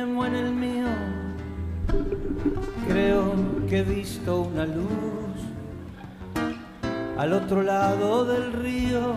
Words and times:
en 0.00 0.34
el 0.34 0.52
mío 0.52 0.86
creo 2.88 3.34
que 3.68 3.80
he 3.80 3.82
visto 3.82 4.40
una 4.40 4.64
luz 4.64 4.88
al 7.18 7.34
otro 7.34 7.62
lado 7.62 8.24
del 8.24 8.50
río. 8.54 9.14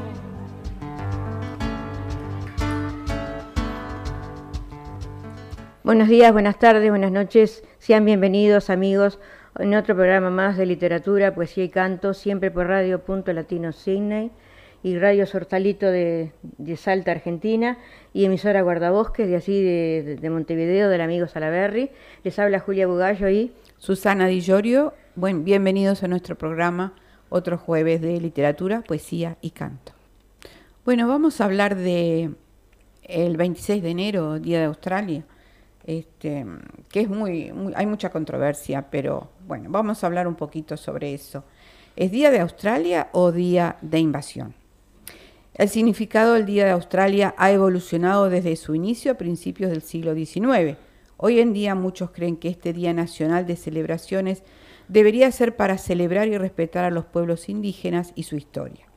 Buenos 5.85 6.09
días, 6.09 6.33
buenas 6.33 6.59
tardes, 6.59 6.89
buenas 6.89 7.13
noches. 7.13 7.63
Sean 7.79 8.03
bienvenidos 8.03 8.69
amigos 8.69 9.19
en 9.59 9.75
otro 9.75 9.95
programa 9.95 10.31
más 10.31 10.57
de 10.57 10.65
literatura, 10.65 11.33
poesía 11.33 11.63
y 11.63 11.69
canto, 11.69 12.13
siempre 12.13 12.51
por 12.51 12.67
Radio 12.67 12.99
Punto 13.05 13.31
Latino 13.31 13.71
Sydney 13.71 14.31
y 14.83 14.99
Radio 14.99 15.25
Sortalito 15.25 15.89
de, 15.89 16.33
Salta, 16.75 17.11
Argentina, 17.11 17.77
y 18.11 18.25
emisora 18.25 18.61
Guardabosques 18.61 19.29
de 19.29 19.37
así 19.37 19.63
de, 19.63 20.29
Montevideo, 20.29 20.89
del 20.89 20.99
amigo 20.99 21.25
Salaberry. 21.27 21.89
Les 22.25 22.37
habla 22.37 22.59
Julia 22.59 22.85
Bugallo 22.85 23.29
y 23.29 23.53
Susana 23.77 24.27
Di 24.27 24.41
Llorio. 24.41 24.93
Buen, 25.15 25.45
bienvenidos 25.45 26.03
a 26.03 26.09
nuestro 26.09 26.37
programa, 26.37 26.93
otro 27.29 27.57
jueves 27.57 28.01
de 28.01 28.19
literatura, 28.19 28.81
poesía 28.81 29.37
y 29.39 29.51
canto. 29.51 29.93
Bueno, 30.83 31.07
vamos 31.07 31.39
a 31.39 31.45
hablar 31.45 31.77
de 31.77 32.31
el 33.03 33.37
26 33.37 33.81
de 33.81 33.89
enero, 33.89 34.37
Día 34.39 34.59
de 34.59 34.65
Australia, 34.65 35.23
este, 35.85 36.45
que 36.89 37.01
es 37.01 37.09
muy, 37.09 37.53
hay 37.75 37.85
mucha 37.85 38.09
controversia, 38.09 38.87
pero 38.91 39.29
bueno, 39.47 39.69
vamos 39.69 40.03
a 40.03 40.07
hablar 40.07 40.27
un 40.27 40.35
poquito 40.35 40.75
sobre 40.75 41.13
eso. 41.13 41.45
¿Es 41.95 42.11
Día 42.11 42.31
de 42.31 42.41
Australia 42.41 43.07
o 43.13 43.31
Día 43.31 43.77
de 43.81 43.99
Invasión? 43.99 44.62
El 45.55 45.69
significado 45.69 46.33
del 46.33 46.47
Día 46.47 46.65
de 46.65 46.71
Australia 46.71 47.35
ha 47.37 47.51
evolucionado 47.51 48.27
desde 48.27 48.55
su 48.55 48.73
inicio 48.73 49.11
a 49.11 49.17
principios 49.17 49.69
del 49.69 49.83
siglo 49.83 50.15
XIX. 50.15 50.77
Hoy 51.15 51.39
en 51.39 51.53
día 51.53 51.75
muchos 51.75 52.09
creen 52.09 52.37
que 52.37 52.49
este 52.49 52.73
Día 52.73 52.91
Nacional 52.91 53.45
de 53.45 53.55
Celebraciones 53.55 54.41
debería 54.87 55.31
ser 55.31 55.55
para 55.55 55.77
celebrar 55.77 56.27
y 56.27 56.39
respetar 56.39 56.85
a 56.85 56.89
los 56.89 57.05
pueblos 57.05 57.49
indígenas 57.49 58.13
y 58.15 58.23
su 58.23 58.35
historia. 58.35 58.87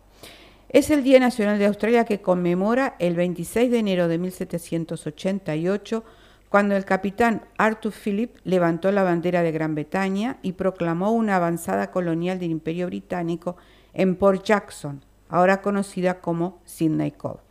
Es 0.70 0.88
el 0.88 1.04
Día 1.04 1.20
Nacional 1.20 1.58
de 1.58 1.66
Australia 1.66 2.06
que 2.06 2.22
conmemora 2.22 2.96
el 3.00 3.16
26 3.16 3.70
de 3.70 3.78
enero 3.78 4.08
de 4.08 4.16
1788, 4.16 6.04
cuando 6.48 6.74
el 6.74 6.86
capitán 6.86 7.44
Arthur 7.58 7.92
Phillip 7.92 8.34
levantó 8.44 8.90
la 8.92 9.02
bandera 9.02 9.42
de 9.42 9.52
Gran 9.52 9.74
Bretaña 9.74 10.38
y 10.40 10.52
proclamó 10.52 11.12
una 11.12 11.36
avanzada 11.36 11.90
colonial 11.90 12.38
del 12.38 12.50
Imperio 12.50 12.86
Británico 12.86 13.58
en 13.92 14.16
Port 14.16 14.42
Jackson, 14.42 15.02
ahora 15.28 15.62
conocida 15.62 16.20
como 16.20 16.60
Sydney 16.64 17.12
Cove. 17.12 17.46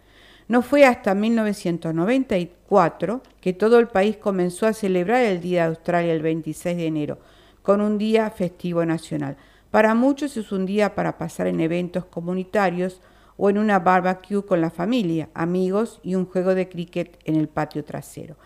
No 0.48 0.62
fue 0.62 0.86
hasta 0.86 1.16
1994 1.16 3.22
que 3.42 3.54
todo 3.54 3.80
el 3.80 3.88
país 3.88 4.18
comenzó 4.18 4.68
a 4.68 4.74
celebrar 4.74 5.24
el 5.24 5.42
Día 5.42 5.64
de 5.64 5.70
Australia 5.70 6.14
el 6.14 6.22
26 6.22 6.78
de 6.78 6.86
enero, 6.86 7.18
con 7.64 7.82
un 7.82 7.98
día 7.98 8.30
festivo 8.30 8.86
nacional. 8.86 9.38
Para 9.72 9.96
muchos 9.96 10.38
es 10.38 10.52
un 10.52 10.66
día 10.66 10.94
para 10.94 11.18
pasar 11.18 11.48
en 11.48 11.60
eventos 11.60 12.06
comunitarios 12.06 13.02
o 13.38 13.50
en 13.50 13.58
una 13.58 13.80
barbecue 13.80 14.46
con 14.46 14.62
la 14.62 14.70
familia, 14.70 15.30
amigos 15.34 16.00
y 16.04 16.16
un 16.16 16.26
juego 16.26 16.56
de 16.56 16.70
cricket 16.70 17.20
en 17.26 17.36
el 17.36 17.50
patio 17.50 17.84
trasero. 17.84 18.38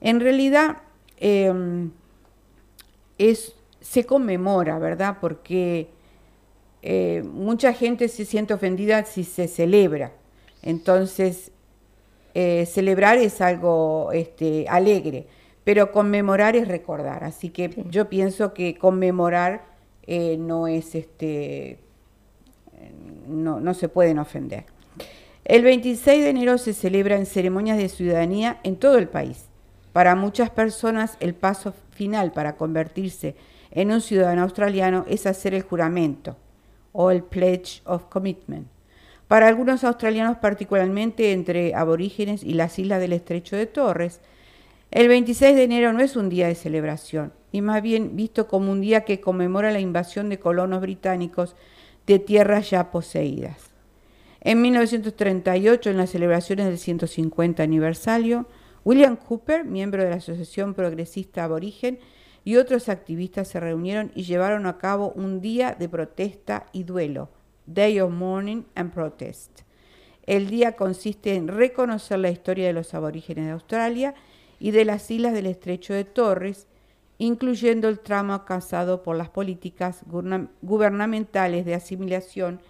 En 0.00 0.20
realidad 0.20 0.78
em, 1.18 1.90
es, 3.18 3.54
se 3.80 4.04
conmemora, 4.04 4.78
¿verdad? 4.78 5.18
Porque 5.20 5.90
eh, 6.82 7.22
mucha 7.24 7.72
gente 7.72 8.08
se 8.08 8.24
siente 8.24 8.54
ofendida 8.54 9.04
si 9.04 9.22
se 9.22 9.46
celebra. 9.46 10.12
Entonces, 10.62 11.52
eh, 12.34 12.66
celebrar 12.66 13.18
es 13.18 13.40
algo 13.40 14.10
este, 14.12 14.66
alegre, 14.68 15.26
pero 15.64 15.92
conmemorar 15.92 16.56
es 16.56 16.66
recordar. 16.66 17.24
Así 17.24 17.50
que 17.50 17.84
yo 17.88 18.08
pienso 18.08 18.52
que 18.52 18.76
conmemorar 18.76 19.64
eh, 20.06 20.36
no 20.38 20.66
es 20.66 20.94
este. 20.94 21.78
No, 23.28 23.60
no 23.60 23.74
se 23.74 23.88
pueden 23.88 24.18
ofender. 24.18 24.64
El 25.44 25.62
26 25.62 26.22
de 26.22 26.30
enero 26.30 26.58
se 26.58 26.72
celebran 26.72 27.26
ceremonias 27.26 27.78
de 27.78 27.88
ciudadanía 27.88 28.58
en 28.64 28.76
todo 28.76 28.98
el 28.98 29.08
país. 29.08 29.44
Para 29.92 30.16
muchas 30.16 30.50
personas, 30.50 31.16
el 31.20 31.34
paso 31.34 31.74
final 31.90 32.32
para 32.32 32.56
convertirse 32.56 33.36
en 33.70 33.92
un 33.92 34.00
ciudadano 34.00 34.42
australiano 34.42 35.04
es 35.08 35.26
hacer 35.26 35.54
el 35.54 35.62
juramento 35.62 36.36
o 36.92 37.10
el 37.10 37.22
Pledge 37.22 37.82
of 37.84 38.04
Commitment. 38.04 38.68
Para 39.28 39.48
algunos 39.48 39.82
australianos, 39.82 40.36
particularmente 40.38 41.32
entre 41.32 41.74
aborígenes 41.74 42.42
y 42.44 42.54
las 42.54 42.78
islas 42.78 43.00
del 43.00 43.14
estrecho 43.14 43.56
de 43.56 43.66
Torres, 43.66 44.20
el 44.90 45.08
26 45.08 45.56
de 45.56 45.62
enero 45.62 45.92
no 45.94 46.00
es 46.00 46.16
un 46.16 46.28
día 46.28 46.48
de 46.48 46.54
celebración, 46.54 47.32
y 47.50 47.62
más 47.62 47.80
bien 47.80 48.14
visto 48.14 48.46
como 48.46 48.70
un 48.70 48.82
día 48.82 49.06
que 49.06 49.20
conmemora 49.20 49.72
la 49.72 49.80
invasión 49.80 50.28
de 50.28 50.38
colonos 50.38 50.82
británicos 50.82 51.56
de 52.06 52.18
tierras 52.18 52.68
ya 52.68 52.90
poseídas. 52.90 53.70
En 54.42 54.60
1938, 54.60 55.88
en 55.88 55.96
las 55.96 56.10
celebraciones 56.10 56.66
del 56.66 56.78
150 56.78 57.62
aniversario, 57.62 58.46
William 58.84 59.16
Cooper, 59.16 59.64
miembro 59.64 60.02
de 60.02 60.10
la 60.10 60.16
Asociación 60.16 60.74
Progresista 60.74 61.44
Aborigen, 61.44 62.00
y 62.44 62.56
otros 62.56 62.88
activistas 62.88 63.48
se 63.48 63.60
reunieron 63.60 64.10
y 64.14 64.24
llevaron 64.24 64.66
a 64.66 64.78
cabo 64.78 65.12
un 65.14 65.40
día 65.40 65.76
de 65.78 65.88
protesta 65.88 66.66
y 66.72 66.84
duelo, 66.84 67.30
Day 67.66 68.00
of 68.00 68.12
Mourning 68.12 68.66
and 68.74 68.92
Protest. 68.92 69.60
El 70.26 70.48
día 70.48 70.72
consiste 70.72 71.34
en 71.34 71.48
reconocer 71.48 72.18
la 72.18 72.30
historia 72.30 72.66
de 72.66 72.72
los 72.72 72.94
aborígenes 72.94 73.46
de 73.46 73.52
Australia 73.52 74.14
y 74.58 74.70
de 74.70 74.84
las 74.84 75.10
islas 75.10 75.32
del 75.32 75.46
estrecho 75.46 75.94
de 75.94 76.04
Torres, 76.04 76.68
incluyendo 77.18 77.88
el 77.88 78.00
tramo 78.00 78.44
causado 78.44 79.02
por 79.02 79.16
las 79.16 79.28
políticas 79.28 80.04
gubernamentales 80.62 81.64
de 81.64 81.74
asimilación 81.74 82.60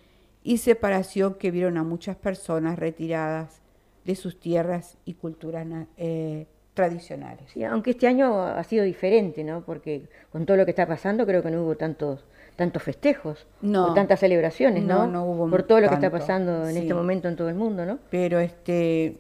y 0.43 0.59
separación 0.59 1.35
que 1.35 1.51
vieron 1.51 1.77
a 1.77 1.85
muchas 1.85 2.17
personas 2.17 2.79
retiradas 2.79 3.61
de 4.05 4.17
sus 4.17 4.41
tierras 4.41 4.99
y 5.05 5.15
culturas 5.15 5.67
eh, 5.97 6.47
tradicionales. 6.75 7.53
aunque 7.71 7.91
este 7.91 8.07
año 8.07 8.43
ha 8.43 8.65
sido 8.65 8.85
diferente, 8.85 9.45
¿no? 9.45 9.63
Porque 9.63 10.09
con 10.31 10.47
todo 10.47 10.57
lo 10.57 10.65
que 10.65 10.71
está 10.71 10.87
pasando 10.87 11.27
creo 11.27 11.43
que 11.43 11.51
no 11.51 11.63
hubo 11.63 11.77
tantos 11.77 12.25
tantos 12.57 12.83
festejos 12.83 13.47
o 13.63 13.95
tantas 13.95 14.21
celebraciones, 14.21 14.85
¿no? 14.85 15.07
No, 15.07 15.25
hubo 15.25 15.49
Por 15.49 15.63
todo 15.63 15.81
lo 15.81 15.89
que 15.89 15.95
está 15.95 16.11
pasando 16.11 16.69
en 16.69 16.77
este 16.77 16.95
momento 16.95 17.29
en 17.29 17.37
todo 17.37 17.49
el 17.49 17.55
mundo, 17.55 17.87
¿no? 17.87 17.99
Pero 18.11 18.41
este 18.41 19.19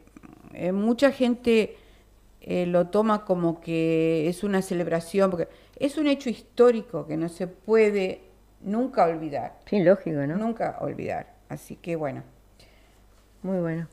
eh, 0.54 0.72
mucha 0.72 1.10
gente 1.12 1.76
eh, 2.40 2.66
lo 2.66 2.88
toma 2.88 3.24
como 3.24 3.60
que 3.60 4.28
es 4.28 4.44
una 4.44 4.62
celebración, 4.62 5.30
porque 5.30 5.48
es 5.78 5.96
un 5.96 6.06
hecho 6.06 6.28
histórico 6.28 7.06
que 7.06 7.16
no 7.16 7.28
se 7.28 7.46
puede 7.46 8.22
nunca 8.60 9.06
olvidar. 9.06 9.58
Sí, 9.66 9.82
lógico, 9.82 10.26
¿no? 10.26 10.36
Nunca 10.36 10.78
olvidar. 10.80 11.34
Así 11.48 11.76
que 11.76 11.96
bueno. 11.96 12.22
Muy 13.42 13.58
bueno. 13.58 13.88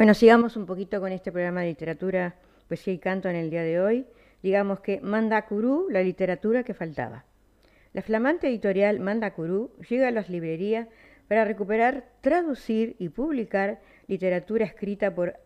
Bueno, 0.00 0.14
sigamos 0.14 0.56
un 0.56 0.64
poquito 0.64 0.98
con 0.98 1.12
este 1.12 1.30
programa 1.30 1.60
de 1.60 1.68
literatura, 1.68 2.34
poesía 2.68 2.94
y 2.94 2.98
canto 2.98 3.28
en 3.28 3.36
el 3.36 3.50
día 3.50 3.62
de 3.62 3.80
hoy. 3.80 4.06
Digamos 4.42 4.80
que 4.80 4.98
Manda 5.02 5.44
la 5.90 6.02
literatura 6.02 6.64
que 6.64 6.72
faltaba. 6.72 7.26
La 7.92 8.00
flamante 8.00 8.48
editorial 8.48 8.98
Manda 8.98 9.34
llega 9.88 10.08
a 10.08 10.10
las 10.10 10.30
librerías 10.30 10.88
para 11.28 11.44
recuperar, 11.44 12.06
traducir 12.22 12.96
y 12.98 13.10
publicar 13.10 13.78
literatura 14.06 14.64
escrita 14.64 15.14
por 15.14 15.38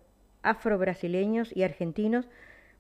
afrobrasileños 0.45 1.55
y 1.57 1.65
argentinos. 1.65 2.29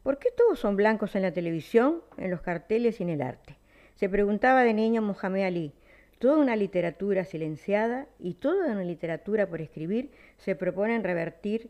¿Por 0.04 0.18
qué 0.18 0.28
todos 0.30 0.60
son 0.60 0.76
blancos 0.76 1.16
en 1.16 1.22
la 1.22 1.32
televisión, 1.32 2.02
en 2.16 2.30
los 2.30 2.42
carteles 2.42 3.00
y 3.00 3.02
en 3.02 3.10
el 3.10 3.22
arte? 3.22 3.56
Se 3.96 4.08
preguntaba 4.08 4.62
de 4.62 4.74
niño 4.74 5.02
Mohamed 5.02 5.44
Ali, 5.44 5.72
Toda 6.18 6.38
una 6.38 6.56
literatura 6.56 7.24
silenciada 7.24 8.06
y 8.18 8.34
toda 8.34 8.72
una 8.72 8.84
literatura 8.84 9.46
por 9.46 9.60
escribir 9.60 10.10
se 10.38 10.54
proponen 10.54 11.04
revertir 11.04 11.68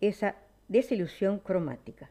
esa 0.00 0.34
desilusión 0.66 1.38
cromática. 1.38 2.10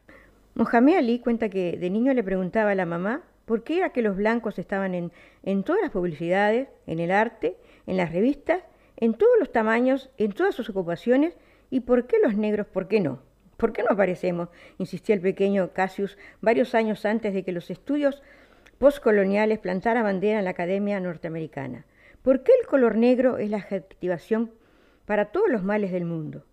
Mohamed 0.54 0.96
Ali 0.96 1.18
cuenta 1.18 1.48
que 1.48 1.76
de 1.76 1.90
niño 1.90 2.14
le 2.14 2.22
preguntaba 2.22 2.70
a 2.70 2.74
la 2.74 2.86
mamá 2.86 3.22
por 3.44 3.64
qué 3.64 3.78
era 3.78 3.90
que 3.90 4.00
los 4.00 4.16
blancos 4.16 4.58
estaban 4.58 4.94
en, 4.94 5.12
en 5.42 5.64
todas 5.64 5.82
las 5.82 5.90
publicidades, 5.90 6.68
en 6.86 6.98
el 6.98 7.10
arte, 7.10 7.56
en 7.86 7.96
las 7.96 8.12
revistas, 8.12 8.62
en 8.96 9.12
todos 9.12 9.38
los 9.38 9.52
tamaños, 9.52 10.08
en 10.16 10.32
todas 10.32 10.54
sus 10.54 10.70
ocupaciones, 10.70 11.36
y 11.72 11.80
por 11.80 12.06
qué 12.06 12.18
los 12.22 12.36
negros, 12.36 12.66
por 12.66 12.86
qué 12.86 13.00
no. 13.00 13.20
¿Por 13.56 13.72
qué 13.72 13.82
no 13.82 13.88
aparecemos? 13.92 14.50
insistía 14.76 15.14
el 15.14 15.22
pequeño 15.22 15.72
Cassius 15.72 16.18
varios 16.42 16.74
años 16.74 17.06
antes 17.06 17.32
de 17.32 17.44
que 17.44 17.52
los 17.52 17.70
estudios 17.70 18.22
postcoloniales 18.76 19.58
plantara 19.58 20.02
bandera 20.02 20.40
en 20.40 20.44
la 20.44 20.50
Academia 20.50 21.00
Norteamericana. 21.00 21.86
¿Por 22.20 22.42
qué 22.42 22.52
el 22.60 22.66
color 22.66 22.96
negro 22.96 23.38
es 23.38 23.48
la 23.48 23.56
adjetivación 23.56 24.52
para 25.06 25.32
todos 25.32 25.48
los 25.48 25.64
males 25.64 25.92
del 25.92 26.04
mundo? 26.04 26.44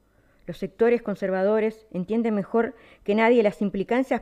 Los 0.45 0.57
sectores 0.57 1.01
conservadores 1.01 1.85
entienden 1.91 2.33
mejor 2.33 2.73
que 3.03 3.13
nadie 3.13 3.43
las 3.43 3.61
implicancias 3.61 4.21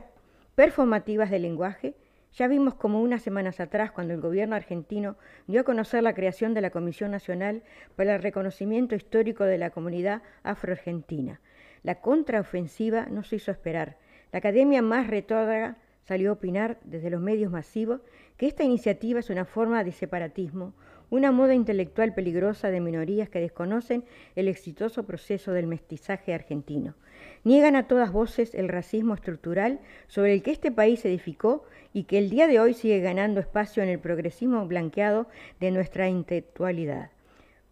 performativas 0.56 1.30
del 1.30 1.42
lenguaje, 1.42 1.94
ya 2.38 2.46
vimos 2.46 2.74
como 2.74 3.02
unas 3.02 3.22
semanas 3.22 3.58
atrás, 3.58 3.90
cuando 3.90 4.14
el 4.14 4.20
gobierno 4.20 4.54
argentino 4.54 5.16
dio 5.48 5.62
a 5.62 5.64
conocer 5.64 6.04
la 6.04 6.14
creación 6.14 6.54
de 6.54 6.60
la 6.60 6.70
Comisión 6.70 7.10
Nacional 7.10 7.64
para 7.96 8.14
el 8.14 8.22
Reconocimiento 8.22 8.94
Histórico 8.94 9.42
de 9.42 9.58
la 9.58 9.70
Comunidad 9.70 10.22
Afroargentina. 10.44 11.40
La 11.82 11.96
contraofensiva 12.00 13.06
no 13.10 13.24
se 13.24 13.36
hizo 13.36 13.50
esperar. 13.50 13.96
La 14.30 14.38
academia 14.38 14.82
más 14.82 15.08
retrógrada 15.08 15.78
salió 16.04 16.30
a 16.30 16.34
opinar 16.34 16.78
desde 16.84 17.10
los 17.10 17.20
medios 17.20 17.50
masivos 17.50 18.02
que 18.36 18.46
esta 18.46 18.62
iniciativa 18.62 19.18
es 19.18 19.30
una 19.30 19.44
forma 19.44 19.82
de 19.82 19.90
separatismo, 19.90 20.74
una 21.10 21.32
moda 21.32 21.54
intelectual 21.54 22.14
peligrosa 22.14 22.70
de 22.70 22.80
minorías 22.80 23.28
que 23.28 23.40
desconocen 23.40 24.04
el 24.36 24.48
exitoso 24.48 25.04
proceso 25.04 25.52
del 25.52 25.66
mestizaje 25.66 26.34
argentino. 26.34 26.94
Niegan 27.44 27.76
a 27.76 27.86
todas 27.86 28.12
voces 28.12 28.54
el 28.54 28.68
racismo 28.68 29.14
estructural 29.14 29.80
sobre 30.06 30.34
el 30.34 30.42
que 30.42 30.50
este 30.50 30.70
país 30.70 31.00
se 31.00 31.08
edificó 31.08 31.64
y 31.92 32.04
que 32.04 32.18
el 32.18 32.30
día 32.30 32.46
de 32.46 32.60
hoy 32.60 32.74
sigue 32.74 33.00
ganando 33.00 33.40
espacio 33.40 33.82
en 33.82 33.88
el 33.88 33.98
progresismo 33.98 34.66
blanqueado 34.66 35.28
de 35.60 35.70
nuestra 35.70 36.08
intelectualidad. 36.08 37.10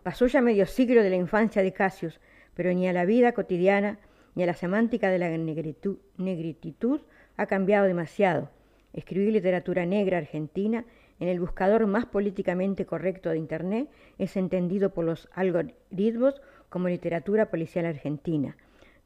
Pasó 0.03 0.27
ya 0.27 0.41
medio 0.41 0.67
siglo 0.67 1.03
de 1.03 1.11
la 1.11 1.17
infancia 1.17 1.62
de 1.62 1.73
Cassius, 1.73 2.21
pero 2.55 2.73
ni 2.73 2.89
a 2.89 2.93
la 2.93 3.05
vida 3.05 3.32
cotidiana 3.32 3.99
ni 4.35 4.43
a 4.43 4.47
la 4.47 4.55
semántica 4.55 5.11
de 5.11 5.19
la 5.19 5.31
negrititud 5.31 7.00
ha 7.37 7.47
cambiado 7.47 7.87
demasiado. 7.87 8.50
Escribir 8.93 9.32
literatura 9.32 9.85
negra 9.85 10.19
argentina 10.19 10.85
en 11.19 11.29
el 11.29 11.41
buscador 11.41 11.87
más 11.87 12.07
políticamente 12.07 12.87
correcto 12.87 13.31
de 13.31 13.39
Internet 13.39 13.89
es 14.19 14.37
entendido 14.37 14.91
por 14.91 15.05
los 15.05 15.29
algoritmos 15.33 16.41
como 16.69 16.89
literatura 16.89 17.51
policial 17.51 17.87
argentina. 17.87 18.57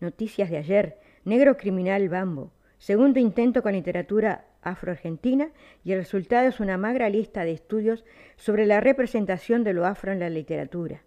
Noticias 0.01 0.51
de 0.51 0.57
ayer, 0.57 0.99
Negro 1.25 1.57
Criminal 1.57 2.09
Bambo, 2.09 2.53
segundo 2.79 3.21
intento 3.21 3.63
con 3.63 3.73
literatura 3.73 4.47
afroargentina 4.63 5.51
y 5.85 5.93
el 5.93 5.99
resultado 5.99 6.49
es 6.49 6.61
una 6.61 6.77
magra 6.77 7.09
lista 7.09 7.45
de 7.45 7.53
estudios 7.53 8.05
sobre 8.37 8.67
la 8.67 8.81
representación 8.81 9.65
de 9.65 9.75
lo 9.75 9.87
afro 9.87 10.13
en 10.13 10.21
la 10.21 10.31
literatura. 10.31 11.03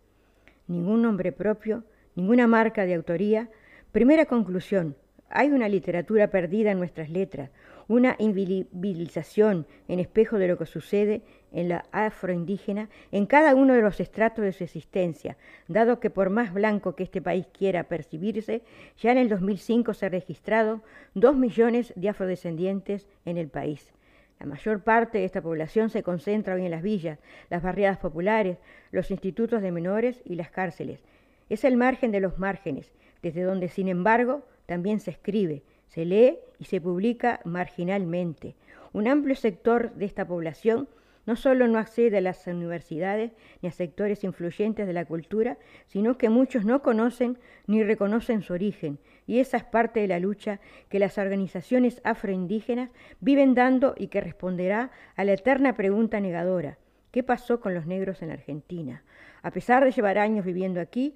Ningún 0.67 1.01
nombre 1.01 1.31
propio, 1.31 1.83
ninguna 2.15 2.47
marca 2.47 2.85
de 2.85 2.93
autoría. 2.93 3.49
Primera 3.91 4.25
conclusión, 4.25 4.95
hay 5.29 5.49
una 5.49 5.67
literatura 5.67 6.29
perdida 6.29 6.71
en 6.71 6.77
nuestras 6.77 7.09
letras, 7.09 7.49
una 7.87 8.15
invisibilización 8.19 9.67
en 9.87 9.99
espejo 9.99 10.37
de 10.37 10.47
lo 10.47 10.57
que 10.57 10.65
sucede 10.65 11.21
en 11.51 11.69
la 11.69 11.85
afroindígena 11.91 12.89
en 13.11 13.25
cada 13.25 13.55
uno 13.55 13.73
de 13.73 13.81
los 13.81 13.99
estratos 13.99 14.43
de 14.43 14.51
su 14.51 14.63
existencia, 14.63 15.37
dado 15.67 15.99
que 15.99 16.09
por 16.09 16.29
más 16.29 16.53
blanco 16.53 16.95
que 16.95 17.03
este 17.03 17.21
país 17.21 17.45
quiera 17.53 17.83
percibirse, 17.83 18.63
ya 18.97 19.11
en 19.11 19.17
el 19.17 19.29
2005 19.29 19.93
se 19.93 20.05
han 20.05 20.11
registrado 20.11 20.81
dos 21.13 21.35
millones 21.35 21.93
de 21.95 22.09
afrodescendientes 22.09 23.07
en 23.25 23.37
el 23.37 23.49
país. 23.49 23.93
La 24.39 24.47
mayor 24.47 24.83
parte 24.83 25.19
de 25.19 25.25
esta 25.25 25.41
población 25.41 25.89
se 25.89 26.03
concentra 26.03 26.55
hoy 26.55 26.65
en 26.65 26.71
las 26.71 26.81
villas, 26.81 27.19
las 27.49 27.61
barriadas 27.61 27.97
populares, 27.97 28.57
los 28.91 29.09
institutos 29.11 29.61
de 29.61 29.71
menores 29.71 30.21
y 30.25 30.35
las 30.35 30.49
cárceles. 30.49 31.01
Es 31.49 31.63
el 31.63 31.77
margen 31.77 32.11
de 32.11 32.19
los 32.19 32.39
márgenes, 32.39 32.91
desde 33.21 33.43
donde, 33.43 33.69
sin 33.69 33.87
embargo, 33.87 34.45
también 34.65 34.99
se 34.99 35.11
escribe, 35.11 35.63
se 35.93 36.05
lee 36.05 36.39
y 36.57 36.65
se 36.65 36.81
publica 36.81 37.39
marginalmente. 37.45 38.55
Un 38.93 39.07
amplio 39.07 39.35
sector 39.35 39.93
de 39.93 40.05
esta 40.05 40.25
población 40.25 40.87
no 41.27 41.35
solo 41.35 41.67
no 41.67 41.77
accede 41.77 42.17
a 42.17 42.21
las 42.21 42.47
universidades 42.47 43.31
ni 43.61 43.69
a 43.69 43.71
sectores 43.71 44.23
influyentes 44.23 44.87
de 44.87 44.93
la 44.93 45.05
cultura, 45.05 45.57
sino 45.85 46.17
que 46.17 46.29
muchos 46.29 46.65
no 46.65 46.81
conocen 46.81 47.37
ni 47.67 47.83
reconocen 47.83 48.41
su 48.41 48.53
origen, 48.53 48.97
y 49.27 49.37
esa 49.39 49.57
es 49.57 49.63
parte 49.63 49.99
de 49.99 50.07
la 50.07 50.19
lucha 50.19 50.59
que 50.89 50.97
las 50.97 51.19
organizaciones 51.19 52.01
afroindígenas 52.03 52.89
viven 53.21 53.53
dando 53.53 53.93
y 53.95 54.07
que 54.07 54.19
responderá 54.19 54.89
a 55.15 55.23
la 55.23 55.33
eterna 55.33 55.75
pregunta 55.75 56.19
negadora, 56.19 56.79
¿qué 57.11 57.21
pasó 57.21 57.59
con 57.59 57.75
los 57.75 57.85
negros 57.85 58.23
en 58.23 58.31
Argentina? 58.31 59.03
A 59.43 59.51
pesar 59.51 59.85
de 59.85 59.91
llevar 59.91 60.17
años 60.17 60.43
viviendo 60.43 60.81
aquí, 60.81 61.13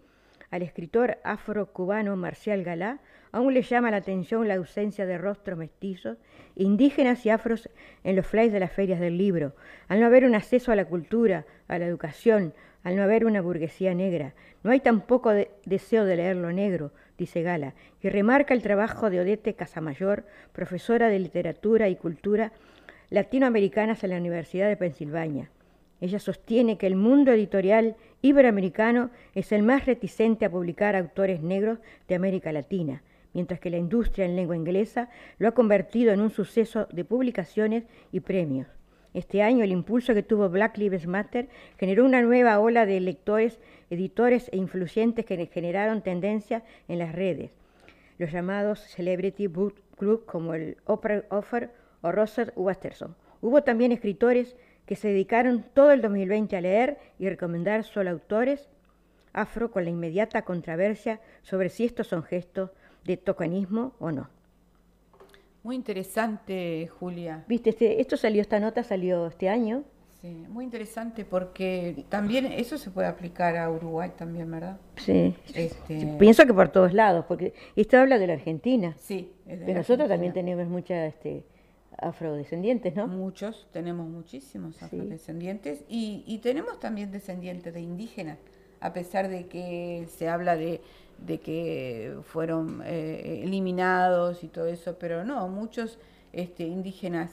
al 0.51 0.61
escritor 0.61 1.17
afro-cubano 1.23 2.15
Marcial 2.15 2.63
Galá 2.63 2.99
aún 3.31 3.53
le 3.53 3.61
llama 3.61 3.91
la 3.91 3.97
atención 3.97 4.47
la 4.47 4.55
ausencia 4.55 5.05
de 5.05 5.17
rostros 5.17 5.57
mestizos, 5.57 6.17
indígenas 6.55 7.25
y 7.25 7.29
afros 7.29 7.69
en 8.03 8.15
los 8.15 8.25
flyers 8.25 8.53
de 8.53 8.59
las 8.59 8.71
ferias 8.71 8.99
del 8.99 9.17
libro, 9.17 9.53
al 9.87 9.99
no 9.99 10.05
haber 10.05 10.25
un 10.25 10.35
acceso 10.35 10.71
a 10.71 10.75
la 10.75 10.85
cultura, 10.85 11.45
a 11.67 11.77
la 11.79 11.85
educación, 11.85 12.53
al 12.83 12.95
no 12.95 13.03
haber 13.03 13.25
una 13.25 13.41
burguesía 13.41 13.93
negra. 13.93 14.33
No 14.63 14.71
hay 14.71 14.79
tampoco 14.79 15.31
deseo 15.65 16.05
de 16.05 16.15
leer 16.15 16.35
lo 16.35 16.51
negro, 16.51 16.91
dice 17.17 17.41
Gala, 17.41 17.73
y 18.01 18.09
remarca 18.09 18.53
el 18.53 18.61
trabajo 18.61 19.09
de 19.09 19.21
Odete 19.21 19.53
Casamayor, 19.55 20.25
profesora 20.53 21.09
de 21.09 21.19
literatura 21.19 21.89
y 21.89 21.95
cultura 21.95 22.51
latinoamericanas 23.09 24.03
en 24.03 24.11
la 24.11 24.17
Universidad 24.17 24.67
de 24.67 24.77
Pensilvania. 24.77 25.49
Ella 25.99 26.19
sostiene 26.19 26.77
que 26.77 26.87
el 26.87 26.95
mundo 26.95 27.31
editorial 27.31 27.95
iberoamericano 28.21 29.09
es 29.33 29.51
el 29.51 29.63
más 29.63 29.85
reticente 29.85 30.45
a 30.45 30.51
publicar 30.51 30.95
autores 30.95 31.41
negros 31.41 31.79
de 32.07 32.15
América 32.15 32.51
Latina, 32.51 33.01
mientras 33.37 33.59
que 33.59 33.69
la 33.69 33.77
industria 33.77 34.25
en 34.25 34.35
lengua 34.35 34.55
inglesa 34.55 35.11
lo 35.37 35.47
ha 35.47 35.51
convertido 35.51 36.11
en 36.11 36.21
un 36.21 36.31
suceso 36.31 36.87
de 36.91 37.05
publicaciones 37.05 37.83
y 38.11 38.21
premios. 38.21 38.67
Este 39.13 39.43
año 39.43 39.63
el 39.63 39.71
impulso 39.71 40.15
que 40.15 40.23
tuvo 40.23 40.49
Black 40.49 40.75
Lives 40.79 41.05
Matter 41.05 41.47
generó 41.77 42.03
una 42.03 42.23
nueva 42.23 42.59
ola 42.59 42.87
de 42.87 42.99
lectores, 42.99 43.59
editores 43.91 44.49
e 44.51 44.57
influyentes 44.57 45.23
que 45.23 45.45
generaron 45.53 46.01
tendencia 46.01 46.63
en 46.87 46.97
las 46.97 47.13
redes, 47.13 47.51
los 48.17 48.31
llamados 48.31 48.79
Celebrity 48.79 49.45
Book 49.45 49.75
Club 49.99 50.25
como 50.25 50.55
el 50.55 50.77
Oprah 50.85 51.25
Offer 51.29 51.69
o 52.01 52.11
Russell 52.11 52.49
Watterson. 52.55 53.15
Hubo 53.41 53.61
también 53.61 53.91
escritores 53.91 54.55
que 54.87 54.95
se 54.95 55.09
dedicaron 55.09 55.63
todo 55.75 55.91
el 55.91 56.01
2020 56.01 56.57
a 56.57 56.61
leer 56.61 56.97
y 57.19 57.29
recomendar 57.29 57.83
solo 57.83 58.09
autores 58.09 58.67
afro 59.31 59.69
con 59.69 59.83
la 59.83 59.91
inmediata 59.91 60.41
controversia 60.41 61.21
sobre 61.43 61.69
si 61.69 61.85
estos 61.85 62.07
son 62.07 62.23
gestos 62.23 62.71
de 63.05 63.17
tocanismo 63.17 63.93
o 63.99 64.11
no. 64.11 64.29
Muy 65.63 65.75
interesante, 65.75 66.87
Julia. 66.99 67.43
Viste, 67.47 67.71
este, 67.71 67.99
esto 67.99 68.15
salió, 68.15 68.41
esta 68.41 68.59
nota 68.59 68.83
salió 68.83 69.27
este 69.27 69.49
año. 69.49 69.83
Sí, 70.21 70.45
muy 70.49 70.65
interesante 70.65 71.25
porque 71.25 72.05
también 72.09 72.45
eso 72.45 72.77
se 72.77 72.89
puede 72.89 73.07
aplicar 73.07 73.55
a 73.55 73.69
Uruguay 73.69 74.11
también, 74.17 74.49
¿verdad? 74.49 74.79
Sí. 74.95 75.35
Este... 75.53 76.15
Pienso 76.17 76.45
que 76.45 76.53
por 76.53 76.69
todos 76.69 76.93
lados, 76.93 77.25
porque 77.27 77.53
esto 77.75 77.97
habla 77.97 78.17
de 78.17 78.27
la 78.27 78.33
Argentina. 78.33 78.95
Sí. 78.97 79.31
Pero 79.45 79.73
nosotros 79.73 80.07
también 80.07 80.33
tenemos 80.33 80.67
mucha 80.67 81.05
este, 81.05 81.43
afrodescendientes, 81.97 82.95
¿no? 82.95 83.07
Muchos, 83.07 83.67
tenemos 83.71 84.07
muchísimos 84.07 84.81
afrodescendientes 84.81 85.83
y, 85.87 86.23
y, 86.25 86.39
tenemos 86.39 86.79
también 86.79 87.11
descendientes 87.11 87.73
de 87.73 87.81
indígenas, 87.81 88.37
a 88.79 88.93
pesar 88.93 89.29
de 89.29 89.47
que 89.47 90.07
se 90.09 90.29
habla 90.29 90.55
de, 90.55 90.81
de 91.17 91.39
que 91.39 92.17
fueron 92.23 92.81
eh, 92.85 93.41
eliminados 93.43 94.43
y 94.43 94.47
todo 94.47 94.67
eso, 94.67 94.97
pero 94.99 95.23
no, 95.23 95.47
muchos 95.47 95.99
este, 96.33 96.63
indígenas 96.63 97.31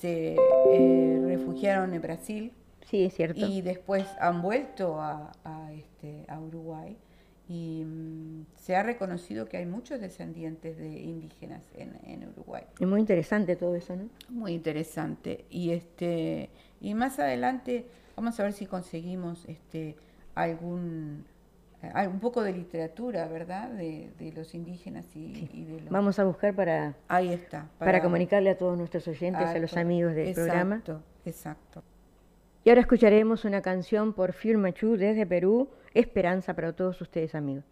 se 0.00 0.36
eh, 0.72 1.22
refugiaron 1.24 1.94
en 1.94 2.02
Brasil. 2.02 2.52
Sí, 2.86 3.04
es 3.04 3.14
cierto. 3.14 3.46
Y 3.46 3.62
después 3.62 4.04
han 4.20 4.42
vuelto 4.42 5.00
a, 5.00 5.32
a, 5.44 5.72
este, 5.72 6.24
a 6.28 6.40
Uruguay 6.40 6.96
y 7.48 7.84
mm, 7.84 8.46
se 8.56 8.76
ha 8.76 8.82
reconocido 8.82 9.46
que 9.48 9.58
hay 9.58 9.66
muchos 9.66 10.00
descendientes 10.00 10.78
de 10.78 11.00
indígenas 11.00 11.62
en, 11.74 11.98
en, 12.04 12.28
Uruguay. 12.28 12.64
Es 12.80 12.86
muy 12.86 13.00
interesante 13.00 13.56
todo 13.56 13.74
eso, 13.74 13.94
¿no? 13.96 14.08
Muy 14.28 14.52
interesante. 14.52 15.44
Y 15.50 15.70
este 15.70 16.50
y 16.80 16.94
más 16.94 17.18
adelante 17.18 17.86
vamos 18.16 18.38
a 18.40 18.44
ver 18.44 18.52
si 18.52 18.66
conseguimos 18.66 19.44
este 19.48 19.96
algún 20.34 21.24
eh, 21.82 22.06
un 22.06 22.20
poco 22.20 22.42
de 22.42 22.52
literatura, 22.52 23.26
¿verdad? 23.26 23.70
De, 23.70 24.10
de 24.18 24.32
los 24.32 24.54
indígenas 24.54 25.04
y, 25.16 25.64
de 25.64 25.80
los... 25.80 25.90
Vamos 25.90 26.18
a 26.18 26.24
buscar 26.24 26.54
para... 26.54 26.94
Ahí 27.08 27.32
está. 27.32 27.68
Para, 27.78 28.00
comunicarle 28.00 28.50
a 28.50 28.56
todos 28.56 28.78
nuestros 28.78 29.06
oyentes, 29.08 29.42
a 29.48 29.58
los 29.58 29.76
amigos 29.76 30.14
del 30.14 30.32
programa. 30.32 30.76
Exacto, 30.76 31.02
exacto. 31.24 31.82
Y 32.64 32.68
ahora 32.68 32.82
escucharemos 32.82 33.44
una 33.44 33.60
canción 33.60 34.12
por 34.12 34.32
Phil 34.32 34.58
Machu 34.58 34.96
desde 34.96 35.26
Perú, 35.26 35.68
Esperanza 35.92 36.54
para 36.54 36.72
todos 36.72 37.00
ustedes 37.00 37.34
amigos. 37.34 37.64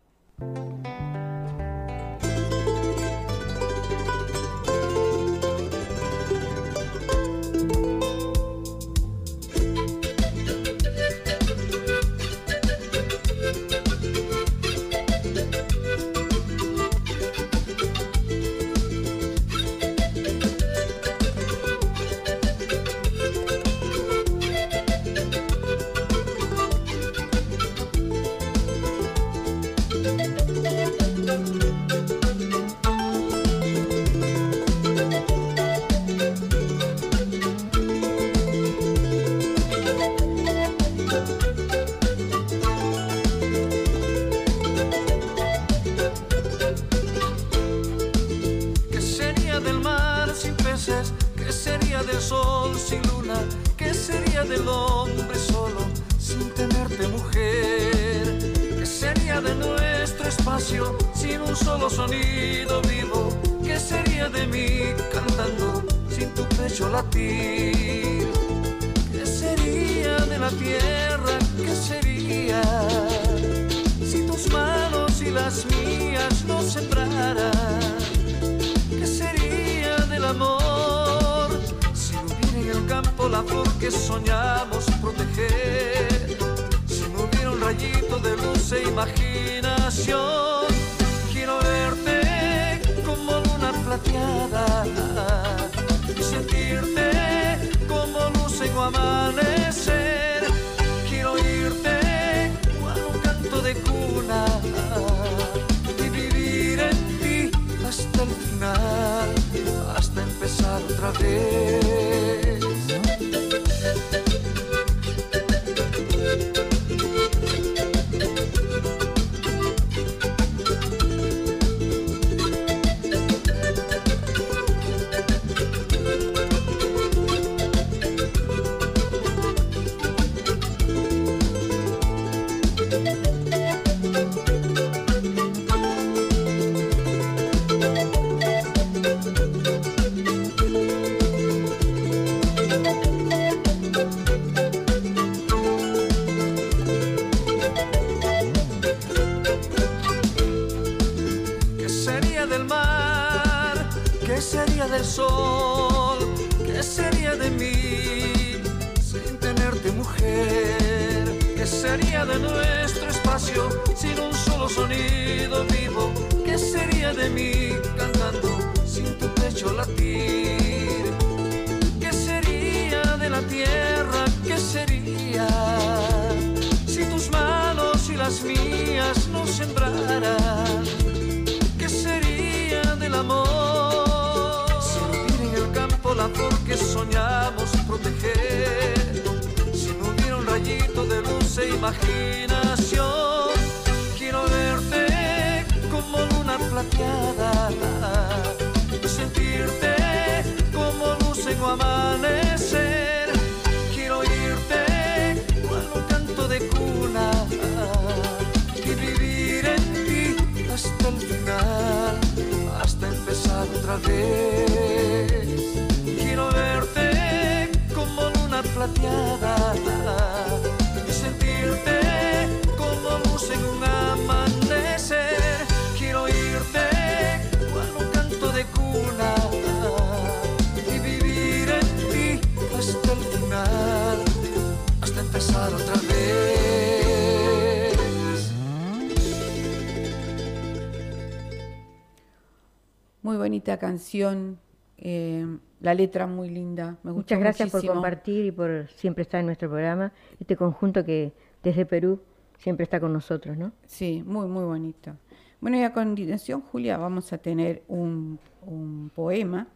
Bonita 243.70 243.86
canción, 243.86 244.58
eh, 244.98 245.46
la 245.80 245.94
letra 245.94 246.26
muy 246.26 246.50
linda. 246.50 246.96
Me 247.04 247.12
Muchas 247.12 247.38
gracias 247.38 247.70
por 247.70 247.86
compartir 247.86 248.46
y 248.46 248.50
por 248.50 248.88
siempre 248.96 249.22
estar 249.22 249.38
en 249.38 249.46
nuestro 249.46 249.68
programa. 249.70 250.12
Este 250.40 250.56
conjunto 250.56 251.04
que 251.04 251.32
desde 251.62 251.86
Perú 251.86 252.20
siempre 252.58 252.82
está 252.82 252.98
con 252.98 253.12
nosotros, 253.12 253.56
¿no? 253.56 253.70
Sí, 253.86 254.24
muy, 254.26 254.48
muy 254.48 254.64
bonito. 254.64 255.14
Bueno, 255.60 255.76
y 255.76 255.84
a 255.84 255.92
continuación, 255.92 256.62
Julia, 256.62 256.96
vamos 256.98 257.32
a 257.32 257.38
tener 257.38 257.84
un, 257.86 258.40
un 258.62 259.12
poema 259.14 259.68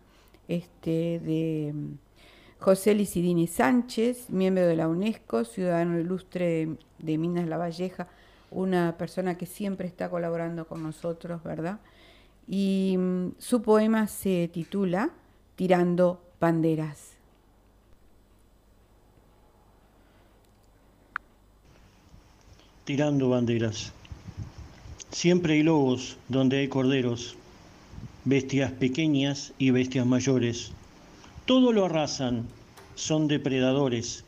este, 0.49 1.21
de 1.21 1.73
mm, 1.73 1.93
José 2.59 2.97
Licidini 2.97 3.47
Sánchez, 3.47 4.29
miembro 4.29 4.67
de 4.67 4.75
la 4.75 4.89
UNESCO, 4.89 5.45
ciudadano 5.45 6.01
ilustre 6.01 6.47
de, 6.47 6.77
de 6.99 7.17
Minas 7.17 7.47
La 7.47 7.59
Valleja, 7.59 8.09
una 8.51 8.97
persona 8.99 9.39
que 9.39 9.47
siempre 9.47 9.87
está 9.87 10.11
colaborando 10.11 10.67
con 10.67 10.83
nosotros, 10.83 11.45
¿verdad? 11.45 11.79
Y 12.47 12.97
mm, 12.99 13.33
su 13.39 13.63
poema 13.63 14.07
se 14.07 14.49
titula 14.53 15.11
Tirando 15.57 16.21
Banderas. 16.41 17.15
tirando 22.85 23.31
banderas. 23.31 23.93
Siempre 25.11 25.55
hay 25.55 25.63
lobos 25.63 26.19
donde 26.29 26.59
hay 26.59 26.69
corderos, 26.69 27.37
bestias 28.25 28.73
pequeñas 28.73 29.53
y 29.59 29.71
bestias 29.71 30.07
mayores. 30.07 30.73
Todo 31.47 31.73
lo 31.73 31.87
arrasan, 31.87 32.47
son 32.95 33.29
depredadores, 33.29 34.25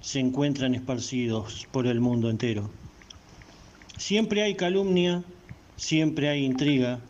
se 0.00 0.20
encuentran 0.20 0.74
esparcidos 0.74 1.66
por 1.72 1.86
el 1.86 2.00
mundo 2.00 2.30
entero. 2.30 2.70
Siempre 3.98 4.42
hay 4.42 4.54
calumnia, 4.54 5.22
siempre 5.76 6.28
hay 6.28 6.44
intriga, 6.44 7.00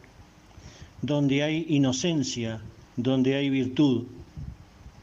donde 1.07 1.43
hay 1.43 1.67
inocencia, 1.69 2.63
donde 2.97 3.35
hay 3.35 3.51
virtud. 3.51 4.05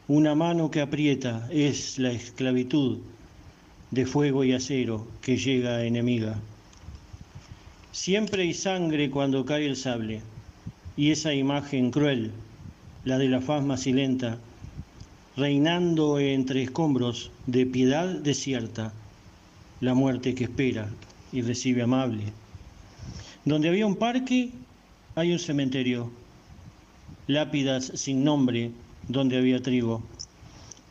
Una 0.08 0.34
mano 0.34 0.68
que 0.70 0.80
aprieta 0.80 1.48
es 1.52 1.98
la 1.98 2.10
esclavitud 2.10 2.98
de 3.92 4.04
fuego 4.04 4.42
y 4.42 4.52
acero 4.52 5.06
que 5.20 5.36
llega 5.36 5.84
enemiga. 5.84 6.40
Siempre 7.92 8.42
hay 8.42 8.52
sangre 8.52 9.10
cuando 9.10 9.44
cae 9.44 9.66
el 9.66 9.76
sable, 9.76 10.22
y 10.96 11.12
esa 11.12 11.34
imagen 11.34 11.92
cruel, 11.92 12.32
la 13.04 13.18
de 13.18 13.28
la 13.28 13.40
faz 13.40 13.62
macilenta, 13.64 14.38
reinando 15.36 16.18
entre 16.18 16.64
escombros 16.64 17.30
de 17.46 17.64
piedad 17.64 18.08
desierta, 18.08 18.92
la 19.80 19.94
muerte 19.94 20.34
que 20.34 20.44
espera 20.44 20.88
y 21.32 21.42
recibe 21.42 21.82
amable. 21.82 22.24
Donde 23.44 23.68
había 23.68 23.86
un 23.86 23.96
parque, 23.96 24.50
hay 25.14 25.32
un 25.32 25.38
cementerio, 25.38 26.10
lápidas 27.26 27.92
sin 27.94 28.24
nombre 28.24 28.70
donde 29.08 29.36
había 29.36 29.62
trigo, 29.62 30.02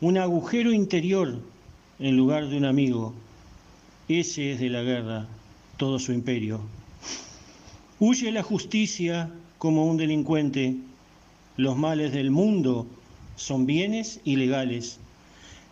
un 0.00 0.16
agujero 0.16 0.72
interior 0.72 1.40
en 1.98 2.16
lugar 2.16 2.48
de 2.48 2.56
un 2.56 2.64
amigo. 2.64 3.14
Ese 4.08 4.52
es 4.52 4.60
de 4.60 4.68
la 4.68 4.82
guerra 4.82 5.26
todo 5.76 5.98
su 5.98 6.12
imperio. 6.12 6.60
Huye 7.98 8.30
la 8.30 8.42
justicia 8.42 9.30
como 9.58 9.86
un 9.86 9.96
delincuente, 9.96 10.76
los 11.56 11.76
males 11.76 12.12
del 12.12 12.30
mundo 12.30 12.86
son 13.36 13.66
bienes 13.66 14.20
ilegales. 14.24 14.98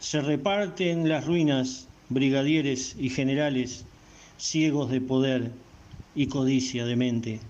Se 0.01 0.21
reparten 0.21 1.09
las 1.09 1.27
ruinas 1.27 1.87
brigadieres 2.09 2.97
y 2.99 3.11
generales 3.11 3.85
ciegos 4.39 4.91
de 4.91 5.01
poder 5.01 5.53
y 6.15 6.27
codicia 6.27 6.85
de 6.85 6.97
mente. 6.97 7.41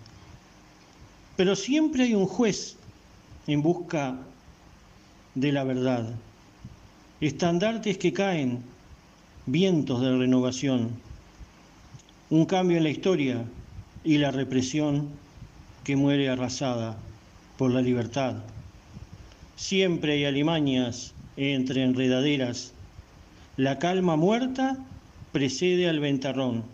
Pero 1.41 1.57
siempre 1.57 2.03
hay 2.05 2.15
un 2.15 2.27
juez 2.27 2.77
en 3.47 3.63
busca 3.63 4.15
de 5.35 5.53
la 5.53 5.65
verdad. 5.65 6.07
Estandartes 7.23 7.97
que 7.97 8.13
caen, 8.13 8.59
vientos 9.47 10.03
de 10.03 10.19
renovación, 10.19 10.91
un 12.29 12.45
cambio 12.45 12.77
en 12.77 12.83
la 12.83 12.91
historia 12.91 13.47
y 14.05 14.19
la 14.19 14.31
represión 14.31 15.09
que 15.83 15.97
muere 15.97 16.29
arrasada 16.29 16.99
por 17.57 17.71
la 17.71 17.81
libertad. 17.81 18.35
Siempre 19.57 20.13
hay 20.13 20.27
alimañas 20.27 21.15
entre 21.39 21.85
enredaderas. 21.85 22.75
La 23.57 23.79
calma 23.79 24.17
muerta 24.17 24.77
precede 25.33 25.89
al 25.89 26.01
ventarrón. 26.01 26.65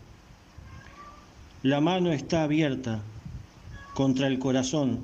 La 1.62 1.80
mano 1.80 2.10
está 2.10 2.42
abierta 2.42 3.00
contra 3.96 4.26
el 4.26 4.38
corazón, 4.38 5.00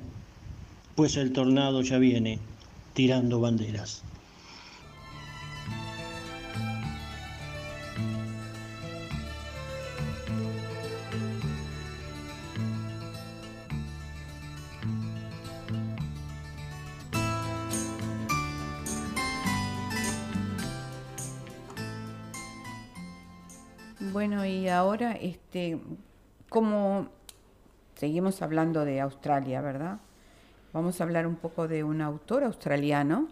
pues 0.93 1.17
el 1.17 1.33
tornado 1.33 1.81
ya 1.81 1.97
viene 1.97 2.37
tirando 2.93 3.39
banderas. 3.39 4.03
Bueno, 24.11 24.45
y 24.45 24.67
ahora, 24.67 25.13
este, 25.13 25.79
como 26.49 27.07
seguimos 28.03 28.41
hablando 28.41 28.83
de 28.83 28.99
Australia, 28.99 29.61
¿verdad? 29.61 29.97
Vamos 30.73 30.99
a 30.99 31.05
hablar 31.05 31.25
un 31.25 31.37
poco 31.37 31.69
de 31.69 31.85
un 31.85 32.01
autor 32.01 32.43
australiano, 32.43 33.29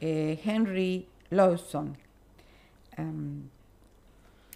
eh, 0.00 0.40
Henry 0.44 1.08
Lawson. 1.30 1.96
Um, 2.96 3.48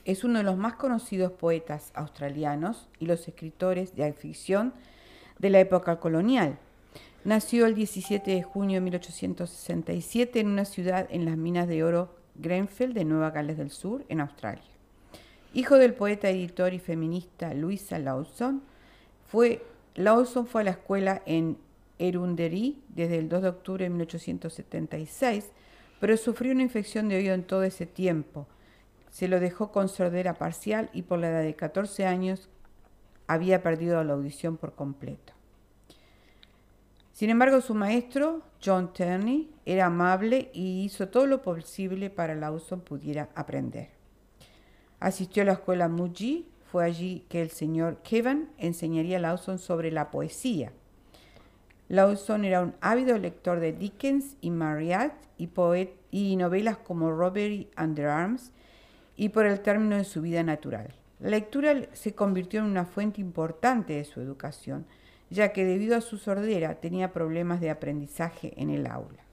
es 0.05 0.23
uno 0.23 0.39
de 0.39 0.45
los 0.45 0.57
más 0.57 0.75
conocidos 0.75 1.33
poetas 1.33 1.91
australianos 1.97 2.89
y 3.01 3.07
los 3.07 3.27
escritores 3.27 3.97
de 3.97 4.13
ficción 4.13 4.75
de 5.41 5.51
la 5.51 5.59
época 5.59 5.99
colonial. 5.99 6.57
Nació 7.25 7.67
el 7.67 7.75
17 7.75 8.31
de 8.31 8.45
junio 8.45 8.77
de 8.77 8.83
1867 8.83 10.39
en 10.39 10.47
una 10.47 10.67
ciudad 10.67 11.09
en 11.11 11.25
las 11.25 11.37
minas 11.37 11.67
de 11.67 11.83
oro 11.83 12.15
Grenfell 12.37 12.93
de 12.93 13.05
Nueva 13.05 13.33
Gales 13.33 13.59
del 13.59 13.73
Sur, 13.73 14.05
en 14.09 14.21
Australia. 14.21 14.63
Hijo 15.53 15.79
del 15.79 15.95
poeta, 15.95 16.31
editor 16.31 16.75
y 16.75 16.79
feminista 16.79 17.53
Louisa 17.55 17.99
Lawson, 17.99 18.63
fue, 19.29 19.65
Lawson 19.95 20.47
fue 20.47 20.63
a 20.63 20.65
la 20.65 20.71
escuela 20.73 21.23
en 21.27 21.59
Erunderí 21.99 22.83
desde 22.89 23.19
el 23.19 23.29
2 23.29 23.43
de 23.43 23.49
octubre 23.49 23.85
de 23.85 23.91
1876, 23.91 25.51
pero 26.01 26.17
sufrió 26.17 26.53
una 26.53 26.63
infección 26.63 27.09
de 27.09 27.17
oído 27.17 27.35
en 27.35 27.45
todo 27.45 27.63
ese 27.63 27.87
tiempo. 27.87 28.47
Se 29.11 29.29
lo 29.29 29.39
dejó 29.39 29.71
con 29.71 29.89
sordera 29.89 30.35
parcial 30.35 30.89
y 30.93 31.03
por 31.03 31.19
la 31.19 31.29
edad 31.29 31.43
de 31.43 31.55
14 31.55 32.07
años 32.07 32.49
había 33.27 33.63
perdido 33.63 34.03
la 34.03 34.15
audición 34.15 34.57
por 34.57 34.75
completo. 34.75 35.35
Sin 37.13 37.31
embargo, 37.31 37.61
su 37.61 37.75
maestro, 37.75 38.43
John 38.65 38.93
Turney, 38.93 39.51
era 39.67 39.87
amable 39.87 40.51
y 40.55 40.85
hizo 40.85 41.09
todo 41.09 41.27
lo 41.27 41.43
posible 41.43 42.09
para 42.11 42.33
que 42.35 42.41
Lawson 42.41 42.81
pudiera 42.81 43.29
aprender. 43.35 43.91
Asistió 45.01 45.43
a 45.43 45.47
la 45.47 45.53
escuela 45.53 45.89
Muji, 45.89 46.49
fue 46.71 46.85
allí 46.85 47.25
que 47.29 47.41
el 47.41 47.51
señor 47.51 47.99
Kevin 48.03 48.49
enseñaría 48.59 49.17
a 49.17 49.21
Lawson 49.21 49.59
sobre 49.59 49.91
la 49.91 50.11
poesía. 50.11 50.73
Lawson 51.89 52.45
era 52.45 52.61
un 52.61 52.75
ávido 52.81 53.17
lector 53.17 53.61
de 53.61 53.73
Dickens 53.73 54.37
y 54.41 54.51
Marryat 54.51 55.13
y, 55.39 55.49
y 56.11 56.37
novelas 56.37 56.77
como 56.77 57.11
Robbery 57.11 57.71
Under 57.79 58.09
Arms 58.09 58.53
y 59.17 59.31
por 59.31 59.47
el 59.47 59.61
término 59.61 59.97
de 59.97 60.05
su 60.05 60.21
vida 60.21 60.43
natural. 60.43 60.95
La 61.21 61.31
lectura 61.31 61.75
se 61.95 62.15
convirtió 62.15 62.61
en 62.61 62.67
una 62.67 62.85
fuente 62.85 63.21
importante 63.21 63.95
de 63.95 64.05
su 64.05 64.21
educación, 64.21 64.85
ya 65.31 65.53
que 65.53 65.65
debido 65.65 65.97
a 65.97 66.03
su 66.03 66.19
sordera 66.19 66.75
tenía 66.77 67.13
problemas 67.13 67.61
de 67.61 67.71
aprendizaje 67.71 68.53
en 68.61 68.71
el 68.71 68.87
aula 68.87 69.28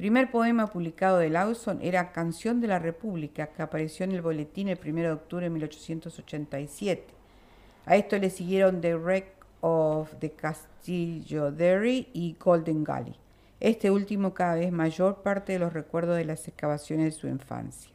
primer 0.00 0.30
poema 0.30 0.66
publicado 0.66 1.18
de 1.18 1.28
Lawson 1.28 1.78
era 1.82 2.10
Canción 2.10 2.62
de 2.62 2.68
la 2.68 2.78
República, 2.78 3.48
que 3.48 3.60
apareció 3.60 4.04
en 4.04 4.12
el 4.12 4.22
boletín 4.22 4.68
el 4.68 4.78
1 4.82 5.02
de 5.02 5.10
octubre 5.10 5.44
de 5.44 5.50
1887. 5.50 7.04
A 7.84 7.96
esto 7.96 8.16
le 8.16 8.30
siguieron 8.30 8.80
The 8.80 8.96
Wreck 8.96 9.26
of 9.60 10.14
the 10.18 10.30
Castillo 10.30 11.52
Derry 11.52 12.08
y 12.14 12.34
Golden 12.42 12.82
Gully. 12.82 13.14
Este 13.60 13.90
último 13.90 14.32
cada 14.32 14.54
vez 14.54 14.72
mayor 14.72 15.16
parte 15.16 15.52
de 15.52 15.58
los 15.58 15.74
recuerdos 15.74 16.16
de 16.16 16.24
las 16.24 16.48
excavaciones 16.48 17.04
de 17.04 17.20
su 17.20 17.28
infancia. 17.28 17.90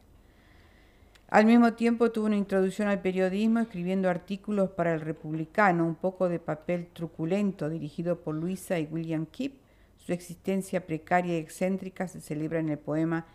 Al 1.28 1.44
mismo 1.44 1.72
tiempo 1.72 2.12
tuvo 2.12 2.26
una 2.26 2.36
introducción 2.36 2.86
al 2.86 3.00
periodismo 3.02 3.58
escribiendo 3.58 4.08
artículos 4.08 4.70
para 4.70 4.94
El 4.94 5.00
Republicano, 5.00 5.84
un 5.84 5.96
poco 5.96 6.28
de 6.28 6.38
papel 6.38 6.86
truculento 6.86 7.68
dirigido 7.68 8.20
por 8.20 8.36
Luisa 8.36 8.78
y 8.78 8.84
William 8.84 9.26
Kipp, 9.26 9.65
su 10.06 10.12
existencia 10.12 10.86
precaria 10.86 11.34
y 11.36 11.40
excéntrica 11.40 12.06
se 12.06 12.20
celebra 12.20 12.60
en 12.60 12.68
el 12.68 12.78
poema 12.78 13.26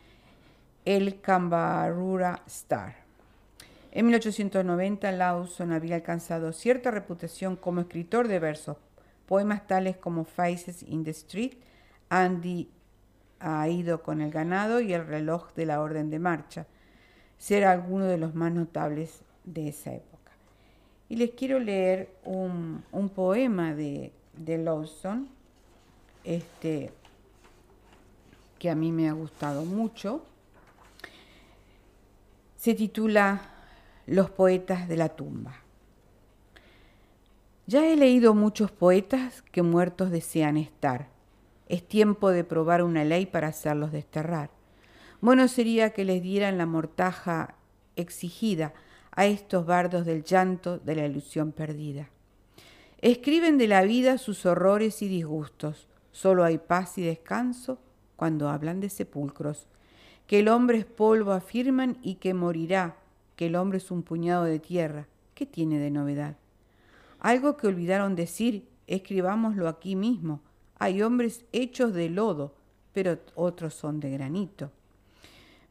El 0.85 1.19
Cambarura 1.19 2.43
Star. 2.47 2.95
En 3.91 4.05
1890 4.05 5.11
Lawson 5.11 5.73
había 5.73 5.95
alcanzado 5.95 6.53
cierta 6.53 6.89
reputación 6.89 7.57
como 7.57 7.81
escritor 7.81 8.29
de 8.29 8.39
versos, 8.39 8.77
poemas 9.25 9.67
tales 9.67 9.97
como 9.97 10.23
Faces 10.23 10.81
in 10.83 11.03
the 11.03 11.11
Street, 11.11 11.55
Andy 12.07 12.69
ha 13.41 13.67
ido 13.67 14.01
con 14.01 14.21
el 14.21 14.31
ganado 14.31 14.79
y 14.79 14.93
el 14.93 15.05
reloj 15.05 15.53
de 15.55 15.65
la 15.65 15.81
orden 15.81 16.09
de 16.09 16.19
marcha, 16.19 16.67
ser 17.37 17.65
alguno 17.65 18.05
de 18.05 18.17
los 18.17 18.33
más 18.33 18.53
notables 18.53 19.23
de 19.43 19.67
esa 19.67 19.93
época. 19.93 20.31
Y 21.09 21.17
les 21.17 21.31
quiero 21.31 21.59
leer 21.59 22.15
un, 22.23 22.81
poema 23.13 23.75
de, 23.75 24.13
de 24.37 24.57
Lawson 24.57 25.40
este, 26.23 26.91
que 28.59 28.69
a 28.69 28.75
mí 28.75 28.91
me 28.91 29.09
ha 29.09 29.13
gustado 29.13 29.65
mucho. 29.65 30.23
Se 32.55 32.73
titula 32.73 33.41
Los 34.05 34.29
poetas 34.29 34.87
de 34.87 34.97
la 34.97 35.09
tumba. 35.09 35.55
Ya 37.67 37.87
he 37.87 37.95
leído 37.95 38.33
muchos 38.33 38.71
poetas 38.71 39.41
que 39.41 39.61
muertos 39.61 40.11
desean 40.11 40.57
estar. 40.57 41.07
Es 41.69 41.87
tiempo 41.87 42.29
de 42.29 42.43
probar 42.43 42.83
una 42.83 43.05
ley 43.05 43.25
para 43.25 43.47
hacerlos 43.47 43.91
desterrar. 43.91 44.49
Bueno 45.21 45.47
sería 45.47 45.91
que 45.91 46.03
les 46.03 46.21
dieran 46.21 46.57
la 46.57 46.65
mortaja 46.65 47.55
exigida 47.95 48.73
a 49.11 49.25
estos 49.25 49.65
bardos 49.65 50.05
del 50.05 50.23
llanto 50.23 50.79
de 50.79 50.95
la 50.95 51.05
ilusión 51.05 51.51
perdida. 51.51 52.09
Escriben 53.01 53.57
de 53.57 53.67
la 53.67 53.83
vida 53.83 54.17
sus 54.17 54.45
horrores 54.45 55.01
y 55.01 55.07
disgustos, 55.07 55.87
Solo 56.11 56.43
hay 56.43 56.57
paz 56.57 56.97
y 56.97 57.01
descanso 57.01 57.79
cuando 58.15 58.49
hablan 58.49 58.79
de 58.79 58.89
sepulcros. 58.89 59.67
Que 60.27 60.39
el 60.39 60.47
hombre 60.47 60.77
es 60.77 60.85
polvo 60.85 61.31
afirman 61.31 61.97
y 62.01 62.15
que 62.15 62.33
morirá, 62.33 62.95
que 63.35 63.47
el 63.47 63.55
hombre 63.55 63.79
es 63.79 63.91
un 63.91 64.03
puñado 64.03 64.43
de 64.43 64.59
tierra. 64.59 65.07
¿Qué 65.33 65.45
tiene 65.45 65.79
de 65.79 65.91
novedad? 65.91 66.35
Algo 67.19 67.57
que 67.57 67.67
olvidaron 67.67 68.15
decir, 68.15 68.67
escribámoslo 68.87 69.67
aquí 69.67 69.95
mismo. 69.95 70.41
Hay 70.77 71.01
hombres 71.01 71.45
hechos 71.51 71.93
de 71.93 72.09
lodo, 72.09 72.53
pero 72.93 73.17
otros 73.35 73.73
son 73.73 73.99
de 73.99 74.11
granito. 74.11 74.71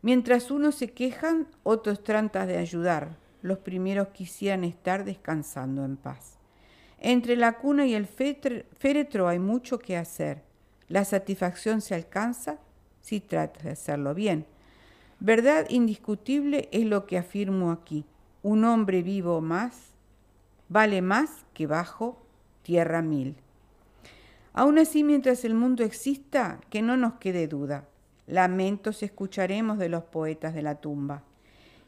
Mientras 0.03 0.51
unos 0.51 0.77
se 0.77 0.93
quejan, 0.93 1.47
otros 1.63 2.03
tratan 2.03 2.49
de 2.49 2.57
ayudar. 2.57 3.17
Los 3.43 3.59
primeros 3.59 4.09
quisieran 4.09 4.65
estar 4.65 5.05
descansando 5.05 5.85
en 5.85 5.97
paz. 5.97 6.40
Entre 7.01 7.35
la 7.35 7.55
cuna 7.55 7.87
y 7.87 7.95
el 7.95 8.07
féretro 8.07 9.27
hay 9.27 9.39
mucho 9.39 9.79
que 9.79 9.97
hacer. 9.97 10.43
La 10.89 11.05
satisfacción 11.05 11.81
se 11.81 11.95
alcanza 11.95 12.59
si 13.01 13.21
tratas 13.21 13.65
de 13.65 13.71
hacerlo 13.71 14.15
bien. 14.15 14.47
Verdad 15.19 15.67
indiscutible 15.71 16.69
es 16.73 16.85
lo 16.85 17.07
que 17.07 17.17
afirmo 17.17 17.73
aquí. 17.73 18.05
Un 18.43 18.65
hombre 18.65 19.03
vivo 19.03 19.41
más 19.41 19.91
vale 20.69 21.03
más 21.03 21.45
que 21.53 21.67
bajo 21.67 22.23
tierra 22.63 23.03
mil. 23.03 23.35
Aún 24.53 24.79
así, 24.79 25.05
mientras 25.05 25.45
el 25.45 25.55
mundo 25.55 25.85
exista, 25.85 26.61
que 26.71 26.83
no 26.83 26.97
nos 26.97 27.15
quede 27.15 27.49
duda. 27.49 27.87
Lamentos 28.27 29.03
escucharemos 29.03 29.79
de 29.79 29.89
los 29.89 30.05
poetas 30.05 30.55
de 30.55 30.63
la 30.63 30.77
tumba. 30.77 31.23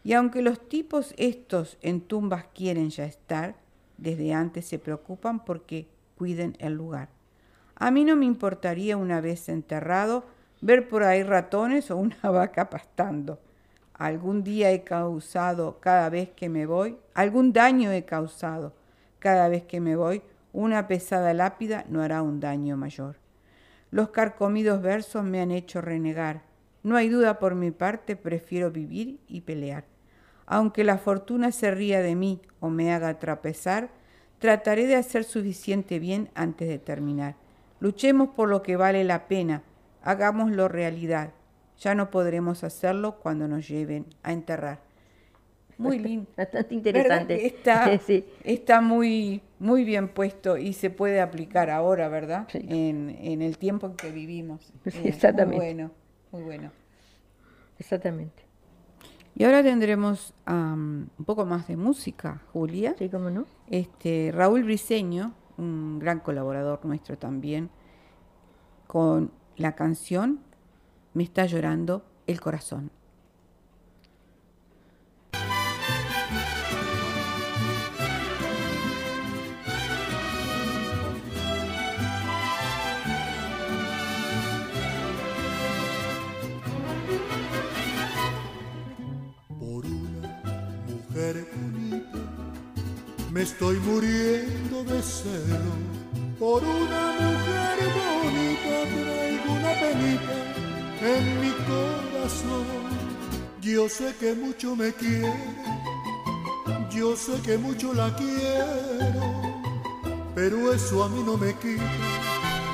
Y 0.04 0.14
aunque 0.14 0.42
los 0.42 0.68
tipos 0.68 1.14
estos 1.16 1.78
en 1.80 2.00
tumbas 2.00 2.46
quieren 2.54 2.90
ya 2.90 3.04
estar, 3.04 3.54
desde 3.98 4.32
antes 4.34 4.66
se 4.66 4.78
preocupan 4.78 5.44
porque 5.44 5.88
cuiden 6.16 6.56
el 6.58 6.74
lugar. 6.74 7.08
A 7.76 7.90
mí 7.90 8.04
no 8.04 8.16
me 8.16 8.26
importaría 8.26 8.96
una 8.96 9.20
vez 9.20 9.48
enterrado 9.48 10.24
ver 10.60 10.88
por 10.88 11.02
ahí 11.02 11.22
ratones 11.22 11.90
o 11.90 11.96
una 11.96 12.16
vaca 12.30 12.70
pastando. 12.70 13.38
Algún 13.94 14.42
día 14.42 14.70
he 14.70 14.84
causado 14.84 15.78
cada 15.80 16.08
vez 16.08 16.30
que 16.30 16.48
me 16.48 16.66
voy, 16.66 16.96
algún 17.14 17.52
daño 17.52 17.92
he 17.92 18.04
causado 18.04 18.72
cada 19.18 19.48
vez 19.48 19.64
que 19.64 19.80
me 19.80 19.94
voy, 19.94 20.22
una 20.52 20.88
pesada 20.88 21.32
lápida 21.32 21.84
no 21.88 22.02
hará 22.02 22.22
un 22.22 22.40
daño 22.40 22.76
mayor. 22.76 23.16
Los 23.90 24.08
carcomidos 24.08 24.82
versos 24.82 25.24
me 25.24 25.40
han 25.40 25.50
hecho 25.50 25.80
renegar. 25.80 26.42
No 26.82 26.96
hay 26.96 27.08
duda 27.08 27.38
por 27.38 27.54
mi 27.54 27.70
parte, 27.70 28.16
prefiero 28.16 28.70
vivir 28.70 29.20
y 29.28 29.42
pelear. 29.42 29.84
Aunque 30.46 30.84
la 30.84 30.98
fortuna 30.98 31.52
se 31.52 31.70
ría 31.70 32.00
de 32.00 32.14
mí 32.14 32.40
o 32.60 32.68
me 32.68 32.92
haga 32.92 33.18
trapezar, 33.18 33.90
trataré 34.38 34.86
de 34.86 34.96
hacer 34.96 35.24
suficiente 35.24 35.98
bien 35.98 36.30
antes 36.34 36.68
de 36.68 36.78
terminar. 36.78 37.36
Luchemos 37.80 38.30
por 38.30 38.48
lo 38.48 38.62
que 38.62 38.76
vale 38.76 39.04
la 39.04 39.28
pena, 39.28 39.62
hagámoslo 40.02 40.68
realidad. 40.68 41.30
Ya 41.78 41.94
no 41.94 42.10
podremos 42.10 42.64
hacerlo 42.64 43.18
cuando 43.20 43.48
nos 43.48 43.68
lleven 43.68 44.06
a 44.22 44.32
enterrar. 44.32 44.80
Muy 45.78 45.98
lindo. 45.98 46.30
Bastante 46.36 46.74
interesante. 46.74 47.46
Está, 47.46 47.92
está 48.44 48.80
muy, 48.80 49.42
muy 49.58 49.84
bien 49.84 50.08
puesto 50.08 50.56
y 50.56 50.74
se 50.74 50.90
puede 50.90 51.20
aplicar 51.20 51.70
ahora, 51.70 52.08
¿verdad? 52.08 52.46
En, 52.54 53.16
en, 53.20 53.42
el 53.42 53.58
tiempo 53.58 53.86
en 53.86 53.94
que 53.94 54.10
vivimos. 54.10 54.72
exactamente. 54.84 55.56
Muy 55.56 55.66
bueno, 55.66 55.90
muy 56.30 56.42
bueno. 56.42 56.70
Exactamente. 57.78 58.42
Y 59.34 59.44
ahora 59.44 59.62
tendremos 59.62 60.34
un 60.46 61.24
poco 61.24 61.46
más 61.46 61.66
de 61.68 61.76
música, 61.76 62.42
Julia. 62.52 62.94
Sí, 62.98 63.08
cómo 63.08 63.30
no. 63.30 63.46
Este, 63.68 64.30
Raúl 64.32 64.64
Briseño 64.64 65.34
un 65.58 65.98
gran 65.98 66.20
colaborador 66.20 66.84
nuestro 66.84 67.18
también, 67.18 67.70
con 68.86 69.30
la 69.56 69.74
canción 69.74 70.40
Me 71.14 71.22
está 71.22 71.46
llorando 71.46 72.04
el 72.26 72.40
corazón. 72.40 72.90
Estoy 93.42 93.76
muriendo 93.80 94.84
de 94.84 95.02
celo 95.02 95.74
por 96.38 96.62
una 96.62 97.04
mujer 97.20 97.76
bonita, 97.98 98.74
traigo 99.04 99.52
una 99.60 99.72
penita 99.82 100.34
en 101.14 101.40
mi 101.40 101.50
corazón. 101.70 102.66
Yo 103.60 103.88
sé 103.88 104.14
que 104.20 104.34
mucho 104.34 104.76
me 104.76 104.92
quiere, 104.92 105.34
yo 106.90 107.16
sé 107.16 107.40
que 107.42 107.58
mucho 107.58 107.92
la 107.92 108.14
quiero, 108.14 109.24
pero 110.34 110.72
eso 110.72 111.04
a 111.04 111.08
mí 111.08 111.22
no 111.24 111.36
me 111.36 111.52
quita 111.54 111.90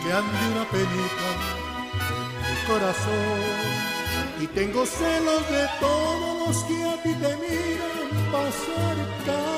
que 0.02 0.12
ande 0.12 0.38
una 0.52 0.64
penita 0.70 1.28
en 2.12 2.48
mi 2.48 2.57
corazón. 2.70 3.40
Y 4.40 4.46
tengo 4.48 4.85
celos 4.85 5.50
de 5.50 5.66
todos 5.81 6.46
los 6.46 6.64
que 6.64 6.85
a 6.85 7.02
ti 7.02 7.12
te 7.14 7.37
miran 7.42 8.33
pasar 8.33 8.96
y 8.96 9.58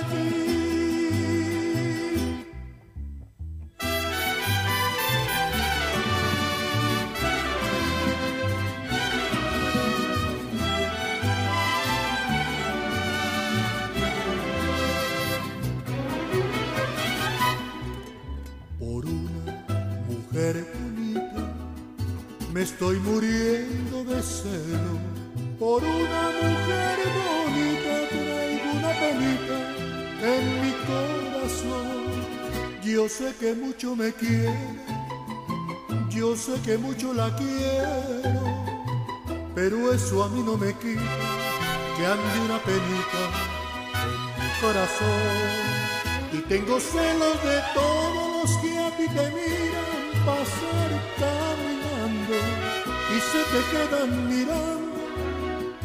mucho 33.55 33.95
me 33.95 34.11
quiere, 34.13 34.53
yo 36.09 36.35
sé 36.35 36.53
que 36.65 36.77
mucho 36.77 37.13
la 37.13 37.35
quiero, 37.35 38.41
pero 39.55 39.93
eso 39.93 40.23
a 40.23 40.29
mí 40.29 40.41
no 40.43 40.57
me 40.57 40.73
quita 40.73 41.01
que 41.97 42.05
ande 42.05 42.39
una 42.45 42.59
penita 42.59 43.21
en 44.03 44.43
mi 44.43 44.49
corazón. 44.61 45.71
Y 46.33 46.37
tengo 46.47 46.79
celos 46.79 47.43
de 47.43 47.61
todos 47.73 48.25
los 48.41 48.57
que 48.61 48.79
a 48.79 48.89
ti 48.97 49.07
te 49.07 49.29
miran 49.31 50.25
pasar 50.25 50.91
y 53.13 53.19
se 53.19 53.41
te 53.51 53.61
quedan 53.71 54.11
mirando, 54.29 54.95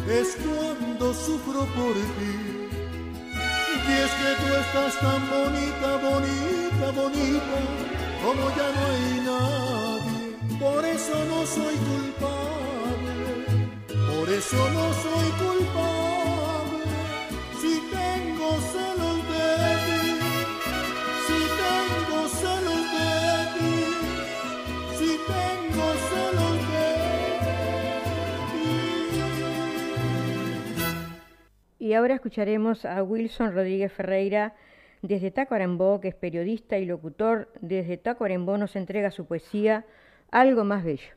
es 0.09 0.37
cuando 0.37 1.13
sufro 1.13 1.61
por 1.77 1.95
ti. 1.95 2.35
Y 3.89 3.93
es 4.05 4.11
que 4.21 4.31
tú 4.41 4.47
estás 4.63 4.95
tan 5.01 5.23
bonita, 5.29 5.89
bonita, 6.09 6.66
bonita, 6.85 7.59
como 8.23 8.45
ya 8.57 8.69
no 8.77 8.83
hay 8.87 9.21
nadie. 9.25 10.59
Por 10.59 10.85
eso 10.85 11.25
no 11.27 11.47
soy 11.47 11.77
culpable, 11.77 13.25
por 13.89 14.29
eso 14.29 14.71
no 14.71 14.93
soy 15.05 15.29
culpable. 15.45 16.85
Si 17.61 17.75
tengo 17.91 18.49
celos 18.73 19.19
de 19.33 19.49
ti, 19.87 20.03
si 21.27 21.39
tengo 21.65 22.29
celos 22.29 22.83
de 22.97 23.11
ti, 23.59 23.77
si 24.99 25.11
tengo 25.27 25.87
celos 26.11 26.57
Y 31.79 31.93
ahora 31.93 32.15
escucharemos 32.15 32.85
a 32.85 33.03
Wilson 33.03 33.55
Rodríguez 33.55 33.93
Ferreira 33.93 34.55
desde 35.03 35.31
Tacuarembó, 35.31 36.01
que 36.01 36.09
es 36.09 36.15
periodista 36.15 36.79
y 36.79 36.85
locutor. 36.85 37.49
Desde 37.61 37.97
Tacuarembó 37.97 38.59
nos 38.59 38.77
entrega 38.77 39.11
su 39.11 39.27
poesía 39.27 39.85
Algo 40.31 40.65
más 40.65 40.85
bello. 40.85 41.09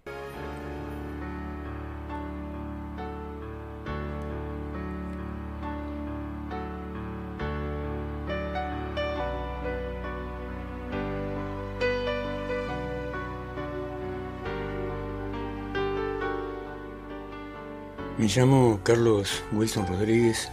Me 18.17 18.27
llamo 18.27 18.81
Carlos 18.83 19.43
Wilson 19.53 19.87
Rodríguez 19.87 20.51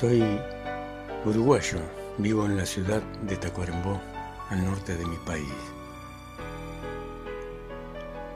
soy 0.00 0.22
uruguayo, 1.24 1.78
vivo 2.18 2.46
en 2.46 2.56
la 2.56 2.66
ciudad 2.66 3.02
de 3.22 3.36
Tacuarembó, 3.36 4.00
al 4.48 4.64
norte 4.64 4.96
de 4.96 5.06
mi 5.06 5.16
país. 5.18 5.48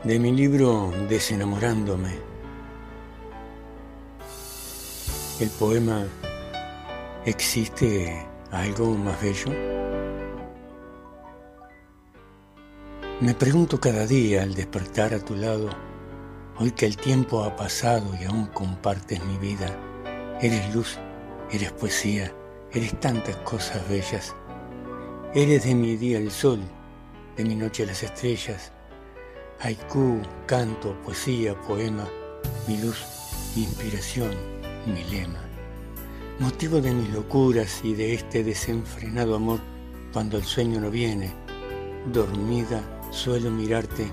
De 0.04 0.18
mi 0.18 0.32
libro 0.32 0.92
Desenamorándome, 1.08 2.18
el 5.40 5.50
poema 5.50 6.04
¿Existe 7.24 8.26
algo 8.50 8.90
más 8.94 9.20
bello? 9.22 9.50
Me 13.20 13.34
pregunto 13.34 13.80
cada 13.80 14.06
día 14.06 14.42
al 14.42 14.54
despertar 14.54 15.14
a 15.14 15.20
tu 15.20 15.34
lado, 15.34 15.70
hoy 16.58 16.70
que 16.72 16.84
el 16.84 16.96
tiempo 16.96 17.42
ha 17.44 17.56
pasado 17.56 18.10
y 18.20 18.24
aún 18.24 18.46
compartes 18.46 19.24
mi 19.24 19.38
vida, 19.38 19.74
eres 20.40 20.74
luz 20.74 20.98
Eres 21.50 21.72
poesía, 21.72 22.32
eres 22.74 22.98
tantas 22.98 23.37
cosas 23.37 23.88
bellas. 23.88 24.34
Eres 25.32 25.64
de 25.64 25.74
mi 25.74 25.96
día 25.96 26.18
el 26.18 26.30
sol, 26.30 26.60
de 27.37 27.44
mi 27.44 27.54
noche 27.54 27.87
las 27.87 28.02
estrellas. 28.02 28.72
Haiku, 29.60 30.20
canto, 30.46 31.00
poesía, 31.04 31.54
poema, 31.62 32.08
mi 32.66 32.78
luz, 32.78 32.98
mi 33.54 33.62
inspiración, 33.62 34.32
mi 34.87 35.04
lema, 35.04 35.40
motivo 36.40 36.80
de 36.80 36.92
mis 36.92 37.08
locuras 37.10 37.80
y 37.84 37.94
de 37.94 38.14
este 38.14 38.42
desenfrenado 38.42 39.37
amor 39.37 39.60
cuando 40.12 40.37
el 40.37 40.44
sueño 40.44 40.80
no 40.80 40.90
viene. 40.90 41.32
Dormida 42.12 42.82
suelo 43.10 43.52
mirarte, 43.52 44.10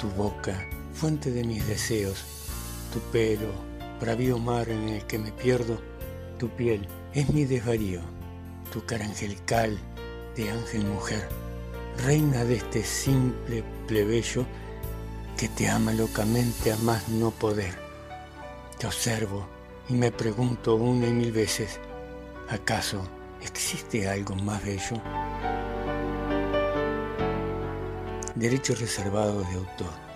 tu 0.00 0.08
boca, 0.10 0.68
fuente 0.92 1.30
de 1.30 1.44
mis 1.44 1.66
deseos, 1.68 2.24
tu 2.92 2.98
pelo, 3.12 3.52
bravío 4.00 4.36
mar 4.38 4.68
en 4.68 4.88
el 4.88 5.06
que 5.06 5.18
me 5.18 5.30
pierdo, 5.30 5.80
tu 6.38 6.48
piel 6.48 6.86
es 7.14 7.30
mi 7.30 7.44
desvarío, 7.44 8.00
tu 8.72 8.84
cara 8.84 9.04
angelical 9.04 9.78
de 10.36 10.50
ángel 10.50 10.84
mujer, 10.84 11.26
reina 12.04 12.44
de 12.44 12.56
este 12.56 12.84
simple 12.84 13.64
plebeyo 13.86 14.44
que 15.36 15.48
te 15.48 15.68
ama 15.68 15.92
locamente 15.92 16.72
a 16.72 16.76
más 16.78 17.08
no 17.08 17.30
poder. 17.30 17.74
Te 18.78 18.86
observo 18.86 19.48
y 19.88 19.94
me 19.94 20.12
pregunto 20.12 20.74
una 20.74 21.06
y 21.06 21.12
mil 21.12 21.32
veces, 21.32 21.80
¿acaso 22.48 23.02
existe 23.42 24.08
algo 24.08 24.34
más 24.36 24.64
bello? 24.64 25.00
Derechos 28.34 28.80
reservados 28.80 29.48
de 29.48 29.54
autor. 29.54 30.07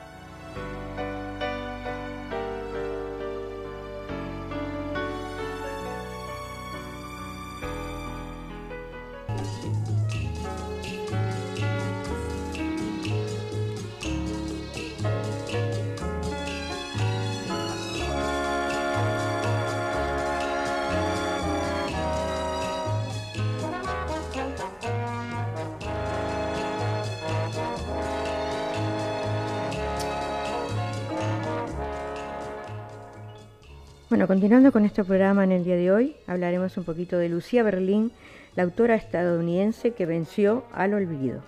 Continuando 34.33 34.73
con 34.73 34.87
este 34.87 35.05
programa 35.05 35.45
en 35.45 35.53
el 35.53 35.63
día 35.63 35.77
de 35.77 35.93
hoy, 35.93 36.17
hablaremos 36.27 36.79
un 36.79 36.85
poquito 36.85 37.19
de 37.19 37.29
Lucía 37.29 37.63
Berlín, 37.63 38.13
la 38.57 38.63
autora 38.63 38.95
estadounidense 38.95 39.91
que 39.91 40.07
venció 40.07 40.65
al 40.73 40.95
olvido. 40.95 41.43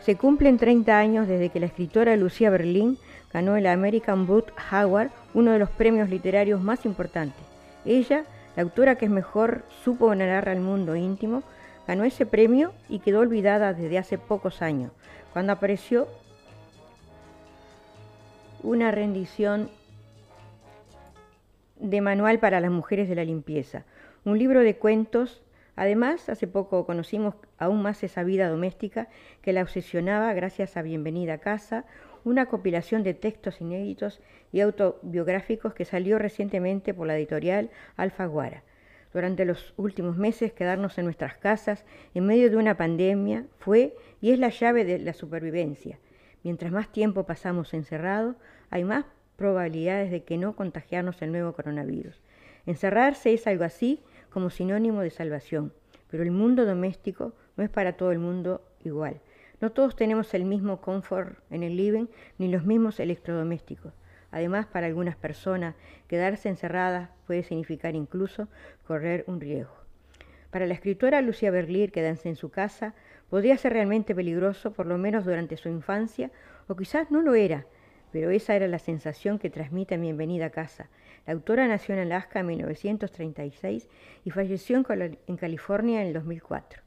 Se 0.00 0.16
cumplen 0.16 0.58
30 0.58 0.98
años 0.98 1.28
desde 1.28 1.50
que 1.50 1.60
la 1.60 1.66
escritora 1.66 2.16
Lucía 2.16 2.50
Berlín 2.50 2.98
ganó 3.32 3.54
el 3.54 3.68
American 3.68 4.26
Book 4.26 4.46
Award, 4.72 5.10
uno 5.32 5.52
de 5.52 5.60
los 5.60 5.70
premios 5.70 6.10
literarios 6.10 6.60
más 6.60 6.84
importantes. 6.86 7.40
Ella, 7.84 8.24
la 8.56 8.64
autora 8.64 8.96
que 8.96 9.04
es 9.04 9.12
mejor 9.12 9.62
supo 9.84 10.12
narrar 10.12 10.48
al 10.48 10.58
mundo 10.58 10.96
íntimo, 10.96 11.44
ganó 11.86 12.02
ese 12.02 12.26
premio 12.26 12.72
y 12.88 12.98
quedó 12.98 13.20
olvidada 13.20 13.74
desde 13.74 13.96
hace 13.96 14.18
pocos 14.18 14.60
años, 14.60 14.90
cuando 15.32 15.52
apareció 15.52 16.08
una 18.64 18.90
rendición 18.90 19.70
de 21.84 22.00
Manual 22.00 22.38
para 22.38 22.60
las 22.60 22.70
Mujeres 22.70 23.10
de 23.10 23.14
la 23.14 23.24
Limpieza, 23.24 23.84
un 24.24 24.38
libro 24.38 24.60
de 24.60 24.76
cuentos. 24.76 25.42
Además, 25.76 26.30
hace 26.30 26.46
poco 26.46 26.86
conocimos 26.86 27.34
aún 27.58 27.82
más 27.82 28.02
esa 28.02 28.22
vida 28.22 28.48
doméstica 28.48 29.08
que 29.42 29.52
la 29.52 29.60
obsesionaba 29.60 30.32
gracias 30.32 30.78
a 30.78 30.82
Bienvenida 30.82 31.34
a 31.34 31.38
Casa, 31.38 31.84
una 32.24 32.46
compilación 32.46 33.02
de 33.02 33.12
textos 33.12 33.60
inéditos 33.60 34.22
y 34.50 34.60
autobiográficos 34.60 35.74
que 35.74 35.84
salió 35.84 36.18
recientemente 36.18 36.94
por 36.94 37.06
la 37.06 37.18
editorial 37.18 37.68
Alfaguara. 37.96 38.62
Durante 39.12 39.44
los 39.44 39.74
últimos 39.76 40.16
meses, 40.16 40.54
quedarnos 40.54 40.96
en 40.96 41.04
nuestras 41.04 41.36
casas 41.36 41.84
en 42.14 42.24
medio 42.24 42.48
de 42.48 42.56
una 42.56 42.78
pandemia 42.78 43.44
fue 43.58 43.94
y 44.22 44.32
es 44.32 44.38
la 44.38 44.48
llave 44.48 44.86
de 44.86 45.00
la 45.00 45.12
supervivencia. 45.12 45.98
Mientras 46.44 46.72
más 46.72 46.90
tiempo 46.90 47.24
pasamos 47.24 47.74
encerrados, 47.74 48.36
hay 48.70 48.84
más 48.84 49.04
probabilidades 49.36 50.10
de 50.10 50.22
que 50.22 50.38
no 50.38 50.56
contagiarnos 50.56 51.20
el 51.22 51.32
nuevo 51.32 51.52
coronavirus. 51.52 52.20
Encerrarse 52.66 53.34
es 53.34 53.46
algo 53.46 53.64
así 53.64 54.02
como 54.30 54.50
sinónimo 54.50 55.00
de 55.02 55.10
salvación, 55.10 55.72
pero 56.10 56.22
el 56.22 56.30
mundo 56.30 56.64
doméstico 56.64 57.34
no 57.56 57.64
es 57.64 57.70
para 57.70 57.94
todo 57.94 58.12
el 58.12 58.18
mundo 58.18 58.62
igual. 58.84 59.20
No 59.60 59.72
todos 59.72 59.96
tenemos 59.96 60.34
el 60.34 60.44
mismo 60.44 60.80
confort 60.80 61.38
en 61.50 61.62
el 61.62 61.76
living 61.76 62.06
ni 62.38 62.48
los 62.48 62.64
mismos 62.64 63.00
electrodomésticos. 63.00 63.92
Además, 64.30 64.66
para 64.66 64.86
algunas 64.86 65.16
personas, 65.16 65.76
quedarse 66.08 66.48
encerradas 66.48 67.10
puede 67.26 67.44
significar 67.44 67.94
incluso 67.94 68.48
correr 68.86 69.24
un 69.28 69.40
riesgo. 69.40 69.76
Para 70.50 70.66
la 70.66 70.74
escritora 70.74 71.20
Lucia 71.20 71.50
Berlir, 71.50 71.92
quedarse 71.92 72.28
en 72.28 72.36
su 72.36 72.50
casa 72.50 72.94
podría 73.30 73.56
ser 73.56 73.72
realmente 73.72 74.14
peligroso, 74.14 74.72
por 74.72 74.86
lo 74.86 74.98
menos 74.98 75.24
durante 75.24 75.56
su 75.56 75.68
infancia, 75.68 76.30
o 76.68 76.76
quizás 76.76 77.10
no 77.10 77.22
lo 77.22 77.34
era, 77.34 77.66
pero 78.14 78.30
esa 78.30 78.54
era 78.54 78.68
la 78.68 78.78
sensación 78.78 79.40
que 79.40 79.50
transmite 79.50 79.98
Bienvenida 79.98 80.46
a 80.46 80.50
casa. 80.50 80.88
La 81.26 81.32
autora 81.32 81.66
nació 81.66 81.96
en 81.96 82.02
Alaska 82.02 82.38
en 82.38 82.46
1936 82.46 83.88
y 84.24 84.30
falleció 84.30 84.76
en 84.76 85.36
California 85.36 86.00
en 86.00 86.06
el 86.06 86.12
2004. 86.12 86.80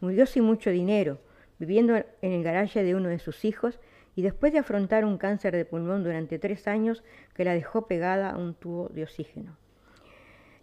Murió 0.00 0.24
sin 0.24 0.44
mucho 0.44 0.70
dinero, 0.70 1.20
viviendo 1.58 1.96
en 1.96 2.32
el 2.32 2.42
garaje 2.42 2.82
de 2.82 2.94
uno 2.94 3.10
de 3.10 3.18
sus 3.18 3.44
hijos 3.44 3.78
y 4.16 4.22
después 4.22 4.54
de 4.54 4.60
afrontar 4.60 5.04
un 5.04 5.18
cáncer 5.18 5.54
de 5.54 5.66
pulmón 5.66 6.02
durante 6.02 6.38
tres 6.38 6.66
años 6.66 7.04
que 7.34 7.44
la 7.44 7.52
dejó 7.52 7.86
pegada 7.86 8.30
a 8.30 8.38
un 8.38 8.54
tubo 8.54 8.88
de 8.88 9.02
oxígeno. 9.02 9.58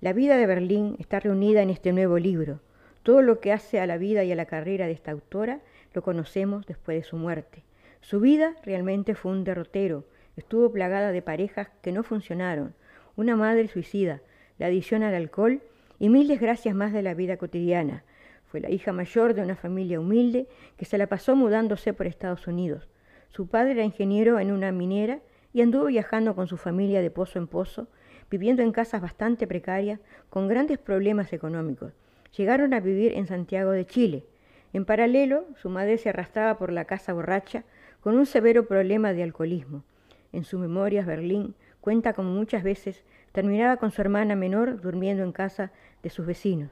La 0.01 0.13
vida 0.13 0.37
de 0.37 0.47
Berlín 0.47 0.95
está 0.97 1.19
reunida 1.19 1.61
en 1.61 1.69
este 1.69 1.93
nuevo 1.93 2.17
libro. 2.17 2.59
Todo 3.03 3.21
lo 3.21 3.39
que 3.39 3.51
hace 3.53 3.79
a 3.79 3.85
la 3.85 3.99
vida 3.99 4.23
y 4.23 4.31
a 4.31 4.35
la 4.35 4.45
carrera 4.45 4.87
de 4.87 4.93
esta 4.93 5.11
autora 5.11 5.59
lo 5.93 6.01
conocemos 6.01 6.65
después 6.65 6.97
de 6.97 7.07
su 7.07 7.17
muerte. 7.17 7.66
Su 8.01 8.19
vida 8.19 8.55
realmente 8.63 9.15
fue 9.15 9.31
un 9.31 9.43
derrotero, 9.43 10.05
estuvo 10.35 10.71
plagada 10.71 11.11
de 11.11 11.21
parejas 11.21 11.69
que 11.81 11.91
no 11.91 12.03
funcionaron, 12.03 12.73
una 13.15 13.35
madre 13.35 13.67
suicida, 13.67 14.21
la 14.57 14.67
adicción 14.67 15.03
al 15.03 15.15
alcohol 15.15 15.61
y 15.99 16.09
mil 16.09 16.27
desgracias 16.27 16.75
más 16.75 16.93
de 16.93 17.01
la 17.01 17.13
vida 17.13 17.37
cotidiana. 17.37 18.03
Fue 18.45 18.61
la 18.61 18.69
hija 18.69 18.93
mayor 18.93 19.33
de 19.33 19.41
una 19.41 19.55
familia 19.55 19.99
humilde 19.99 20.47
que 20.77 20.85
se 20.85 20.97
la 20.97 21.07
pasó 21.07 21.35
mudándose 21.35 21.93
por 21.93 22.07
Estados 22.07 22.47
Unidos. 22.47 22.87
Su 23.29 23.47
padre 23.47 23.73
era 23.73 23.83
ingeniero 23.83 24.39
en 24.39 24.51
una 24.51 24.71
minera 24.71 25.19
y 25.53 25.61
anduvo 25.61 25.85
viajando 25.85 26.35
con 26.35 26.47
su 26.47 26.57
familia 26.57 27.01
de 27.01 27.11
pozo 27.11 27.39
en 27.39 27.47
pozo, 27.47 27.87
viviendo 28.29 28.61
en 28.61 28.71
casas 28.71 29.01
bastante 29.01 29.47
precarias, 29.47 29.99
con 30.29 30.47
grandes 30.47 30.77
problemas 30.77 31.33
económicos. 31.33 31.93
Llegaron 32.35 32.73
a 32.73 32.79
vivir 32.79 33.13
en 33.13 33.27
Santiago 33.27 33.71
de 33.71 33.85
Chile. 33.85 34.25
En 34.73 34.85
paralelo, 34.85 35.45
su 35.55 35.69
madre 35.69 35.97
se 35.97 36.09
arrastraba 36.09 36.57
por 36.57 36.71
la 36.71 36.85
casa 36.85 37.13
borracha, 37.13 37.63
con 38.07 38.17
un 38.17 38.25
severo 38.25 38.65
problema 38.65 39.11
de 39.11 39.21
alcoholismo. 39.21 39.83
En 40.31 40.45
sus 40.45 40.61
memorias, 40.61 41.05
Berlín 41.05 41.55
cuenta 41.81 42.13
como 42.13 42.31
muchas 42.31 42.63
veces 42.63 43.03
terminaba 43.33 43.75
con 43.75 43.91
su 43.91 43.99
hermana 43.99 44.33
menor 44.33 44.79
durmiendo 44.79 45.23
en 45.23 45.33
casa 45.33 45.73
de 46.03 46.09
sus 46.09 46.25
vecinos. 46.25 46.71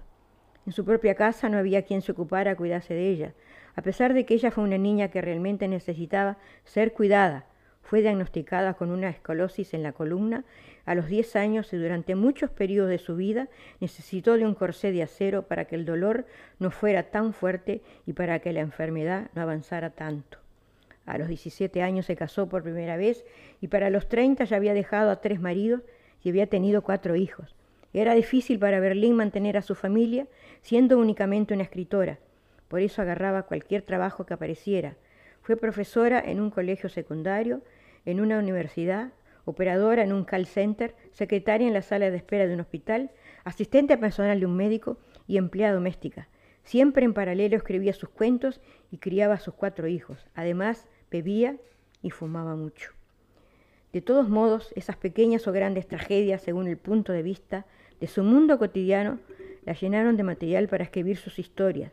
En 0.65 0.71
su 0.71 0.85
propia 0.85 1.15
casa 1.15 1.49
no 1.49 1.57
había 1.57 1.81
quien 1.81 2.01
se 2.01 2.13
ocupara 2.13 2.51
a 2.51 2.55
cuidarse 2.55 2.93
de 2.93 3.09
ella, 3.09 3.33
a 3.75 3.81
pesar 3.81 4.13
de 4.13 4.25
que 4.25 4.33
ella 4.33 4.49
fue 4.49 4.63
una 4.63 4.77
niña 4.77 5.09
que 5.09 5.19
realmente 5.19 5.67
necesitaba 5.67 6.37
ser 6.63 6.93
cuidada. 6.93 7.43
Fue 7.81 7.99
diagnosticada 7.99 8.75
con 8.75 8.89
una 8.89 9.09
escolosis 9.09 9.73
en 9.73 9.83
la 9.83 9.91
columna 9.91 10.45
a 10.85 10.95
los 10.95 11.07
10 11.07 11.35
años 11.35 11.73
y 11.73 11.75
durante 11.75 12.15
muchos 12.15 12.49
periodos 12.49 12.89
de 12.89 12.97
su 12.97 13.17
vida 13.17 13.49
necesitó 13.81 14.37
de 14.37 14.45
un 14.45 14.55
corsé 14.55 14.93
de 14.93 15.03
acero 15.03 15.49
para 15.49 15.65
que 15.65 15.75
el 15.75 15.83
dolor 15.83 16.25
no 16.59 16.71
fuera 16.71 17.11
tan 17.11 17.33
fuerte 17.33 17.81
y 18.05 18.13
para 18.13 18.39
que 18.39 18.53
la 18.53 18.61
enfermedad 18.61 19.29
no 19.35 19.41
avanzara 19.41 19.89
tanto. 19.89 20.44
A 21.05 21.17
los 21.17 21.27
17 21.27 21.81
años 21.81 22.07
se 22.07 22.15
casó 22.15 22.49
por 22.49 22.63
primera 22.63 22.97
vez 22.97 23.25
y 23.61 23.67
para 23.67 23.89
los 23.89 24.07
30 24.07 24.43
ya 24.45 24.57
había 24.57 24.73
dejado 24.73 25.11
a 25.11 25.21
tres 25.21 25.39
maridos 25.39 25.81
y 26.23 26.29
había 26.29 26.47
tenido 26.47 26.81
cuatro 26.81 27.15
hijos. 27.15 27.55
Era 27.93 28.13
difícil 28.13 28.59
para 28.59 28.79
Berlín 28.79 29.15
mantener 29.15 29.55
a 29.55 29.61
su 29.61 29.75
familia 29.75 30.27
siendo 30.61 30.97
únicamente 30.97 31.53
una 31.53 31.63
escritora. 31.63 32.19
Por 32.67 32.81
eso 32.81 33.01
agarraba 33.01 33.43
cualquier 33.43 33.83
trabajo 33.83 34.25
que 34.25 34.33
apareciera. 34.33 34.95
Fue 35.41 35.55
profesora 35.55 36.19
en 36.19 36.41
un 36.41 36.49
colegio 36.49 36.89
secundario, 36.89 37.61
en 38.03 38.19
una 38.19 38.39
universidad, 38.39 39.11
operadora 39.45 40.03
en 40.03 40.11
un 40.11 40.25
call 40.25 40.47
center, 40.47 40.95
secretaria 41.11 41.67
en 41.67 41.73
la 41.73 41.83
sala 41.83 42.09
de 42.09 42.17
espera 42.17 42.47
de 42.47 42.55
un 42.55 42.61
hospital, 42.61 43.11
asistente 43.43 43.97
personal 43.97 44.39
de 44.39 44.47
un 44.47 44.57
médico 44.57 44.97
y 45.27 45.37
empleada 45.37 45.75
doméstica. 45.75 46.27
Siempre 46.63 47.05
en 47.05 47.13
paralelo 47.13 47.55
escribía 47.55 47.93
sus 47.93 48.09
cuentos 48.09 48.59
y 48.89 48.97
criaba 48.97 49.35
a 49.35 49.39
sus 49.39 49.53
cuatro 49.53 49.87
hijos. 49.87 50.25
Además, 50.33 50.87
bebía 51.11 51.57
y 52.01 52.11
fumaba 52.11 52.55
mucho. 52.55 52.91
De 53.93 54.01
todos 54.01 54.27
modos, 54.27 54.73
esas 54.75 54.97
pequeñas 54.97 55.47
o 55.47 55.51
grandes 55.51 55.87
tragedias, 55.87 56.41
según 56.41 56.67
el 56.67 56.77
punto 56.77 57.13
de 57.13 57.23
vista 57.23 57.65
de 57.99 58.07
su 58.07 58.23
mundo 58.23 58.59
cotidiano, 58.59 59.19
la 59.63 59.73
llenaron 59.73 60.17
de 60.17 60.23
material 60.23 60.67
para 60.67 60.83
escribir 60.83 61.17
sus 61.17 61.39
historias. 61.39 61.91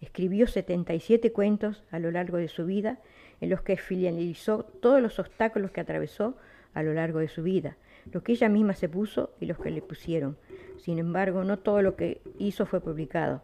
Escribió 0.00 0.46
77 0.46 1.32
cuentos 1.32 1.82
a 1.90 1.98
lo 1.98 2.10
largo 2.10 2.36
de 2.36 2.48
su 2.48 2.66
vida, 2.66 3.00
en 3.40 3.50
los 3.50 3.62
que 3.62 3.76
finalizó 3.76 4.64
todos 4.64 5.00
los 5.00 5.18
obstáculos 5.18 5.70
que 5.70 5.80
atravesó 5.80 6.36
a 6.74 6.82
lo 6.82 6.92
largo 6.92 7.18
de 7.18 7.28
su 7.28 7.42
vida. 7.42 7.76
lo 8.12 8.22
que 8.22 8.32
ella 8.32 8.48
misma 8.48 8.72
se 8.72 8.88
puso 8.88 9.30
y 9.40 9.46
los 9.46 9.58
que 9.58 9.70
le 9.70 9.82
pusieron. 9.82 10.36
Sin 10.78 10.98
embargo, 10.98 11.44
no 11.44 11.58
todo 11.58 11.82
lo 11.82 11.96
que 11.96 12.22
hizo 12.38 12.64
fue 12.64 12.80
publicado. 12.80 13.42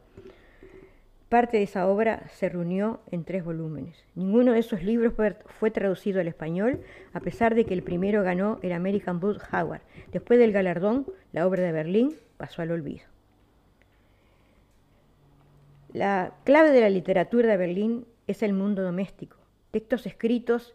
Parte 1.29 1.57
de 1.57 1.65
esa 1.65 1.89
obra 1.89 2.29
se 2.29 2.49
reunió 2.49 3.01
en 3.11 3.25
tres 3.25 3.45
volúmenes. 3.45 3.97
Ninguno 4.15 4.53
de 4.53 4.61
esos 4.61 4.85
libros 4.85 5.13
fue 5.47 5.71
traducido 5.73 6.21
al 6.21 6.29
español, 6.29 6.83
a 7.13 7.21
pesar 7.21 7.57
de 7.57 7.65
que 7.65 7.75
el 7.75 7.83
primero 7.83 8.23
ganó 8.23 8.61
el 8.63 8.73
American 8.73 9.19
Book 9.19 9.43
Award. 9.51 9.81
Después 10.13 10.39
del 10.39 10.53
galardón, 10.53 11.05
la 11.33 11.47
obra 11.49 11.65
de 11.65 11.73
Berlín 11.73 12.15
pasó 12.37 12.63
al 12.63 12.71
olvido. 12.71 13.07
La 15.93 16.35
clave 16.45 16.71
de 16.71 16.81
la 16.81 16.91
literatura 16.91 17.49
de 17.49 17.57
Berlín 17.57 18.07
es 18.29 18.43
el 18.45 18.53
mundo 18.53 18.83
doméstico, 18.83 19.37
textos 19.73 20.07
escritos 20.07 20.75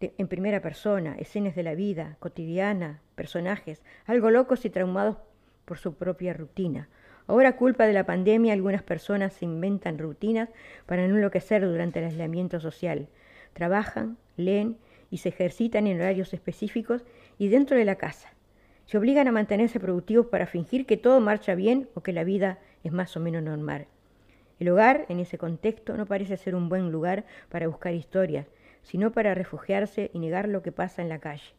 en 0.00 0.28
primera 0.28 0.60
persona, 0.60 1.16
escenas 1.18 1.56
de 1.56 1.62
la 1.62 1.74
vida 1.74 2.16
cotidiana, 2.20 3.00
personajes, 3.14 3.82
algo 4.04 4.30
locos 4.30 4.64
y 4.64 4.70
traumados 4.70 5.16
por 5.64 5.78
su 5.78 5.94
propia 5.94 6.34
rutina, 6.34 6.88
Ahora, 7.28 7.56
culpa 7.56 7.86
de 7.86 7.92
la 7.92 8.06
pandemia, 8.06 8.52
algunas 8.52 8.82
personas 8.82 9.32
se 9.32 9.44
inventan 9.44 9.98
rutinas 9.98 10.48
para 10.86 11.06
no 11.08 11.16
enloquecer 11.16 11.66
durante 11.66 11.98
el 11.98 12.06
aislamiento 12.06 12.60
social. 12.60 13.08
Trabajan, 13.52 14.16
leen 14.36 14.76
y 15.10 15.18
se 15.18 15.30
ejercitan 15.30 15.86
en 15.86 16.00
horarios 16.00 16.32
específicos 16.34 17.04
y 17.38 17.48
dentro 17.48 17.76
de 17.76 17.84
la 17.84 17.96
casa. 17.96 18.32
Se 18.86 18.98
obligan 18.98 19.26
a 19.26 19.32
mantenerse 19.32 19.80
productivos 19.80 20.26
para 20.26 20.46
fingir 20.46 20.86
que 20.86 20.96
todo 20.96 21.20
marcha 21.20 21.56
bien 21.56 21.88
o 21.94 22.02
que 22.02 22.12
la 22.12 22.22
vida 22.22 22.58
es 22.84 22.92
más 22.92 23.16
o 23.16 23.20
menos 23.20 23.42
normal. 23.42 23.86
El 24.60 24.68
hogar, 24.68 25.04
en 25.08 25.18
ese 25.18 25.36
contexto, 25.36 25.96
no 25.96 26.06
parece 26.06 26.36
ser 26.36 26.54
un 26.54 26.68
buen 26.68 26.92
lugar 26.92 27.24
para 27.48 27.66
buscar 27.66 27.94
historias, 27.94 28.46
sino 28.82 29.10
para 29.10 29.34
refugiarse 29.34 30.10
y 30.14 30.20
negar 30.20 30.48
lo 30.48 30.62
que 30.62 30.70
pasa 30.70 31.02
en 31.02 31.08
la 31.08 31.18
calle. 31.18 31.54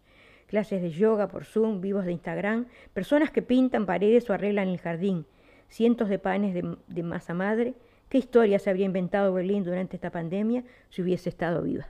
Clases 0.47 0.81
de 0.81 0.91
yoga 0.91 1.27
por 1.27 1.43
Zoom, 1.43 1.81
vivos 1.81 2.05
de 2.05 2.13
Instagram, 2.13 2.67
personas 2.93 3.31
que 3.31 3.41
pintan 3.41 3.85
paredes 3.85 4.29
o 4.29 4.33
arreglan 4.33 4.69
el 4.69 4.79
jardín, 4.79 5.25
cientos 5.69 6.09
de 6.09 6.19
panes 6.19 6.53
de, 6.53 7.03
masa 7.03 7.33
madre. 7.33 7.73
¿Qué 8.09 8.17
historia 8.17 8.59
se 8.59 8.69
habría 8.69 8.85
inventado 8.85 9.33
Berlín 9.33 9.63
durante 9.63 9.95
esta 9.95 10.11
pandemia 10.11 10.63
si 10.89 11.01
hubiese 11.01 11.29
estado 11.29 11.63
viva? 11.63 11.87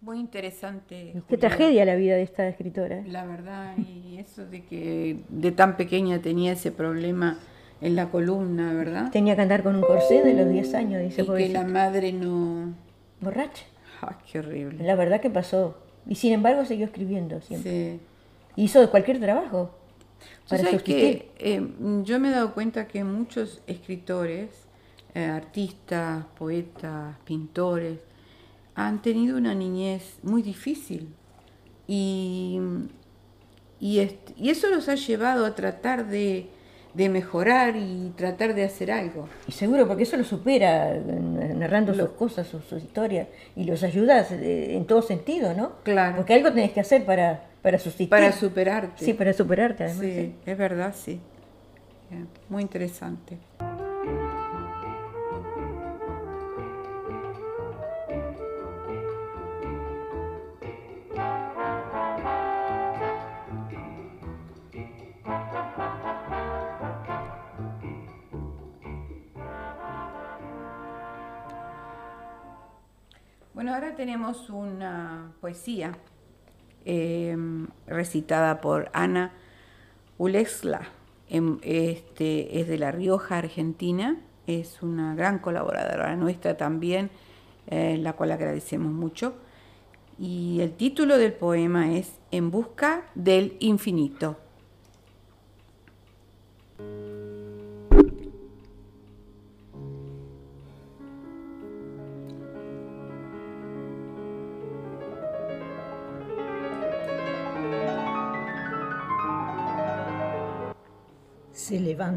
Muy 0.00 0.18
interesante. 0.18 1.22
Qué 1.28 1.38
tragedia 1.38 1.84
la 1.84 1.94
vida 1.94 2.16
de 2.16 2.22
esta 2.22 2.48
escritora. 2.48 2.98
¿eh? 2.98 3.04
La 3.06 3.24
verdad, 3.24 3.76
y 3.78 4.18
eso 4.18 4.44
de 4.44 4.64
que 4.64 5.20
de 5.28 5.52
tan 5.52 5.76
pequeña 5.76 6.20
tenía 6.20 6.52
ese 6.52 6.72
problema 6.72 7.38
en 7.80 7.96
la 7.96 8.10
columna, 8.10 8.74
¿verdad? 8.74 9.10
Tenía 9.10 9.36
que 9.36 9.42
andar 9.42 9.62
con 9.62 9.76
un 9.76 9.82
corsé 9.82 10.22
de 10.22 10.34
los 10.34 10.48
10 10.48 10.74
años, 10.74 11.02
dice. 11.02 11.22
Y 11.22 11.26
que 11.26 11.48
la 11.48 11.64
madre 11.64 12.12
no... 12.12 12.74
Borracha. 13.20 13.64
Ay, 14.00 14.16
qué 14.30 14.40
horrible. 14.40 14.84
La 14.84 14.96
verdad 14.96 15.20
que 15.20 15.30
pasó. 15.30 15.76
Y 16.08 16.16
sin 16.16 16.32
embargo 16.32 16.64
siguió 16.64 16.86
escribiendo 16.86 17.40
siempre. 17.40 17.98
Sí. 17.98 18.00
Hizo 18.56 18.90
cualquier 18.90 19.20
trabajo 19.20 19.70
que 20.84 21.30
eh, 21.38 21.66
yo 22.04 22.20
me 22.20 22.28
he 22.28 22.30
dado 22.32 22.54
cuenta 22.54 22.86
que 22.86 23.04
muchos 23.04 23.62
escritores, 23.66 24.50
eh, 25.14 25.24
artistas, 25.24 26.24
poetas, 26.38 27.16
pintores, 27.24 27.98
han 28.74 29.02
tenido 29.02 29.36
una 29.36 29.54
niñez 29.54 30.18
muy 30.22 30.42
difícil 30.42 31.08
y, 31.86 32.58
y, 33.80 33.98
eso 33.98 34.70
los 34.70 34.88
ha 34.88 34.94
llevado 34.94 35.44
a 35.44 35.54
tratar 35.54 36.08
de, 36.08 36.48
mejorar 36.94 37.76
y 37.76 38.12
tratar 38.16 38.54
de 38.54 38.64
hacer 38.64 38.90
algo. 38.90 39.28
Y 39.46 39.52
seguro, 39.52 39.86
porque 39.86 40.04
eso 40.04 40.16
lo 40.16 40.24
supera, 40.24 40.94
narrando 40.94 41.92
sus 41.92 42.10
cosas, 42.10 42.46
sus, 42.46 42.64
sus, 42.64 42.82
historias, 42.82 43.28
y 43.56 43.64
los 43.64 43.82
ayudas 43.82 44.30
eh, 44.32 44.76
en 44.76 44.86
todo 44.86 45.02
sentido, 45.02 45.52
¿no? 45.54 45.72
Claro. 45.82 46.16
Porque 46.16 46.34
algo 46.34 46.50
tenés 46.52 46.72
que 46.72 46.80
hacer 46.80 47.04
para, 47.04 47.51
para 47.62 47.78
Para 48.10 48.32
superarte. 48.32 49.04
Sí, 49.04 49.14
para 49.14 49.32
superarte 49.32 49.84
además. 49.84 50.00
Sí, 50.00 50.34
es 50.44 50.58
verdad, 50.58 50.94
sí. 50.94 51.20
Muy 52.48 52.62
interesante. 52.62 53.38
Bueno, 73.54 73.74
ahora 73.74 73.94
tenemos 73.94 74.50
una 74.50 75.32
poesía 75.40 75.92
Em, 76.84 77.68
recitada 77.86 78.60
por 78.60 78.90
Ana 78.92 79.32
Ulexla. 80.18 80.88
Em, 81.28 81.58
este, 81.62 82.60
es 82.60 82.68
de 82.68 82.78
La 82.78 82.90
Rioja, 82.90 83.38
Argentina. 83.38 84.18
Es 84.46 84.82
una 84.82 85.14
gran 85.14 85.38
colaboradora 85.38 86.16
nuestra 86.16 86.56
también, 86.56 87.10
eh, 87.68 87.96
la 87.98 88.14
cual 88.14 88.32
agradecemos 88.32 88.92
mucho. 88.92 89.34
Y 90.18 90.60
el 90.60 90.72
título 90.72 91.18
del 91.18 91.32
poema 91.32 91.96
es 91.96 92.12
En 92.30 92.50
busca 92.50 93.04
del 93.14 93.56
infinito. 93.60 94.36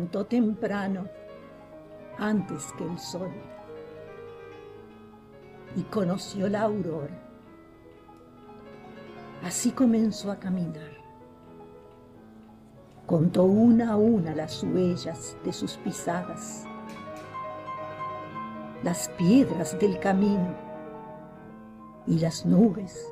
Levantó 0.05 0.25
temprano 0.25 1.07
antes 2.19 2.71
que 2.77 2.83
el 2.83 2.99
sol 2.99 3.31
y 5.75 5.81
conoció 5.83 6.47
la 6.47 6.61
aurora. 6.61 7.19
Así 9.43 9.71
comenzó 9.71 10.31
a 10.31 10.37
caminar. 10.37 10.91
Contó 13.07 13.43
una 13.43 13.93
a 13.93 13.97
una 13.97 14.35
las 14.35 14.63
huellas 14.63 15.37
de 15.43 15.51
sus 15.51 15.77
pisadas, 15.77 16.65
las 18.83 19.09
piedras 19.09 19.77
del 19.79 19.99
camino 19.99 20.55
y 22.05 22.19
las 22.19 22.45
nubes, 22.45 23.11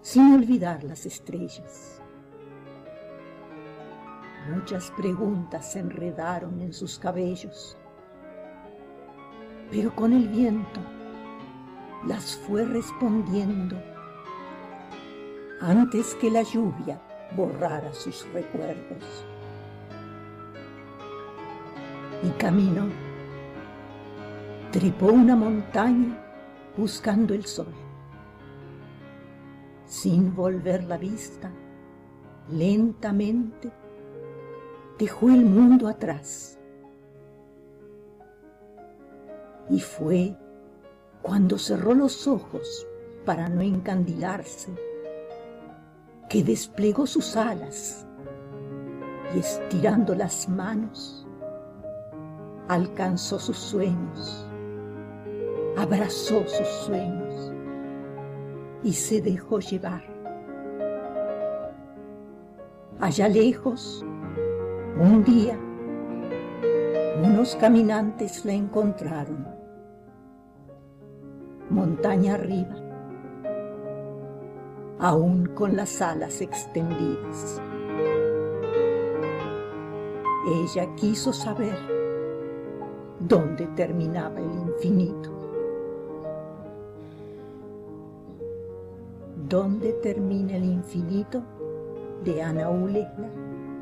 sin 0.00 0.34
olvidar 0.34 0.82
las 0.82 1.06
estrellas. 1.06 2.03
Muchas 4.48 4.90
preguntas 4.90 5.72
se 5.72 5.78
enredaron 5.78 6.60
en 6.60 6.74
sus 6.74 6.98
cabellos, 6.98 7.78
pero 9.70 9.94
con 9.96 10.12
el 10.12 10.28
viento 10.28 10.80
las 12.06 12.36
fue 12.36 12.66
respondiendo 12.66 13.80
antes 15.62 16.14
que 16.16 16.30
la 16.30 16.42
lluvia 16.42 17.00
borrara 17.34 17.94
sus 17.94 18.30
recuerdos. 18.34 19.24
Y 22.22 22.28
caminó, 22.32 22.88
trepó 24.72 25.06
una 25.06 25.36
montaña 25.36 26.18
buscando 26.76 27.32
el 27.32 27.46
sol. 27.46 27.72
Sin 29.86 30.34
volver 30.34 30.84
la 30.84 30.98
vista, 30.98 31.50
lentamente 32.50 33.72
dejó 34.98 35.28
el 35.28 35.44
mundo 35.44 35.88
atrás. 35.88 36.58
Y 39.70 39.80
fue 39.80 40.36
cuando 41.22 41.58
cerró 41.58 41.94
los 41.94 42.26
ojos 42.26 42.86
para 43.24 43.48
no 43.48 43.62
encandilarse, 43.62 44.72
que 46.28 46.44
desplegó 46.44 47.06
sus 47.06 47.36
alas 47.36 48.06
y 49.34 49.38
estirando 49.38 50.14
las 50.14 50.48
manos, 50.48 51.26
alcanzó 52.68 53.38
sus 53.38 53.56
sueños, 53.56 54.46
abrazó 55.76 56.46
sus 56.46 56.68
sueños 56.86 57.52
y 58.82 58.92
se 58.92 59.22
dejó 59.22 59.60
llevar. 59.60 60.02
Allá 63.00 63.28
lejos, 63.28 64.04
un 64.98 65.24
día, 65.24 65.58
unos 67.22 67.56
caminantes 67.56 68.44
la 68.44 68.52
encontraron, 68.52 69.46
montaña 71.70 72.34
arriba, 72.34 72.76
aún 74.98 75.46
con 75.46 75.76
las 75.76 76.00
alas 76.00 76.40
extendidas. 76.40 77.60
Ella 80.62 80.94
quiso 80.94 81.32
saber 81.32 81.76
dónde 83.20 83.66
terminaba 83.68 84.38
el 84.40 84.52
infinito. 84.68 85.30
¿Dónde 89.48 89.92
termina 89.94 90.56
el 90.56 90.64
infinito? 90.64 91.42
de 92.24 92.42
Ana 92.42 92.70
Ulegla, 92.70 93.28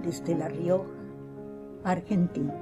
desde 0.02 0.36
La 0.36 0.48
Rioja, 0.48 1.01
Argentina. 1.85 2.55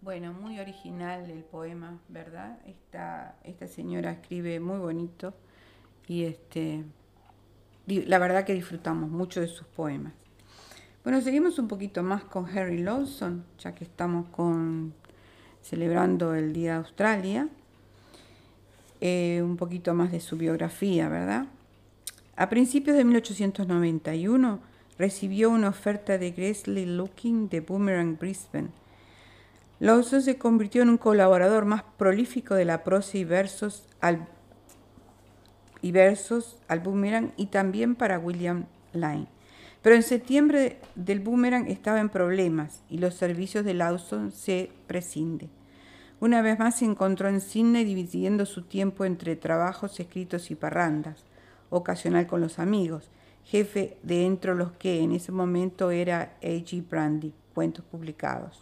Bueno, 0.00 0.34
muy 0.34 0.58
original 0.60 1.30
el 1.30 1.42
poema, 1.44 1.98
¿verdad? 2.08 2.58
Esta, 2.66 3.36
esta 3.44 3.66
señora 3.66 4.12
escribe 4.12 4.60
muy 4.60 4.78
bonito 4.78 5.32
y 6.06 6.24
este, 6.24 6.84
la 7.86 8.18
verdad 8.18 8.44
que 8.44 8.52
disfrutamos 8.52 9.08
mucho 9.08 9.40
de 9.40 9.46
sus 9.46 9.66
poemas. 9.68 10.21
Bueno, 11.04 11.20
seguimos 11.20 11.58
un 11.58 11.68
poquito 11.68 12.02
más 12.02 12.22
con 12.24 12.46
Harry 12.46 12.78
Lawson, 12.78 13.44
ya 13.58 13.74
que 13.74 13.84
estamos 13.84 14.28
con, 14.28 14.94
celebrando 15.60 16.34
el 16.34 16.52
Día 16.52 16.72
de 16.72 16.78
Australia. 16.78 17.48
Eh, 19.00 19.40
un 19.42 19.56
poquito 19.56 19.94
más 19.94 20.12
de 20.12 20.20
su 20.20 20.36
biografía, 20.36 21.08
¿verdad? 21.08 21.46
A 22.36 22.48
principios 22.48 22.96
de 22.96 23.04
1891 23.04 24.60
recibió 24.96 25.50
una 25.50 25.70
oferta 25.70 26.18
de 26.18 26.30
Gresley 26.30 26.86
Looking 26.86 27.48
de 27.48 27.60
Boomerang 27.60 28.16
Brisbane 28.16 28.70
Lawson 29.82 30.22
se 30.22 30.38
convirtió 30.38 30.82
en 30.82 30.90
un 30.90 30.96
colaborador 30.96 31.64
más 31.64 31.82
prolífico 31.96 32.54
de 32.54 32.64
la 32.64 32.84
prosa 32.84 33.18
y 33.18 33.24
versos 33.24 33.88
al, 34.00 34.28
y 35.80 35.90
versos 35.90 36.56
al 36.68 36.78
Boomerang 36.78 37.32
y 37.36 37.46
también 37.46 37.96
para 37.96 38.20
William 38.20 38.66
Lyne. 38.92 39.26
Pero 39.82 39.96
en 39.96 40.02
septiembre 40.02 40.78
del 40.94 41.20
Boomerang 41.20 41.66
estaba 41.66 42.00
en 42.00 42.08
problemas 42.08 42.82
y 42.88 42.98
los 42.98 43.14
servicios 43.14 43.64
de 43.64 43.74
Lawson 43.74 44.30
se 44.30 44.70
prescinden. 44.86 45.50
Una 46.20 46.40
vez 46.40 46.56
más 46.58 46.78
se 46.78 46.84
encontró 46.84 47.28
en 47.28 47.40
Sydney 47.40 47.84
dividiendo 47.84 48.46
su 48.46 48.62
tiempo 48.62 49.04
entre 49.04 49.34
trabajos 49.34 49.98
escritos 49.98 50.52
y 50.52 50.54
parrandas, 50.54 51.24
ocasional 51.68 52.28
con 52.28 52.40
los 52.40 52.60
amigos, 52.60 53.10
jefe 53.44 53.96
de 54.04 54.24
entre 54.24 54.54
los 54.54 54.70
que 54.72 55.00
en 55.00 55.10
ese 55.10 55.32
momento 55.32 55.90
era 55.90 56.36
A.G. 56.40 56.88
Brandy, 56.88 57.32
cuentos 57.54 57.84
publicados. 57.84 58.60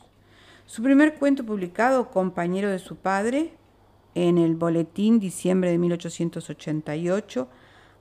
Su 0.65 0.83
primer 0.83 1.17
cuento 1.17 1.45
publicado, 1.45 2.11
Compañero 2.11 2.71
de 2.71 2.79
su 2.79 2.97
padre, 2.97 3.53
en 4.15 4.39
el 4.39 4.57
Boletín 4.57 5.21
diciembre 5.21 5.71
de 5.71 5.79
1888, 5.79 7.49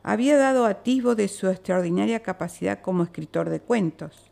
había 0.03 0.37
dado 0.37 0.65
atisbo 0.65 1.15
de 1.15 1.27
su 1.27 1.47
extraordinaria 1.47 2.21
capacidad 2.21 2.81
como 2.81 3.03
escritor 3.03 3.49
de 3.49 3.59
cuentos. 3.59 4.31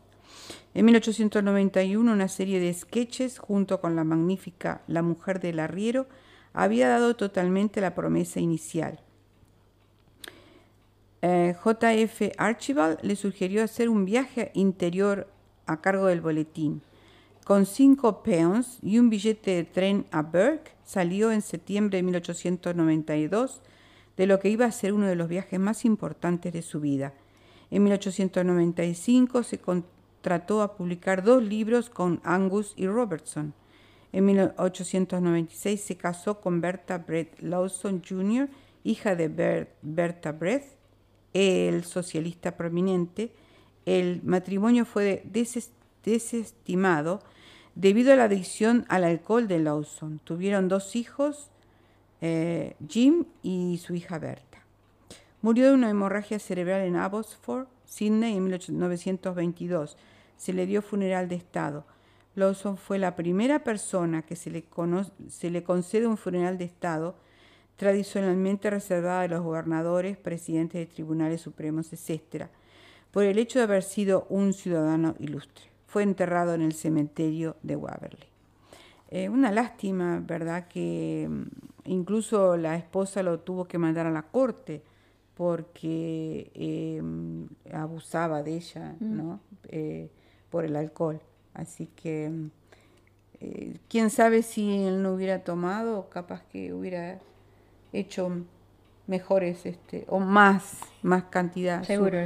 En 0.74 0.84
1891, 0.84 2.12
una 2.12 2.28
serie 2.28 2.60
de 2.60 2.72
sketches 2.72 3.38
junto 3.38 3.80
con 3.80 3.96
la 3.96 4.04
magnífica 4.04 4.82
La 4.86 5.02
mujer 5.02 5.40
del 5.40 5.60
arriero 5.60 6.06
había 6.52 6.88
dado 6.88 7.16
totalmente 7.16 7.80
la 7.80 7.94
promesa 7.94 8.40
inicial. 8.40 9.00
Eh, 11.20 11.54
J.F. 11.58 12.32
Archibald 12.38 12.98
le 13.02 13.16
sugirió 13.16 13.64
hacer 13.64 13.88
un 13.88 14.04
viaje 14.04 14.52
interior 14.54 15.28
a 15.66 15.80
cargo 15.80 16.06
del 16.06 16.20
boletín. 16.20 16.82
Con 17.44 17.66
cinco 17.66 18.22
peons 18.22 18.78
y 18.82 18.98
un 18.98 19.10
billete 19.10 19.52
de 19.52 19.64
tren 19.64 20.06
a 20.10 20.22
Burke, 20.22 20.72
salió 20.84 21.32
en 21.32 21.42
septiembre 21.42 21.96
de 21.96 22.02
1892 22.02 23.62
de 24.18 24.26
lo 24.26 24.40
que 24.40 24.50
iba 24.50 24.66
a 24.66 24.72
ser 24.72 24.92
uno 24.92 25.06
de 25.06 25.14
los 25.14 25.28
viajes 25.28 25.58
más 25.58 25.86
importantes 25.86 26.52
de 26.52 26.60
su 26.60 26.80
vida. 26.80 27.14
En 27.70 27.84
1895 27.84 29.44
se 29.44 29.58
contrató 29.58 30.60
a 30.60 30.76
publicar 30.76 31.22
dos 31.22 31.42
libros 31.42 31.88
con 31.88 32.20
Angus 32.24 32.74
y 32.76 32.88
Robertson. 32.88 33.54
En 34.12 34.26
1896 34.26 35.80
se 35.80 35.96
casó 35.96 36.40
con 36.40 36.60
Bertha 36.60 36.98
Brett 36.98 37.40
Lawson 37.40 38.02
Jr., 38.06 38.48
hija 38.82 39.14
de 39.14 39.68
Bertha 39.82 40.32
Brett, 40.32 40.64
el 41.32 41.84
socialista 41.84 42.56
prominente. 42.56 43.32
El 43.86 44.22
matrimonio 44.24 44.84
fue 44.84 45.22
desestimado 46.02 47.20
debido 47.76 48.12
a 48.12 48.16
la 48.16 48.24
adicción 48.24 48.84
al 48.88 49.04
alcohol 49.04 49.46
de 49.46 49.60
Lawson. 49.60 50.20
Tuvieron 50.24 50.68
dos 50.68 50.96
hijos, 50.96 51.50
eh, 52.20 52.76
Jim 52.88 53.24
y 53.42 53.78
su 53.78 53.94
hija 53.94 54.18
Berta. 54.18 54.58
Murió 55.42 55.68
de 55.68 55.74
una 55.74 55.90
hemorragia 55.90 56.38
cerebral 56.38 56.82
en 56.82 56.96
Abbotsford, 56.96 57.66
Sydney, 57.84 58.36
en 58.36 58.44
1922. 58.44 59.96
Se 60.36 60.52
le 60.52 60.66
dio 60.66 60.82
funeral 60.82 61.28
de 61.28 61.36
Estado. 61.36 61.84
Lawson 62.34 62.76
fue 62.76 62.98
la 62.98 63.16
primera 63.16 63.64
persona 63.64 64.22
que 64.22 64.36
se 64.36 64.50
le, 64.50 65.62
concede 65.62 66.06
un 66.06 66.16
funeral 66.16 66.58
de 66.58 66.64
Estado 66.64 67.16
tradicionalmente 67.76 68.70
reservada 68.70 69.22
a 69.22 69.28
los 69.28 69.42
gobernadores, 69.42 70.16
presidentes 70.16 70.80
de 70.80 70.92
tribunales 70.92 71.40
supremos, 71.40 71.92
etc., 71.92 72.46
por 73.12 73.24
el 73.24 73.38
hecho 73.38 73.58
de 73.58 73.64
haber 73.64 73.82
sido 73.82 74.26
un 74.28 74.52
ciudadano 74.52 75.14
ilustre 75.18 75.68
fue 75.88 76.02
enterrado 76.02 76.54
en 76.54 76.60
el 76.62 76.74
cementerio 76.74 77.56
de 77.62 77.74
Waverley. 77.74 78.28
Eh, 79.10 79.28
una 79.30 79.50
lástima, 79.50 80.22
¿verdad? 80.24 80.68
Que 80.68 81.26
mm, 81.28 81.46
incluso 81.84 82.56
la 82.56 82.76
esposa 82.76 83.22
lo 83.22 83.40
tuvo 83.40 83.66
que 83.66 83.78
mandar 83.78 84.06
a 84.06 84.10
la 84.10 84.22
corte 84.22 84.82
porque 85.34 86.50
eh, 86.54 87.02
abusaba 87.72 88.42
de 88.42 88.56
ella, 88.56 88.96
mm. 88.98 89.16
¿no? 89.16 89.40
Eh, 89.68 90.10
por 90.50 90.64
el 90.64 90.74
alcohol. 90.76 91.20
Así 91.54 91.86
que, 91.94 92.28
mm, 92.28 92.50
quién 93.88 94.10
sabe 94.10 94.42
si 94.42 94.84
él 94.84 95.02
no 95.02 95.14
hubiera 95.14 95.44
tomado, 95.44 96.08
capaz 96.10 96.42
que 96.42 96.72
hubiera 96.72 97.20
hecho 97.92 98.44
mejores 99.08 99.64
este, 99.66 100.04
o 100.08 100.20
más, 100.20 100.80
más 101.02 101.24
cantidad. 101.24 101.82
Seguro. 101.82 102.18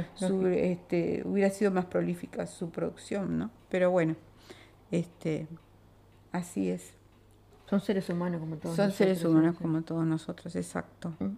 este, 0.49 1.23
hubiera 1.25 1.49
sido 1.49 1.71
más 1.71 1.85
prolífica 1.85 2.45
su 2.45 2.69
producción, 2.69 3.39
¿no? 3.39 3.51
Pero 3.69 3.89
bueno, 3.89 4.15
este, 4.91 5.47
así 6.31 6.69
es. 6.69 6.93
Son 7.69 7.79
seres 7.81 8.09
humanos 8.09 8.39
como 8.39 8.57
todos 8.57 8.75
Son 8.75 8.91
seres 8.91 9.23
humanos 9.23 9.55
como 9.57 9.81
todos 9.81 10.05
nosotros, 10.05 10.55
exacto. 10.55 11.13
¿Mm? 11.19 11.37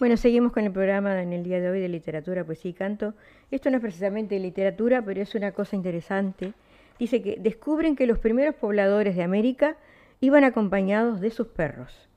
Bueno, 0.00 0.16
seguimos 0.16 0.52
con 0.52 0.64
el 0.64 0.72
programa 0.72 1.20
en 1.20 1.34
el 1.34 1.44
día 1.44 1.60
de 1.60 1.68
hoy 1.68 1.78
de 1.78 1.86
literatura, 1.86 2.42
poesía 2.42 2.70
y 2.70 2.72
canto. 2.72 3.12
Esto 3.50 3.68
no 3.68 3.76
es 3.76 3.82
precisamente 3.82 4.38
literatura, 4.38 5.02
pero 5.02 5.20
es 5.20 5.34
una 5.34 5.52
cosa 5.52 5.76
interesante. 5.76 6.54
Dice 6.98 7.20
que 7.20 7.36
descubren 7.38 7.96
que 7.96 8.06
los 8.06 8.18
primeros 8.18 8.54
pobladores 8.54 9.14
de 9.14 9.22
América 9.22 9.76
iban 10.20 10.42
acompañados 10.42 11.20
de 11.20 11.30
sus 11.30 11.48
perros. 11.48 12.08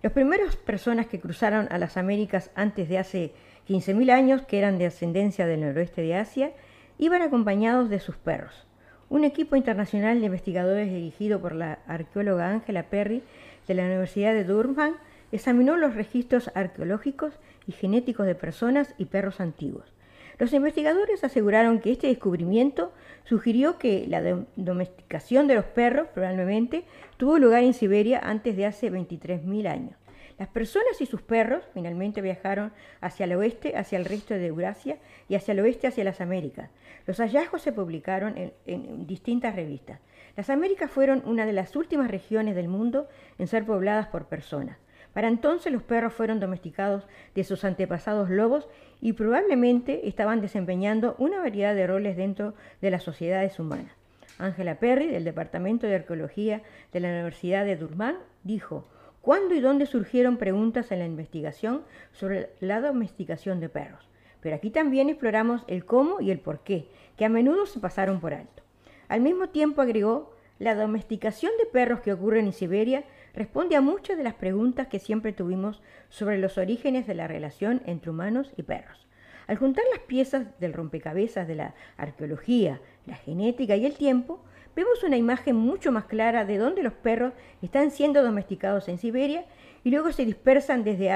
Las 0.00 0.12
primeras 0.12 0.54
personas 0.54 1.08
que 1.08 1.18
cruzaron 1.18 1.66
a 1.72 1.78
las 1.78 1.96
Américas 1.96 2.52
antes 2.54 2.88
de 2.88 2.98
hace 2.98 3.32
15.000 3.68 4.12
años, 4.12 4.42
que 4.42 4.58
eran 4.58 4.78
de 4.78 4.86
ascendencia 4.86 5.44
del 5.44 5.62
noroeste 5.62 6.02
de 6.02 6.14
Asia, 6.14 6.52
iban 6.98 7.22
acompañados 7.22 7.90
de 7.90 7.98
sus 7.98 8.16
perros. 8.16 8.64
Un 9.08 9.24
equipo 9.24 9.56
internacional 9.56 10.20
de 10.20 10.26
investigadores 10.26 10.88
dirigido 10.88 11.40
por 11.40 11.56
la 11.56 11.80
arqueóloga 11.88 12.48
Angela 12.48 12.84
Perry 12.84 13.24
de 13.66 13.74
la 13.74 13.86
Universidad 13.86 14.34
de 14.34 14.44
Durham 14.44 14.94
examinó 15.32 15.76
los 15.76 15.94
registros 15.94 16.50
arqueológicos 16.54 17.34
y 17.66 17.72
genéticos 17.72 18.26
de 18.26 18.34
personas 18.34 18.94
y 18.98 19.06
perros 19.06 19.40
antiguos. 19.40 19.92
Los 20.38 20.52
investigadores 20.52 21.24
aseguraron 21.24 21.80
que 21.80 21.90
este 21.90 22.06
descubrimiento 22.06 22.92
sugirió 23.24 23.76
que 23.76 24.06
la 24.06 24.22
domesticación 24.54 25.48
de 25.48 25.56
los 25.56 25.64
perros 25.64 26.08
probablemente 26.14 26.84
tuvo 27.16 27.38
lugar 27.38 27.64
en 27.64 27.74
Siberia 27.74 28.20
antes 28.22 28.56
de 28.56 28.66
hace 28.66 28.90
23.000 28.90 29.66
años. 29.66 29.96
Las 30.38 30.48
personas 30.48 31.00
y 31.00 31.06
sus 31.06 31.20
perros 31.20 31.64
finalmente 31.74 32.20
viajaron 32.20 32.72
hacia 33.00 33.24
el 33.24 33.34
oeste, 33.34 33.76
hacia 33.76 33.98
el 33.98 34.04
resto 34.04 34.34
de 34.34 34.46
Eurasia 34.46 34.98
y 35.28 35.34
hacia 35.34 35.50
el 35.50 35.60
oeste, 35.60 35.88
hacia 35.88 36.04
las 36.04 36.20
Américas. 36.20 36.70
Los 37.06 37.18
hallazgos 37.18 37.62
se 37.62 37.72
publicaron 37.72 38.52
en 38.64 39.06
distintas 39.08 39.56
revistas. 39.56 39.98
Las 40.36 40.50
Américas 40.50 40.92
fueron 40.92 41.22
una 41.26 41.46
de 41.46 41.52
las 41.52 41.74
últimas 41.74 42.08
regiones 42.08 42.54
del 42.54 42.68
mundo 42.68 43.08
en 43.38 43.48
ser 43.48 43.66
pobladas 43.66 44.06
por 44.06 44.26
personas. 44.26 44.78
Para 45.18 45.26
entonces 45.26 45.72
los 45.72 45.82
perros 45.82 46.12
fueron 46.12 46.38
domesticados 46.38 47.02
de 47.34 47.42
sus 47.42 47.64
antepasados 47.64 48.30
lobos 48.30 48.68
y 49.00 49.14
probablemente 49.14 50.06
estaban 50.06 50.40
desempeñando 50.40 51.16
una 51.18 51.40
variedad 51.40 51.74
de 51.74 51.88
roles 51.88 52.16
dentro 52.16 52.54
de 52.80 52.92
las 52.92 53.02
sociedades 53.02 53.58
humanas. 53.58 53.90
Ángela 54.38 54.76
Perry, 54.76 55.08
del 55.08 55.24
Departamento 55.24 55.88
de 55.88 55.96
Arqueología 55.96 56.62
de 56.92 57.00
la 57.00 57.08
Universidad 57.08 57.64
de 57.64 57.74
Durham, 57.74 58.14
dijo, 58.44 58.86
¿cuándo 59.20 59.56
y 59.56 59.60
dónde 59.60 59.86
surgieron 59.86 60.36
preguntas 60.36 60.92
en 60.92 61.00
la 61.00 61.06
investigación 61.06 61.82
sobre 62.12 62.50
la 62.60 62.80
domesticación 62.80 63.58
de 63.58 63.68
perros? 63.68 64.08
Pero 64.40 64.54
aquí 64.54 64.70
también 64.70 65.08
exploramos 65.08 65.64
el 65.66 65.84
cómo 65.84 66.20
y 66.20 66.30
el 66.30 66.38
por 66.38 66.60
qué, 66.60 66.86
que 67.16 67.24
a 67.24 67.28
menudo 67.28 67.66
se 67.66 67.80
pasaron 67.80 68.20
por 68.20 68.34
alto. 68.34 68.62
Al 69.08 69.20
mismo 69.20 69.48
tiempo 69.48 69.82
agregó, 69.82 70.32
la 70.60 70.74
domesticación 70.74 71.52
de 71.58 71.66
perros 71.66 72.00
que 72.00 72.12
ocurre 72.12 72.40
en 72.40 72.52
Siberia 72.52 73.04
responde 73.38 73.76
a 73.76 73.80
muchas 73.80 74.16
de 74.16 74.24
las 74.24 74.34
preguntas 74.34 74.88
que 74.88 74.98
siempre 74.98 75.32
tuvimos 75.32 75.80
sobre 76.08 76.38
los 76.38 76.58
orígenes 76.58 77.06
de 77.06 77.14
la 77.14 77.28
relación 77.28 77.82
entre 77.86 78.10
humanos 78.10 78.52
y 78.56 78.64
perros. 78.64 79.06
Al 79.46 79.56
juntar 79.56 79.84
las 79.92 80.00
piezas 80.00 80.58
del 80.58 80.72
rompecabezas 80.72 81.46
de 81.46 81.54
la 81.54 81.74
arqueología, 81.96 82.80
la 83.06 83.14
genética 83.14 83.76
y 83.76 83.86
el 83.86 83.94
tiempo, 83.94 84.42
vemos 84.74 85.04
una 85.04 85.16
imagen 85.16 85.54
mucho 85.54 85.92
más 85.92 86.06
clara 86.06 86.44
de 86.44 86.58
dónde 86.58 86.82
los 86.82 86.94
perros 86.94 87.32
están 87.62 87.92
siendo 87.92 88.24
domesticados 88.24 88.88
en 88.88 88.98
Siberia 88.98 89.46
y 89.84 89.90
luego 89.92 90.10
se 90.10 90.24
dispersan 90.24 90.82
desde 90.82 91.12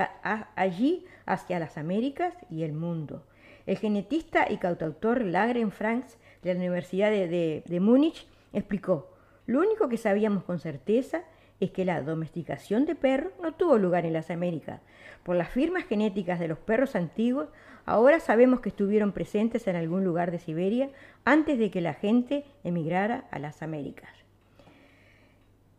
allí 0.54 1.04
hacia 1.26 1.58
las 1.58 1.76
Américas 1.76 2.34
y 2.48 2.62
el 2.62 2.72
mundo. 2.72 3.26
El 3.66 3.78
genetista 3.78 4.46
y 4.48 4.58
cantautor 4.58 5.22
Lagren 5.22 5.72
Franks 5.72 6.18
de 6.42 6.54
la 6.54 6.60
Universidad 6.60 7.10
de, 7.10 7.64
de 7.66 7.80
Múnich 7.80 8.28
explicó, 8.52 9.10
lo 9.46 9.58
único 9.58 9.88
que 9.88 9.96
sabíamos 9.96 10.44
con 10.44 10.60
certeza 10.60 11.24
es 11.64 11.70
que 11.70 11.84
la 11.84 12.02
domesticación 12.02 12.86
de 12.86 12.96
perros 12.96 13.32
no 13.40 13.54
tuvo 13.54 13.78
lugar 13.78 14.04
en 14.04 14.14
las 14.14 14.32
Américas. 14.32 14.80
Por 15.22 15.36
las 15.36 15.48
firmas 15.48 15.84
genéticas 15.84 16.40
de 16.40 16.48
los 16.48 16.58
perros 16.58 16.96
antiguos, 16.96 17.50
ahora 17.86 18.18
sabemos 18.18 18.58
que 18.58 18.70
estuvieron 18.70 19.12
presentes 19.12 19.68
en 19.68 19.76
algún 19.76 20.04
lugar 20.04 20.32
de 20.32 20.40
Siberia 20.40 20.90
antes 21.24 21.60
de 21.60 21.70
que 21.70 21.80
la 21.80 21.94
gente 21.94 22.44
emigrara 22.64 23.26
a 23.30 23.38
las 23.38 23.62
Américas. 23.62 24.10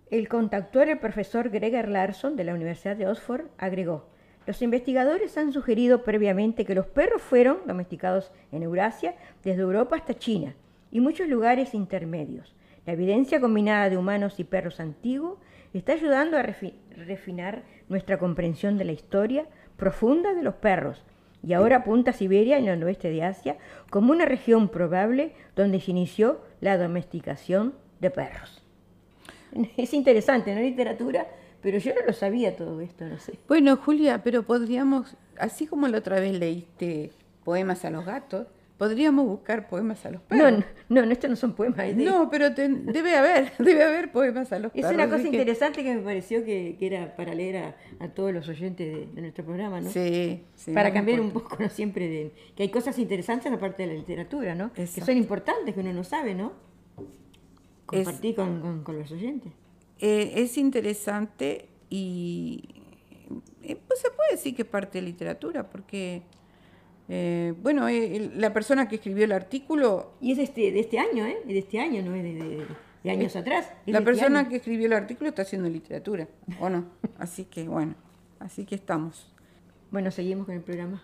El 0.10 0.30
contactor, 0.30 0.88
el 0.88 1.00
profesor 1.00 1.50
Gregor 1.50 1.90
Larsson 1.90 2.38
de 2.38 2.46
la 2.46 2.54
Universidad 2.54 2.96
de 2.96 3.08
Oxford, 3.08 3.48
agregó, 3.58 4.06
los 4.48 4.62
investigadores 4.62 5.38
han 5.38 5.52
sugerido 5.52 6.04
previamente 6.04 6.64
que 6.64 6.76
los 6.76 6.86
perros 6.86 7.22
fueron 7.22 7.58
domesticados 7.66 8.32
en 8.54 8.64
Eurasia, 8.64 9.16
desde 9.44 9.62
Europa 9.62 9.98
hasta 9.98 10.14
China 10.14 10.56
y 10.92 11.02
muchos 11.02 11.28
lugares 11.28 11.74
intermedios. 11.74 12.56
La 12.86 12.94
evidencia 12.94 13.42
combinada 13.42 13.90
de 13.90 13.98
humanos 13.98 14.40
y 14.40 14.46
perros 14.46 14.80
antiguos 14.80 15.40
está 15.80 15.94
ayudando 15.94 16.38
a 16.38 16.44
refinar 16.44 17.64
nuestra 17.90 18.18
comprensión 18.18 18.78
de 18.78 18.86
la 18.86 18.92
historia 18.92 19.46
profunda 19.78 20.34
de 20.34 20.44
los 20.44 20.56
perros 20.56 21.04
y 21.46 21.54
ahora 21.54 21.78
apunta 21.78 22.12
a 22.12 22.14
Siberia 22.14 22.58
en 22.58 22.68
el 22.68 22.84
oeste 22.84 23.10
de 23.10 23.24
Asia 23.24 23.58
como 23.90 24.12
una 24.12 24.26
región 24.26 24.70
probable 24.70 25.34
donde 25.56 25.80
se 25.82 25.92
inició 25.92 26.42
la 26.62 26.78
domesticación 26.78 27.74
de 28.00 28.10
perros. 28.10 28.64
Es 29.78 29.94
interesante, 29.94 30.56
¿no? 30.56 30.62
Literatura, 30.62 31.28
pero 31.62 31.78
yo 31.78 31.94
no 31.94 32.06
lo 32.06 32.14
sabía 32.14 32.56
todo 32.56 32.82
esto, 32.82 33.06
no 33.06 33.20
sé. 33.20 33.38
Bueno, 33.48 33.78
Julia, 33.78 34.24
pero 34.24 34.44
podríamos, 34.44 35.16
así 35.38 35.68
como 35.68 35.88
la 35.88 36.00
otra 36.00 36.20
vez 36.20 36.34
leíste 36.34 37.12
poemas 37.44 37.86
a 37.86 37.90
los 37.90 38.06
gatos, 38.06 38.48
Podríamos 38.84 39.26
buscar 39.26 39.70
poemas 39.70 40.06
a 40.06 40.12
los 40.12 40.22
perros. 40.24 40.66
No, 40.90 41.06
no, 41.06 41.12
estos 41.14 41.30
no 41.30 41.38
son 41.38 41.54
poemas. 41.54 41.96
No, 41.96 42.30
pero 42.30 42.50
debe 42.50 43.16
haber, 43.16 43.54
debe 43.58 43.82
haber 43.82 44.12
poemas 44.12 44.52
a 44.52 44.60
los 44.60 44.74
perros. 44.74 44.92
Es 44.92 44.94
una 44.94 45.10
cosa 45.10 45.26
interesante 45.26 45.84
que... 45.86 45.96
me 45.96 46.02
pareció 46.02 46.44
que, 46.44 46.76
era 46.82 47.16
para 47.16 47.34
leer 47.34 47.74
a, 48.00 48.08
todos 48.10 48.34
los 48.34 48.50
oyentes 48.50 49.16
de, 49.16 49.22
nuestro 49.22 49.46
programa, 49.46 49.80
¿no? 49.80 49.90
Sí, 49.90 50.44
sí. 50.56 50.74
Para 50.74 50.92
cambiar 50.92 51.22
un 51.22 51.32
poco, 51.32 51.56
¿no? 51.58 51.70
Siempre 51.70 52.10
de... 52.10 52.34
Que 52.58 52.64
hay 52.64 52.70
cosas 52.70 53.00
interesantes 53.00 53.46
en 53.46 53.54
la 53.54 53.60
parte 53.60 53.84
de 53.84 53.94
la 53.94 53.94
literatura, 53.94 54.54
¿no? 54.54 54.74
Que 54.74 54.86
son 54.86 55.16
importantes, 55.16 55.74
que 55.74 55.80
uno 55.80 55.94
no 55.94 56.04
sabe, 56.04 56.36
¿no? 56.36 56.52
Compartir 57.86 58.36
con, 58.36 58.84
los 58.86 59.12
oyentes. 59.14 59.54
Eh, 60.00 60.34
es 60.36 60.58
interesante 60.58 61.70
y... 61.90 62.68
Eh, 63.62 63.78
pues 63.88 64.02
se 64.02 64.12
puede 64.12 64.32
decir 64.32 64.54
que 64.54 64.66
parte 64.66 64.98
de 64.98 65.04
literatura, 65.04 65.70
porque 65.70 66.24
eh, 67.10 67.54
bueno, 67.62 67.88
eh, 67.90 68.32
la 68.36 68.54
persona 68.54 68.88
que 68.88 68.96
escribió 68.96 69.26
el 69.26 69.32
artículo... 69.32 70.14
Y 70.22 70.32
es 70.32 70.38
de 70.38 70.44
este, 70.44 70.72
de 70.72 70.80
este 70.80 71.00
año, 71.00 71.26
¿eh? 71.26 71.38
De 71.46 71.58
este 71.58 71.80
año, 71.80 72.02
no 72.02 72.16
es 72.16 72.24
de, 72.24 73.12
años 73.12 73.36
atrás. 73.36 73.70
la 73.86 74.00
este 74.00 74.06
persona 74.06 74.48
que 74.48 74.58
escribió 74.58 74.88
el 74.88 74.94
artículo 74.94 75.30
está 75.30 75.42
haciendo 75.42 75.70
literatura, 75.70 76.28
¿o 76.60 76.70
no? 76.70 76.86
así 77.18 77.46
que 77.46 77.68
bueno, 77.68 77.96
así 78.40 78.66
que 78.66 78.76
estamos. 78.76 79.34
Bueno, 79.92 80.10
seguimos 80.12 80.46
con 80.46 80.56
el 80.56 80.62
programa. 80.62 81.04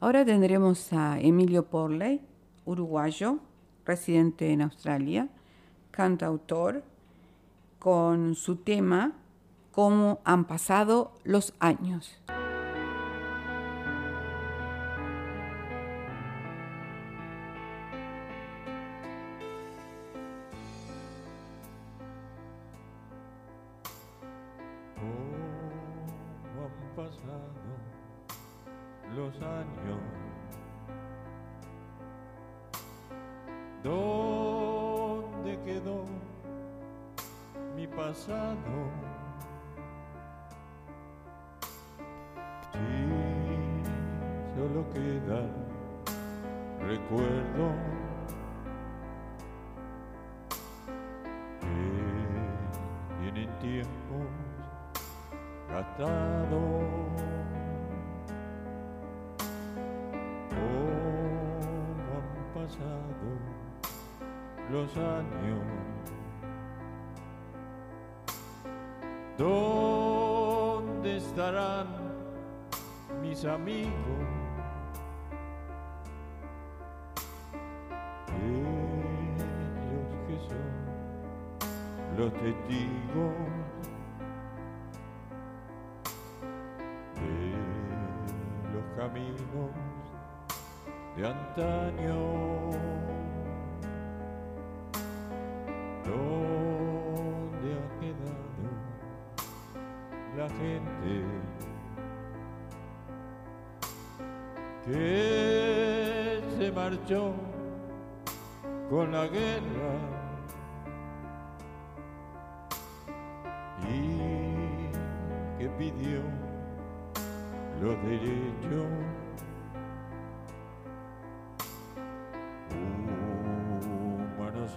Ahora 0.00 0.24
tendremos 0.24 0.92
a 0.92 1.20
Emilio 1.20 1.66
Porley, 1.66 2.20
uruguayo, 2.64 3.38
residente 3.84 4.52
en 4.52 4.62
Australia, 4.62 5.28
cantautor, 5.90 6.82
con 7.78 8.34
su 8.34 8.56
tema 8.56 9.12
Cómo 9.72 10.20
han 10.24 10.44
pasado 10.46 11.12
los 11.22 11.54
años. 11.60 12.20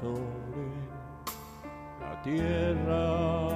Sobre 0.02 0.66
la 2.02 2.22
tierra. 2.24 3.51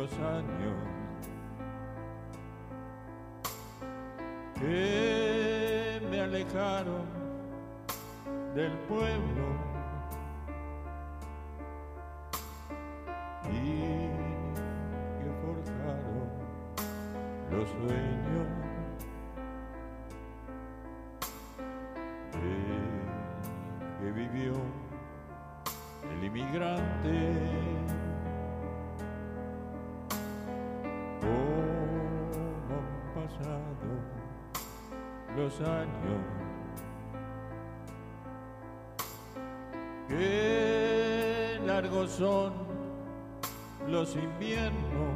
Los 0.00 0.12
años. 0.14 0.76
Que 4.58 6.00
me 6.10 6.20
alejaron 6.20 7.04
del 8.54 8.72
pueblo 8.88 9.59
años. 35.60 36.20
Qué 40.08 41.60
largos 41.66 42.10
son 42.10 42.52
los 43.88 44.16
inviernos 44.16 45.09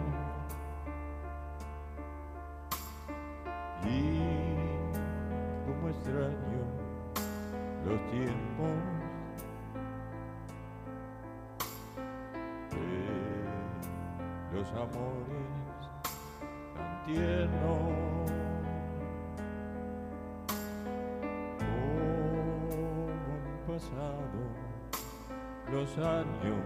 años. 25.99 26.59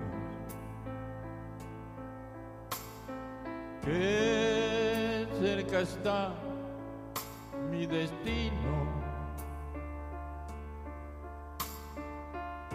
Qué 3.84 5.26
cerca 5.40 5.80
está 5.80 6.34
mi 7.70 7.86
destino. 7.86 8.98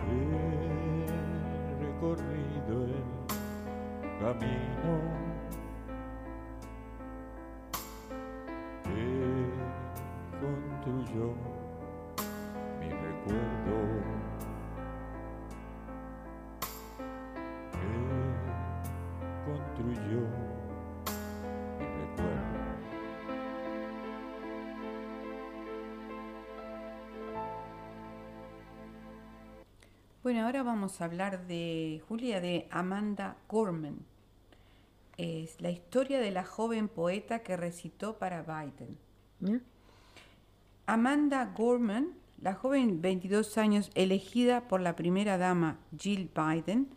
He 0.09 1.85
recorrido 1.85 2.85
el 2.85 3.03
camino 4.19 5.22
vamos 30.83 30.99
a 30.99 31.05
hablar 31.05 31.47
de 31.47 32.01
Julia 32.09 32.41
de 32.41 32.67
Amanda 32.69 33.37
Gorman. 33.47 33.99
Es 35.15 35.61
la 35.61 35.71
historia 35.71 36.19
de 36.19 36.29
la 36.29 36.43
joven 36.43 36.89
poeta 36.89 37.39
que 37.39 37.55
recitó 37.55 38.17
para 38.17 38.41
Biden. 38.41 38.97
Amanda 40.85 41.53
Gorman, 41.57 42.09
la 42.41 42.53
joven 42.53 43.01
22 43.01 43.57
años 43.57 43.91
elegida 43.95 44.67
por 44.67 44.81
la 44.81 44.97
primera 44.97 45.37
dama 45.37 45.77
Jill 45.97 46.29
Biden 46.35 46.89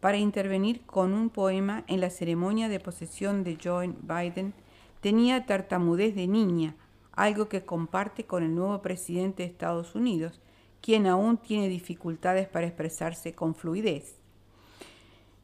para 0.00 0.16
intervenir 0.16 0.80
con 0.86 1.12
un 1.12 1.28
poema 1.28 1.84
en 1.86 2.00
la 2.00 2.08
ceremonia 2.08 2.70
de 2.70 2.80
posesión 2.80 3.44
de 3.44 3.58
Joe 3.62 3.92
Biden, 4.00 4.54
tenía 5.02 5.44
tartamudez 5.44 6.14
de 6.14 6.28
niña, 6.28 6.76
algo 7.12 7.50
que 7.50 7.66
comparte 7.66 8.24
con 8.24 8.42
el 8.42 8.54
nuevo 8.54 8.80
presidente 8.80 9.42
de 9.42 9.50
Estados 9.50 9.94
Unidos, 9.94 10.40
quien 10.84 11.06
aún 11.06 11.38
tiene 11.38 11.70
dificultades 11.70 12.46
para 12.46 12.66
expresarse 12.66 13.32
con 13.32 13.54
fluidez. 13.54 14.16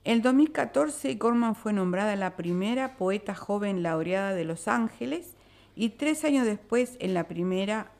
En 0.05 0.20
2014, 0.20 1.14
Gorman 1.14 1.55
fue 1.55 1.72
nombrada 1.72 2.14
la 2.14 2.36
primera 2.36 2.99
poeta 2.99 3.34
joven 3.34 3.82
laureada 3.82 4.34
de 4.34 4.45
Los 4.45 4.68
Ángeles 4.68 5.32
y 5.74 5.88
tres 5.91 6.26
años 6.26 6.45
después 6.45 6.99
en 7.01 7.14
la 7.14 7.24
primera 7.24 7.91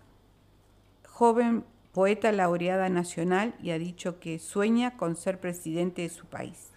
joven 1.09 1.65
poeta 1.93 2.31
laureada 2.31 2.91
nacional 2.91 3.55
y 3.63 3.71
ha 3.71 3.79
dicho 3.79 4.21
que 4.21 4.39
sueña 4.39 4.99
con 4.99 5.17
ser 5.17 5.41
presidente 5.41 6.03
de 6.03 6.11
su 6.11 6.27
país. 6.27 6.69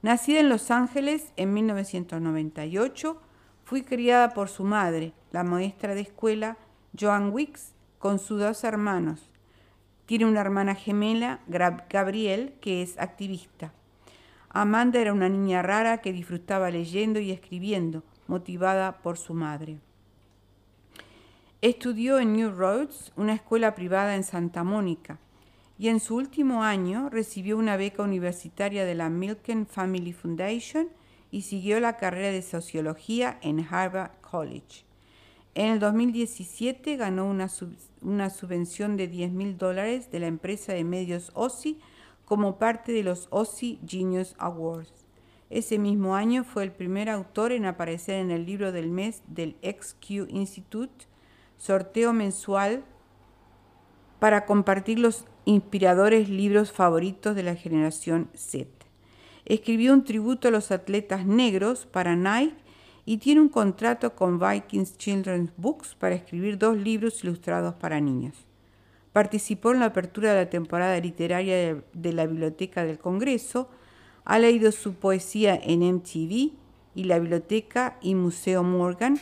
Nacida 0.00 0.40
en 0.40 0.48
Los 0.48 0.70
Ángeles 0.70 1.34
en 1.36 1.52
1998, 1.52 3.20
fue 3.66 3.84
criada 3.84 4.30
por 4.30 4.48
su 4.48 4.64
madre, 4.64 5.12
la 5.32 5.44
maestra 5.44 5.94
de 5.94 6.00
escuela 6.00 6.56
Joan 6.98 7.30
Wicks, 7.30 7.74
con 7.98 8.18
sus 8.18 8.40
dos 8.40 8.64
hermanos. 8.64 9.28
Tiene 10.06 10.24
una 10.24 10.40
hermana 10.40 10.74
gemela, 10.74 11.40
Gabriel, 11.48 12.54
que 12.60 12.82
es 12.82 12.98
activista. 12.98 13.72
Amanda 14.48 15.00
era 15.00 15.12
una 15.12 15.28
niña 15.28 15.62
rara 15.62 15.98
que 15.98 16.12
disfrutaba 16.12 16.70
leyendo 16.70 17.20
y 17.20 17.32
escribiendo, 17.32 18.04
motivada 18.28 19.02
por 19.02 19.18
su 19.18 19.34
madre. 19.34 19.78
Estudió 21.60 22.20
en 22.20 22.34
New 22.34 22.52
Roads, 22.52 23.12
una 23.16 23.34
escuela 23.34 23.74
privada 23.74 24.14
en 24.14 24.22
Santa 24.22 24.62
Mónica, 24.62 25.18
y 25.78 25.88
en 25.88 26.00
su 26.00 26.16
último 26.16 26.62
año 26.62 27.10
recibió 27.10 27.58
una 27.58 27.76
beca 27.76 28.02
universitaria 28.02 28.84
de 28.84 28.94
la 28.94 29.10
Milken 29.10 29.66
Family 29.66 30.12
Foundation 30.12 30.88
y 31.30 31.42
siguió 31.42 31.80
la 31.80 31.96
carrera 31.96 32.30
de 32.30 32.42
sociología 32.42 33.38
en 33.42 33.66
Harvard 33.68 34.12
College. 34.20 34.84
En 35.56 35.68
el 35.72 35.78
2017 35.78 36.96
ganó 36.96 37.24
una, 37.24 37.48
sub- 37.48 37.78
una 38.02 38.28
subvención 38.28 38.98
de 38.98 39.08
10 39.08 39.32
mil 39.32 39.56
dólares 39.56 40.10
de 40.10 40.20
la 40.20 40.26
empresa 40.26 40.74
de 40.74 40.84
medios 40.84 41.30
OSI 41.32 41.80
como 42.26 42.58
parte 42.58 42.92
de 42.92 43.02
los 43.02 43.26
OSI 43.30 43.80
Genius 43.86 44.34
Awards. 44.38 45.06
Ese 45.48 45.78
mismo 45.78 46.14
año 46.14 46.44
fue 46.44 46.62
el 46.62 46.72
primer 46.72 47.08
autor 47.08 47.52
en 47.52 47.64
aparecer 47.64 48.16
en 48.16 48.30
el 48.30 48.44
libro 48.44 48.70
del 48.70 48.90
mes 48.90 49.22
del 49.28 49.56
XQ 49.62 50.28
Institute, 50.28 51.06
sorteo 51.56 52.12
mensual 52.12 52.84
para 54.18 54.44
compartir 54.44 54.98
los 54.98 55.24
inspiradores 55.46 56.28
libros 56.28 56.70
favoritos 56.70 57.34
de 57.34 57.44
la 57.44 57.54
generación 57.54 58.28
Z. 58.34 58.68
Escribió 59.46 59.94
un 59.94 60.04
tributo 60.04 60.48
a 60.48 60.50
los 60.50 60.70
atletas 60.70 61.24
negros 61.24 61.86
para 61.86 62.14
Nike 62.14 62.65
y 63.08 63.18
tiene 63.18 63.40
un 63.40 63.48
contrato 63.48 64.16
con 64.16 64.40
Vikings 64.40 64.98
Children's 64.98 65.52
Books 65.56 65.94
para 65.94 66.16
escribir 66.16 66.58
dos 66.58 66.76
libros 66.76 67.22
ilustrados 67.22 67.74
para 67.76 68.00
niños. 68.00 68.34
Participó 69.12 69.70
en 69.70 69.80
la 69.80 69.86
apertura 69.86 70.32
de 70.32 70.44
la 70.44 70.50
temporada 70.50 70.98
literaria 71.00 71.82
de, 71.92 72.12
la 72.12 72.26
Biblioteca 72.26 72.84
del 72.84 72.98
Congreso, 72.98 73.70
ha 74.24 74.40
leído 74.40 74.72
su 74.72 74.94
poesía 74.94 75.54
en 75.54 75.80
MTV 75.80 76.52
y 76.96 77.04
la 77.04 77.20
Biblioteca 77.20 77.96
y 78.02 78.16
Museo 78.16 78.64
Morgan 78.64 79.18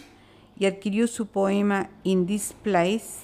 y 0.58 0.64
adquirió 0.64 1.06
su 1.06 1.26
poema 1.26 1.90
In 2.04 2.26
This 2.26 2.54
Place, 2.62 3.20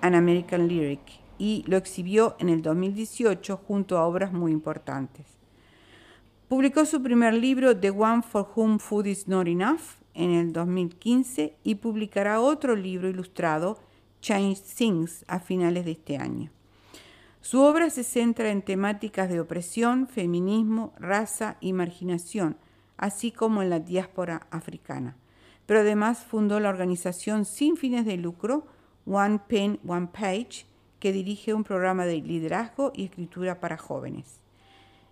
An 0.00 0.14
American 0.14 0.68
Lyric, 0.68 1.00
y 1.38 1.64
lo 1.66 1.76
exhibió 1.76 2.34
en 2.38 2.48
el 2.48 2.62
2018 2.62 3.58
junto 3.58 3.98
a 3.98 4.06
obras 4.06 4.32
muy 4.32 4.52
importantes. 4.52 5.26
Publicó 6.48 6.86
su 6.86 7.02
primer 7.02 7.34
libro, 7.34 7.76
The 7.76 7.90
One 7.90 8.22
for 8.22 8.48
Whom 8.56 8.78
Food 8.78 9.06
is 9.06 9.28
Not 9.28 9.46
Enough, 9.46 9.97
en 10.18 10.32
el 10.32 10.52
2015 10.52 11.54
y 11.62 11.76
publicará 11.76 12.40
otro 12.40 12.74
libro 12.74 13.08
ilustrado, 13.08 13.78
Change 14.20 14.60
Things, 14.60 15.24
a 15.28 15.38
finales 15.38 15.84
de 15.84 15.92
este 15.92 16.16
año. 16.16 16.50
Su 17.40 17.60
obra 17.60 17.88
se 17.88 18.02
centra 18.02 18.50
en 18.50 18.62
temáticas 18.62 19.30
de 19.30 19.40
opresión, 19.40 20.08
feminismo, 20.08 20.92
raza 20.98 21.56
y 21.60 21.72
marginación, 21.72 22.56
así 22.96 23.30
como 23.30 23.62
en 23.62 23.70
la 23.70 23.78
diáspora 23.78 24.48
africana. 24.50 25.16
Pero 25.66 25.80
además 25.80 26.24
fundó 26.24 26.58
la 26.58 26.68
organización 26.68 27.44
sin 27.44 27.76
fines 27.76 28.04
de 28.04 28.16
lucro 28.16 28.66
One 29.06 29.40
Pen, 29.46 29.78
One 29.86 30.08
Page, 30.12 30.66
que 30.98 31.12
dirige 31.12 31.54
un 31.54 31.62
programa 31.62 32.06
de 32.06 32.20
liderazgo 32.20 32.90
y 32.92 33.04
escritura 33.04 33.60
para 33.60 33.78
jóvenes. 33.78 34.40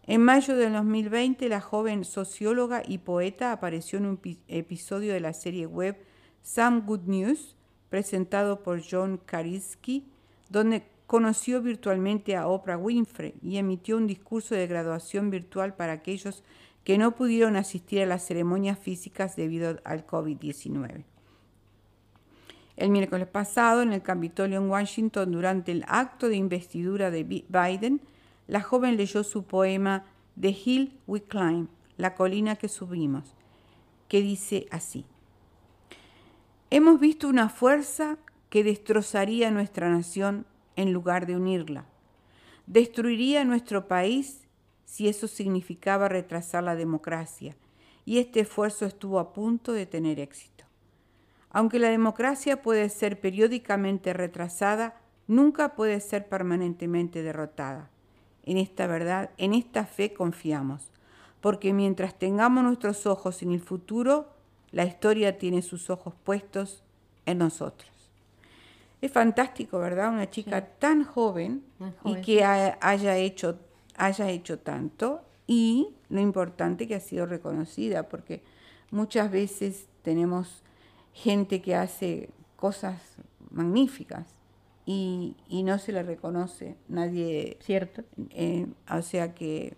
En 0.07 0.23
mayo 0.23 0.57
del 0.57 0.73
2020, 0.73 1.49
la 1.49 1.61
joven 1.61 2.05
socióloga 2.05 2.83
y 2.87 2.99
poeta 2.99 3.51
apareció 3.51 3.99
en 3.99 4.07
un 4.07 4.17
pi- 4.17 4.39
episodio 4.47 5.13
de 5.13 5.21
la 5.21 5.33
serie 5.33 5.67
web 5.67 5.97
Some 6.43 6.83
Good 6.83 7.07
News, 7.07 7.57
presentado 7.91 8.63
por 8.63 8.83
John 8.89 9.19
Kariski, 9.25 10.05
donde 10.49 10.85
conoció 11.09 11.61
virtualmente 11.61 12.37
a 12.37 12.47
Oprah 12.47 12.79
Winfrey 12.79 13.35
y 13.43 13.57
emitió 13.57 13.97
un 13.97 14.07
discurso 14.07 14.55
de 14.55 14.67
graduación 14.69 15.31
virtual 15.31 15.75
para 15.75 15.93
aquellos 15.95 16.45
que 16.85 16.99
no 16.99 17.17
pudieron 17.17 17.57
asistir 17.57 18.01
a 18.03 18.07
las 18.07 18.25
ceremonias 18.25 18.79
físicas 18.79 19.35
debido 19.35 19.81
al 19.85 20.07
COVID-19. 20.07 21.03
El 22.77 22.91
miércoles 22.91 23.27
pasado, 23.27 23.83
en 23.83 23.93
el 23.93 24.03
Capitolio 24.03 24.59
en 24.59 24.71
Washington, 24.71 25.33
durante 25.33 25.73
el 25.73 25.85
acto 25.89 26.29
de 26.29 26.37
investidura 26.37 27.11
de 27.11 27.25
Biden, 27.25 28.01
la 28.47 28.61
joven 28.61 28.97
leyó 28.97 29.24
su 29.24 29.44
poema 29.44 30.05
The 30.40 30.51
Hill 30.51 30.99
We 31.07 31.22
Climb, 31.22 31.68
la 31.97 32.14
colina 32.14 32.57
que 32.57 32.68
subimos, 32.68 33.34
que 34.09 34.20
dice 34.20 34.66
así. 34.70 35.07
Hemos 36.70 37.01
visto 37.01 37.28
una 37.28 37.49
fuerza 37.49 38.18
que 38.51 38.64
destrozaría 38.64 39.51
nuestra 39.51 39.88
nación 39.90 40.47
en 40.76 40.92
lugar 40.92 41.26
de 41.26 41.36
unirla. 41.36 41.86
Destruiría 42.66 43.44
nuestro 43.44 43.88
país 43.88 44.47
si 44.84 45.09
eso 45.09 45.26
significaba 45.26 46.09
retrasar 46.09 46.64
la 46.64 46.76
democracia, 46.76 47.57
y 48.05 48.18
este 48.18 48.40
esfuerzo 48.40 48.86
estuvo 48.86 49.18
a 49.18 49.32
punto 49.32 49.72
de 49.72 49.86
tener 49.86 50.20
éxito. 50.20 50.64
Aunque 51.51 51.78
la 51.78 51.88
democracia 51.88 52.62
puede 52.62 52.88
ser 52.88 53.20
periódicamente 53.20 54.12
retrasada, 54.12 55.01
nunca 55.26 55.74
puede 55.74 56.01
ser 56.01 56.28
permanentemente 56.28 57.22
derrotada. 57.22 57.90
En 58.47 58.57
esta 58.57 58.86
verdad, 58.86 59.30
en 59.38 59.55
esta 59.55 59.84
fe 59.84 60.12
confiamos, 60.12 60.90
porque 61.40 61.72
mientras 61.72 62.18
tengamos 62.18 62.64
nuestros 62.64 63.05
ojos 63.07 63.42
en 63.42 63.53
el 63.53 63.61
futuro, 63.61 64.28
la 64.70 64.84
historia 64.84 65.36
tiene 65.36 65.62
sus 65.62 65.90
ojos 65.90 66.14
puestos 66.24 66.82
en 67.26 67.38
nosotros. 67.38 67.90
Es 69.01 69.12
fantástico, 69.12 69.78
¿verdad? 69.78 70.11
Una 70.11 70.30
chica 70.30 70.64
tan 70.64 71.05
joven, 71.05 71.64
y 72.05 72.20
que 72.22 72.44
haya, 72.44 73.16
hecho, 73.18 73.59
haya 73.97 74.30
hecho 74.30 74.59
tanto 74.59 75.22
y 75.47 75.88
lo 76.09 76.20
importante 76.20 76.86
que 76.86 76.94
ha 76.94 77.01
sido 77.01 77.26
reconocida, 77.26 78.09
porque 78.09 78.42
muchas 78.90 79.30
veces 79.30 79.86
tenemos 80.03 80.62
gente 81.12 81.61
que 81.62 81.74
hace 81.74 82.30
cosas 82.57 83.01
magníficas 83.51 84.36
y, 84.87 85.34
no 85.64 85.78
se 85.78 85.93
le 85.93 86.03
reconoce 86.05 86.76
nadie. 86.89 87.59
Cierto. 87.61 88.05
Eh, 88.30 88.66
o 88.89 89.03
sea 89.03 89.34
que, 89.34 89.76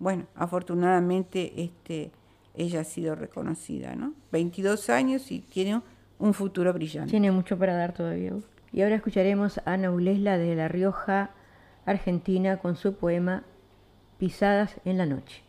bueno, 0.00 0.26
afortunadamente 0.34 1.62
este, 1.62 2.10
ella 2.54 2.80
ha 2.80 2.84
sido 2.84 3.14
reconocida, 3.14 3.94
¿no? 3.94 4.14
22 4.32 4.90
años 4.90 5.30
y 5.30 5.40
tiene 5.40 5.80
un 6.18 6.34
futuro 6.34 6.72
brillante. 6.72 7.10
Tiene 7.10 7.30
mucho 7.30 7.56
para 7.56 7.74
dar 7.74 7.94
todavía. 7.94 8.32
Y 8.72 8.82
ahora 8.82 8.96
escucharemos 8.96 9.58
a 9.58 9.74
Ana 9.74 9.92
Ulesla 9.92 10.36
de 10.36 10.56
La 10.56 10.66
Rioja, 10.66 11.30
Argentina, 11.86 12.58
con 12.58 12.74
su 12.76 12.94
poema 12.94 13.44
Pisadas 14.18 14.80
en 14.84 14.98
la 14.98 15.06
Noche. 15.06 15.47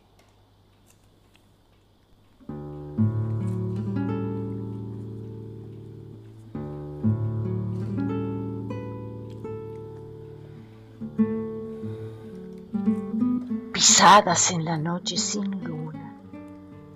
En 14.02 14.64
la 14.64 14.78
noche 14.78 15.18
sin 15.18 15.62
luna, 15.62 16.14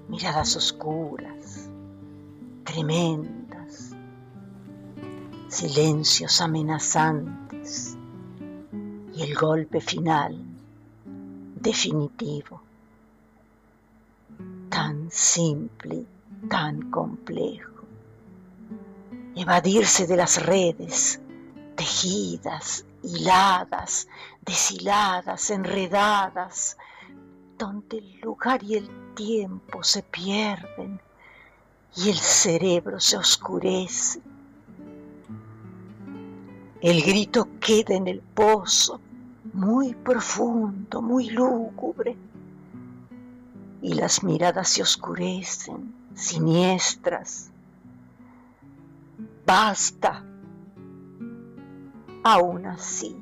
miradas 0.09 0.57
oscuras, 0.57 1.69
tremendas, 2.65 3.95
silencios 5.49 6.41
amenazantes 6.41 7.99
y 9.15 9.23
el 9.23 9.35
golpe 9.35 9.83
final, 9.83 10.43
definitivo, 11.61 12.63
tan 14.71 15.11
simple, 15.11 16.07
tan 16.49 16.91
complejo, 16.91 17.83
evadirse 19.37 20.07
de 20.07 20.17
las 20.17 20.43
redes 20.43 21.21
tejidas, 21.77 22.87
hiladas, 23.03 24.09
deshiladas, 24.41 25.51
enredadas, 25.51 26.79
donde 27.59 27.99
el 27.99 28.21
lugar 28.21 28.63
y 28.63 28.77
el 28.77 28.89
tiempo 29.15 29.83
se 29.83 30.03
pierden 30.03 31.01
y 31.97 32.11
el 32.11 32.17
cerebro 32.17 32.99
se 33.01 33.17
oscurece. 33.17 34.21
El 36.81 37.03
grito 37.03 37.49
queda 37.61 37.95
en 37.95 38.09
el 38.09 38.21
pozo, 38.21 39.01
muy 39.53 39.95
profundo, 39.95 41.01
muy 41.01 41.31
lúgubre, 41.31 42.17
y 43.81 43.95
las 43.95 44.23
miradas 44.23 44.69
se 44.69 44.83
oscurecen, 44.83 45.95
siniestras. 46.15 47.51
Basta. 49.47 50.25
Aún 52.23 52.67
así, 52.67 53.17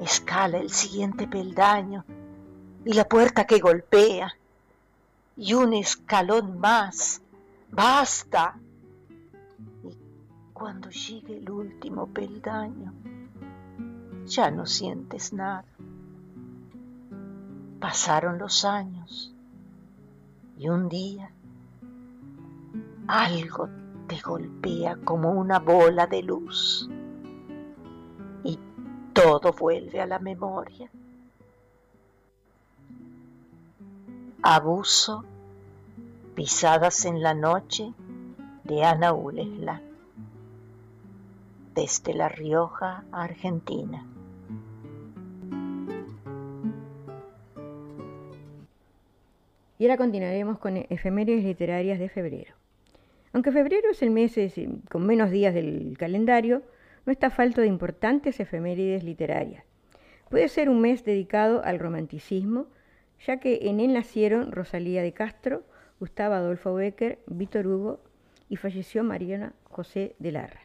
escala 0.00 0.58
el 0.58 0.70
siguiente 0.70 1.28
peldaño 1.28 2.04
y 2.84 2.94
la 2.94 3.08
puerta 3.08 3.46
que 3.46 3.58
golpea 3.58 4.34
y 5.36 5.54
un 5.54 5.74
escalón 5.74 6.58
más. 6.58 7.22
Basta. 7.70 8.58
Y 9.84 9.96
cuando 10.52 10.90
llegue 10.90 11.38
el 11.38 11.50
último 11.50 12.06
peldaño, 12.06 12.92
ya 14.26 14.50
no 14.50 14.66
sientes 14.66 15.32
nada. 15.32 15.64
Pasaron 17.80 18.38
los 18.38 18.64
años 18.64 19.32
y 20.58 20.68
un 20.68 20.88
día 20.88 21.30
algo 23.06 23.68
te 24.06 24.20
golpea 24.20 24.96
como 25.04 25.32
una 25.32 25.58
bola 25.58 26.06
de 26.06 26.22
luz 26.22 26.88
y 28.44 28.58
todo 29.14 29.52
vuelve 29.52 30.00
a 30.00 30.06
la 30.06 30.18
memoria. 30.18 30.90
Abuso, 34.42 35.22
pisadas 36.34 37.04
en 37.04 37.22
la 37.22 37.34
noche 37.34 37.92
de 38.64 38.82
Ana 38.82 39.12
Ulesla, 39.12 39.82
desde 41.74 42.14
La 42.14 42.30
Rioja, 42.30 43.04
Argentina. 43.12 44.06
Y 49.78 49.84
ahora 49.84 49.98
continuaremos 49.98 50.58
con 50.58 50.78
efemérides 50.88 51.44
literarias 51.44 51.98
de 51.98 52.08
febrero. 52.08 52.54
Aunque 53.34 53.52
febrero 53.52 53.90
es 53.90 54.00
el 54.00 54.10
mes 54.10 54.38
con 54.88 55.06
menos 55.06 55.30
días 55.30 55.52
del 55.52 55.96
calendario, 55.98 56.62
no 57.04 57.12
está 57.12 57.28
falto 57.28 57.60
de 57.60 57.66
importantes 57.66 58.40
efemérides 58.40 59.04
literarias. 59.04 59.64
Puede 60.30 60.48
ser 60.48 60.70
un 60.70 60.80
mes 60.80 61.04
dedicado 61.04 61.62
al 61.62 61.78
romanticismo, 61.78 62.68
ya 63.26 63.38
que 63.38 63.60
en 63.62 63.80
él 63.80 63.92
nacieron 63.92 64.52
Rosalía 64.52 65.02
de 65.02 65.12
Castro, 65.12 65.62
Gustavo 65.98 66.34
Adolfo 66.34 66.74
Becker, 66.74 67.18
Víctor 67.26 67.66
Hugo 67.66 68.00
y 68.48 68.56
falleció 68.56 69.04
Mariana 69.04 69.52
José 69.64 70.14
de 70.18 70.32
Larra. 70.32 70.60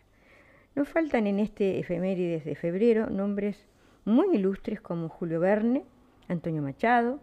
No 0.75 0.85
faltan 0.85 1.27
en 1.27 1.39
este 1.39 1.79
efemérides 1.79 2.45
de 2.45 2.55
febrero 2.55 3.09
nombres 3.09 3.67
muy 4.05 4.35
ilustres 4.35 4.81
como 4.81 5.09
Julio 5.09 5.39
Verne, 5.39 5.83
Antonio 6.27 6.61
Machado, 6.61 7.19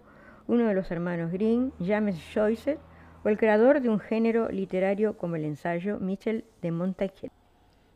uno 0.47 0.67
de 0.67 0.75
los 0.75 0.91
hermanos 0.91 1.33
Green, 1.33 1.73
James 1.85 2.17
Joyce 2.35 2.79
o 3.25 3.29
el 3.29 3.39
creador 3.39 3.81
de 3.81 3.89
un 3.89 4.01
género 4.01 4.49
literario 4.49 5.17
como 5.17 5.37
el 5.37 5.45
ensayo 5.45 5.99
Michel 6.01 6.45
de 6.61 6.73
Montaigne. 6.73 7.31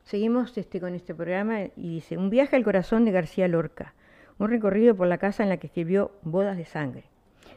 Seguimos 0.04 0.56
este, 0.56 0.80
con 0.80 0.94
este 0.94 1.14
programa 1.14 1.62
y 1.62 1.94
dice, 1.94 2.16
un 2.16 2.30
viaje 2.30 2.54
al 2.54 2.64
corazón 2.64 3.04
de 3.04 3.10
García 3.10 3.48
Lorca, 3.48 3.94
un 4.38 4.48
recorrido 4.48 4.94
por 4.94 5.08
la 5.08 5.18
casa 5.18 5.42
en 5.42 5.48
la 5.48 5.56
que 5.56 5.66
escribió 5.66 6.12
Bodas 6.22 6.56
de 6.56 6.64
Sangre. 6.64 7.15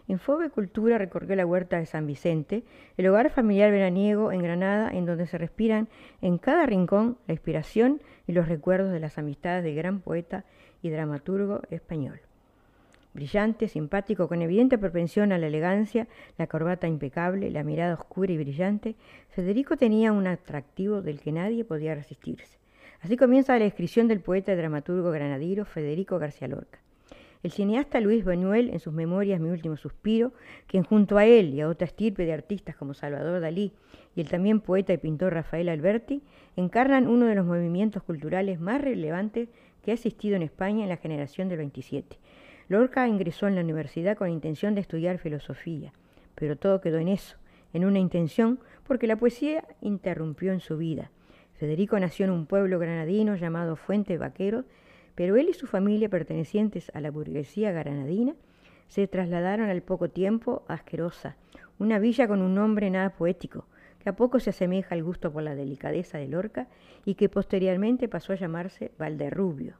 En 0.09 0.17
Fove 0.17 0.49
Cultura 0.49 0.97
recorrió 0.97 1.35
la 1.35 1.45
huerta 1.45 1.77
de 1.77 1.85
San 1.85 2.07
Vicente, 2.07 2.63
el 2.97 3.07
hogar 3.07 3.29
familiar 3.29 3.69
veraniego 3.69 4.31
en 4.31 4.41
Granada, 4.41 4.89
en 4.91 5.05
donde 5.05 5.27
se 5.27 5.37
respiran 5.37 5.87
en 6.23 6.39
cada 6.39 6.65
rincón 6.65 7.19
la 7.27 7.35
inspiración 7.35 8.01
y 8.25 8.31
los 8.31 8.47
recuerdos 8.47 8.91
de 8.91 8.99
las 8.99 9.19
amistades 9.19 9.63
del 9.63 9.75
gran 9.75 9.99
poeta 9.99 10.45
y 10.81 10.89
dramaturgo 10.89 11.61
español. 11.69 12.21
Brillante, 13.13 13.67
simpático, 13.67 14.27
con 14.27 14.41
evidente 14.41 14.79
propensión 14.79 15.31
a 15.31 15.37
la 15.37 15.45
elegancia, 15.45 16.07
la 16.39 16.47
corbata 16.47 16.87
impecable, 16.87 17.51
la 17.51 17.63
mirada 17.63 17.93
oscura 17.93 18.31
y 18.31 18.37
brillante, 18.37 18.95
Federico 19.29 19.77
tenía 19.77 20.11
un 20.11 20.25
atractivo 20.25 21.03
del 21.03 21.21
que 21.21 21.31
nadie 21.31 21.63
podía 21.63 21.93
resistirse. 21.93 22.57
Así 23.01 23.15
comienza 23.15 23.53
la 23.59 23.65
descripción 23.65 24.07
del 24.07 24.21
poeta 24.21 24.53
y 24.53 24.55
dramaturgo 24.55 25.11
granadino 25.11 25.65
Federico 25.65 26.17
García 26.17 26.47
Lorca. 26.47 26.79
El 27.41 27.51
cineasta 27.51 28.01
Luis 28.01 28.25
Buñuel, 28.25 28.69
en 28.69 28.81
sus 28.81 28.91
memorias 28.91 29.39
Mi 29.39 29.49
último 29.49 29.77
suspiro, 29.77 30.33
quien 30.67 30.83
junto 30.83 31.17
a 31.17 31.25
él 31.25 31.53
y 31.53 31.61
a 31.61 31.69
otra 31.69 31.87
estirpe 31.87 32.25
de 32.25 32.33
artistas 32.33 32.75
como 32.75 32.93
Salvador 32.93 33.39
Dalí 33.39 33.71
y 34.13 34.19
el 34.19 34.27
también 34.27 34.59
poeta 34.59 34.91
y 34.91 34.97
pintor 34.97 35.33
Rafael 35.33 35.69
Alberti, 35.69 36.21
encarnan 36.57 37.07
uno 37.07 37.27
de 37.27 37.35
los 37.35 37.45
movimientos 37.45 38.03
culturales 38.03 38.59
más 38.59 38.81
relevantes 38.81 39.47
que 39.81 39.91
ha 39.91 39.93
existido 39.93 40.35
en 40.35 40.41
España 40.41 40.83
en 40.83 40.89
la 40.89 40.97
generación 40.97 41.47
del 41.47 41.59
27. 41.59 42.17
Lorca 42.67 43.07
ingresó 43.07 43.47
en 43.47 43.55
la 43.55 43.61
universidad 43.61 44.17
con 44.17 44.27
la 44.27 44.33
intención 44.33 44.75
de 44.75 44.81
estudiar 44.81 45.17
filosofía, 45.17 45.93
pero 46.35 46.57
todo 46.57 46.81
quedó 46.81 46.97
en 46.97 47.07
eso, 47.07 47.37
en 47.71 47.85
una 47.85 47.99
intención, 47.99 48.59
porque 48.85 49.07
la 49.07 49.15
poesía 49.15 49.63
interrumpió 49.79 50.51
en 50.51 50.59
su 50.59 50.77
vida. 50.77 51.09
Federico 51.53 51.97
nació 51.99 52.25
en 52.25 52.31
un 52.31 52.47
pueblo 52.47 52.79
granadino 52.79 53.37
llamado 53.37 53.77
Fuente 53.77 54.17
Vaquero, 54.17 54.65
pero 55.19 55.35
él 55.35 55.49
y 55.49 55.53
su 55.53 55.67
familia 55.67 56.07
pertenecientes 56.07 56.93
a 56.95 57.01
la 57.01 57.11
burguesía 57.11 57.73
granadina 57.73 58.35
se 58.87 59.05
trasladaron 59.05 59.69
al 59.69 59.81
poco 59.81 60.07
tiempo 60.07 60.63
a 60.69 60.75
Asquerosa, 60.75 61.35
una 61.77 61.99
villa 61.99 62.25
con 62.25 62.41
un 62.41 62.55
nombre 62.55 62.89
nada 62.89 63.09
poético, 63.09 63.65
que 64.01 64.07
a 64.07 64.15
poco 64.15 64.39
se 64.39 64.51
asemeja 64.51 64.95
al 64.95 65.03
gusto 65.03 65.29
por 65.33 65.43
la 65.43 65.55
delicadeza 65.55 66.17
de 66.17 66.29
Lorca 66.29 66.69
y 67.03 67.15
que 67.15 67.27
posteriormente 67.27 68.07
pasó 68.07 68.31
a 68.31 68.37
llamarse 68.37 68.93
Valderrubio. 68.97 69.73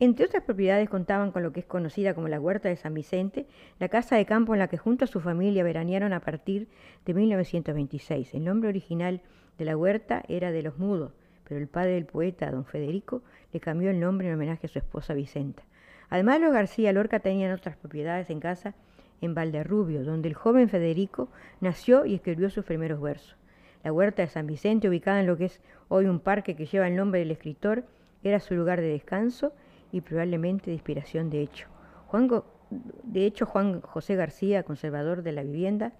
Entre 0.00 0.24
otras 0.24 0.44
propiedades 0.44 0.88
contaban 0.88 1.30
con 1.30 1.42
lo 1.42 1.52
que 1.52 1.60
es 1.60 1.66
conocida 1.66 2.14
como 2.14 2.28
la 2.28 2.40
Huerta 2.40 2.70
de 2.70 2.76
San 2.76 2.94
Vicente, 2.94 3.46
la 3.78 3.90
casa 3.90 4.16
de 4.16 4.24
campo 4.24 4.54
en 4.54 4.60
la 4.60 4.68
que 4.68 4.78
junto 4.78 5.04
a 5.04 5.08
su 5.08 5.20
familia 5.20 5.62
veranearon 5.62 6.14
a 6.14 6.20
partir 6.20 6.68
de 7.04 7.12
1926. 7.12 8.32
El 8.32 8.44
nombre 8.44 8.70
original 8.70 9.20
de 9.58 9.66
la 9.66 9.76
huerta 9.76 10.22
era 10.26 10.52
de 10.52 10.62
los 10.62 10.78
mudos, 10.78 11.12
pero 11.48 11.60
el 11.60 11.68
padre 11.68 11.92
del 11.92 12.04
poeta, 12.04 12.50
don 12.50 12.64
Federico, 12.64 13.22
le 13.52 13.60
cambió 13.60 13.90
el 13.90 14.00
nombre 14.00 14.28
en 14.28 14.34
homenaje 14.34 14.66
a 14.66 14.70
su 14.70 14.78
esposa 14.78 15.14
Vicenta. 15.14 15.62
Además, 16.10 16.40
los 16.40 16.52
García 16.52 16.92
Lorca 16.92 17.20
tenían 17.20 17.52
otras 17.52 17.76
propiedades 17.76 18.30
en 18.30 18.40
casa 18.40 18.74
en 19.20 19.34
Valderrubio, 19.34 20.04
donde 20.04 20.28
el 20.28 20.34
joven 20.34 20.68
Federico 20.68 21.28
nació 21.60 22.04
y 22.04 22.14
escribió 22.14 22.50
sus 22.50 22.64
primeros 22.64 23.00
versos. 23.00 23.36
La 23.82 23.92
huerta 23.92 24.22
de 24.22 24.28
San 24.28 24.46
Vicente, 24.46 24.88
ubicada 24.88 25.20
en 25.20 25.26
lo 25.26 25.36
que 25.36 25.46
es 25.46 25.60
hoy 25.88 26.06
un 26.06 26.20
parque 26.20 26.56
que 26.56 26.66
lleva 26.66 26.88
el 26.88 26.96
nombre 26.96 27.20
del 27.20 27.30
escritor, 27.30 27.84
era 28.22 28.40
su 28.40 28.54
lugar 28.54 28.80
de 28.80 28.88
descanso 28.88 29.52
y 29.92 30.00
probablemente 30.00 30.66
de 30.66 30.74
inspiración 30.74 31.30
de 31.30 31.40
hecho. 31.42 31.68
Juan, 32.06 32.28
de 32.70 33.24
hecho, 33.24 33.46
Juan 33.46 33.80
José 33.80 34.16
García, 34.16 34.62
conservador 34.62 35.22
de 35.22 35.32
la 35.32 35.42
vivienda, 35.42 35.92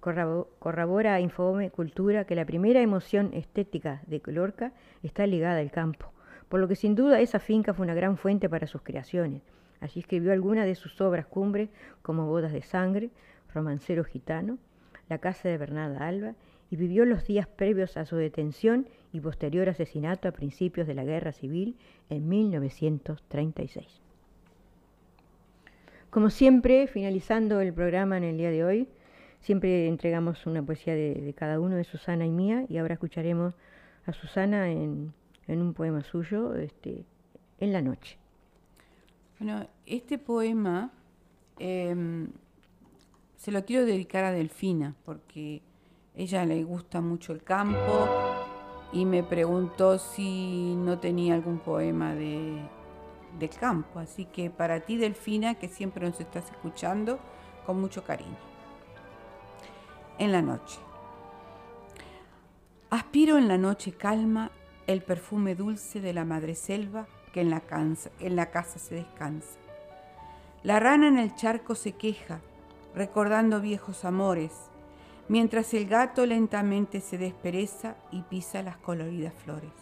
corrobora 0.00 1.16
a 1.16 1.70
Cultura 1.70 2.24
que 2.24 2.34
la 2.34 2.46
primera 2.46 2.80
emoción 2.80 3.30
estética 3.34 4.02
de 4.06 4.22
Lorca 4.26 4.72
está 5.02 5.26
ligada 5.26 5.60
al 5.60 5.70
campo, 5.70 6.12
por 6.48 6.60
lo 6.60 6.68
que 6.68 6.76
sin 6.76 6.94
duda 6.94 7.20
esa 7.20 7.38
finca 7.38 7.74
fue 7.74 7.84
una 7.84 7.94
gran 7.94 8.16
fuente 8.16 8.48
para 8.48 8.66
sus 8.66 8.82
creaciones. 8.82 9.42
Allí 9.80 10.00
escribió 10.00 10.32
algunas 10.32 10.66
de 10.66 10.74
sus 10.74 11.00
obras 11.00 11.26
cumbres 11.26 11.70
como 12.02 12.26
Bodas 12.26 12.52
de 12.52 12.62
Sangre, 12.62 13.10
Romancero 13.54 14.04
Gitano, 14.04 14.58
La 15.08 15.18
Casa 15.18 15.48
de 15.48 15.58
Bernarda 15.58 16.06
Alba 16.06 16.34
y 16.70 16.76
vivió 16.76 17.04
los 17.04 17.26
días 17.26 17.46
previos 17.46 17.96
a 17.96 18.04
su 18.04 18.16
detención 18.16 18.86
y 19.12 19.20
posterior 19.20 19.68
asesinato 19.68 20.28
a 20.28 20.32
principios 20.32 20.86
de 20.86 20.94
la 20.94 21.04
Guerra 21.04 21.32
Civil 21.32 21.76
en 22.08 22.28
1936. 22.28 24.00
Como 26.10 26.30
siempre, 26.30 26.86
finalizando 26.86 27.60
el 27.60 27.72
programa 27.72 28.16
en 28.16 28.24
el 28.24 28.36
día 28.36 28.50
de 28.50 28.64
hoy, 28.64 28.88
siempre 29.40 29.88
entregamos 29.88 30.46
una 30.46 30.62
poesía 30.62 30.94
de, 30.94 31.34
cada 31.36 31.60
uno, 31.60 31.76
de 31.76 31.84
Susana 31.84 32.26
y 32.26 32.30
mía, 32.30 32.66
y 32.68 32.78
ahora 32.78 32.94
escucharemos 32.94 33.54
a 34.06 34.12
Susana 34.12 34.70
en, 34.70 35.12
un 35.48 35.74
poema 35.74 36.02
suyo, 36.02 36.54
este, 36.54 37.04
En 37.58 37.72
la 37.72 37.82
noche. 37.82 38.16
Bueno, 39.38 39.66
este 39.86 40.18
poema 40.18 40.92
em, 41.58 42.28
se 43.36 43.50
lo 43.50 43.64
quiero 43.64 43.84
dedicar 43.84 44.24
a 44.24 44.32
Delfina, 44.32 44.94
porque 45.04 45.62
ella 46.14 46.44
le 46.44 46.62
gusta 46.62 47.00
mucho 47.00 47.32
el 47.32 47.42
campo 47.42 48.08
y 48.92 49.04
me 49.04 49.22
preguntó 49.22 49.98
si 49.98 50.74
no 50.76 50.98
tenía 50.98 51.34
algún 51.34 51.58
poema 51.58 52.14
de, 52.14 52.60
campo. 53.58 53.98
Así 53.98 54.26
que 54.26 54.50
para 54.50 54.80
ti, 54.80 54.96
Delfina, 54.96 55.54
que 55.54 55.68
siempre 55.68 56.06
nos 56.06 56.20
estás 56.20 56.50
escuchando, 56.50 57.18
con 57.64 57.80
mucho 57.80 58.04
cariño. 58.04 58.49
En 60.20 60.32
la 60.32 60.42
noche. 60.42 60.78
Aspiro 62.90 63.38
en 63.38 63.48
la 63.48 63.56
noche 63.56 63.92
calma 63.92 64.50
el 64.86 65.02
perfume 65.02 65.54
dulce 65.54 65.98
de 66.02 66.12
la 66.12 66.26
madre 66.26 66.54
selva 66.54 67.06
que 67.32 67.40
en 67.40 67.48
la, 67.48 67.62
en 68.18 68.36
la 68.36 68.50
casa 68.50 68.78
se 68.78 68.96
descansa. 68.96 69.58
La 70.62 70.78
rana 70.78 71.08
en 71.08 71.16
el 71.16 71.34
charco 71.36 71.74
se 71.74 71.92
queja, 71.92 72.40
recordando 72.94 73.62
viejos 73.62 74.04
amores, 74.04 74.52
mientras 75.28 75.72
el 75.72 75.88
gato 75.88 76.26
lentamente 76.26 77.00
se 77.00 77.16
despereza 77.16 77.96
y 78.12 78.20
pisa 78.20 78.62
las 78.62 78.76
coloridas 78.76 79.32
flores. 79.32 79.72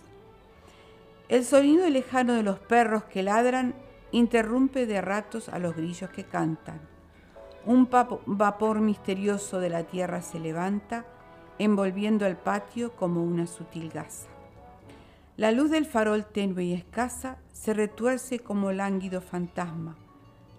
El 1.28 1.44
sonido 1.44 1.90
lejano 1.90 2.34
de 2.34 2.44
los 2.44 2.60
perros 2.60 3.02
que 3.02 3.24
ladran 3.24 3.74
interrumpe 4.12 4.86
de 4.86 5.00
ratos 5.00 5.48
a 5.48 5.58
los 5.58 5.74
grillos 5.74 6.10
que 6.10 6.22
cantan. 6.22 6.78
Un 7.66 7.88
vapor 7.90 8.80
misterioso 8.80 9.60
de 9.60 9.68
la 9.68 9.84
tierra 9.84 10.22
se 10.22 10.40
levanta, 10.40 11.04
envolviendo 11.58 12.26
el 12.26 12.36
patio 12.36 12.94
como 12.94 13.22
una 13.22 13.46
sutil 13.46 13.90
gasa. 13.90 14.28
La 15.36 15.52
luz 15.52 15.70
del 15.70 15.86
farol 15.86 16.24
tenue 16.24 16.64
y 16.64 16.72
escasa 16.72 17.38
se 17.52 17.74
retuerce 17.74 18.40
como 18.40 18.72
lánguido 18.72 19.20
fantasma. 19.20 19.96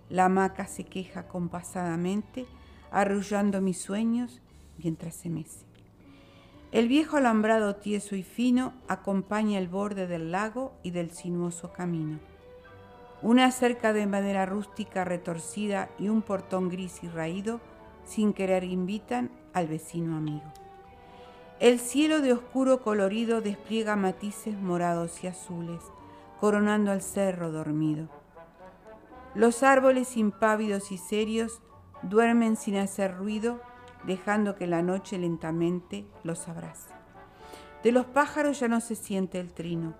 La 0.09 0.25
hamaca 0.25 0.67
se 0.67 0.85
queja 0.85 1.27
compasadamente, 1.27 2.45
arrullando 2.91 3.61
mis 3.61 3.81
sueños 3.81 4.41
mientras 4.77 5.15
se 5.15 5.29
mece. 5.29 5.65
El 6.71 6.87
viejo 6.87 7.17
alambrado 7.17 7.75
tieso 7.77 8.15
y 8.15 8.23
fino 8.23 8.73
acompaña 8.87 9.57
el 9.57 9.67
borde 9.67 10.05
del 10.05 10.31
lago 10.31 10.73
y 10.83 10.91
del 10.91 11.11
sinuoso 11.11 11.73
camino. 11.73 12.19
Una 13.22 13.51
cerca 13.51 13.91
de 13.91 14.07
madera 14.07 14.45
rústica 14.45 15.03
retorcida 15.03 15.89
y 15.99 16.07
un 16.07 16.22
portón 16.22 16.70
gris 16.70 17.03
y 17.03 17.09
raído 17.09 17.59
sin 18.05 18.34
querer 18.34 18.63
invitan 18.63 19.30
al 19.53 19.67
vecino 19.67 20.15
amigo. 20.15 20.51
El 21.59 21.80
cielo 21.80 22.22
de 22.22 22.32
oscuro 22.32 22.82
colorido 22.82 23.41
despliega 23.41 23.97
matices 23.97 24.57
morados 24.57 25.22
y 25.24 25.28
azules, 25.28 25.84
coronando 26.39 26.91
al 26.91 27.01
cerro 27.01 27.51
dormido. 27.51 28.07
Los 29.36 29.63
árboles 29.63 30.15
impávidos 30.15 30.91
y 30.93 30.97
serios 30.97 31.61
duermen 32.01 32.55
sin 32.55 32.78
hacer 32.78 33.17
ruido 33.17 33.59
dejando 34.05 34.55
que 34.55 34.67
la 34.67 34.82
noche 34.82 35.17
lentamente 35.17 36.07
los 36.24 36.47
abrace. 36.47 36.89
De 37.84 37.91
los 37.91 38.05
pájaros 38.05 38.59
ya 38.59 38.70
no 38.70 38.80
se 38.80 38.95
siente 38.95 39.39
el 39.39 39.53
trino, 39.53 39.93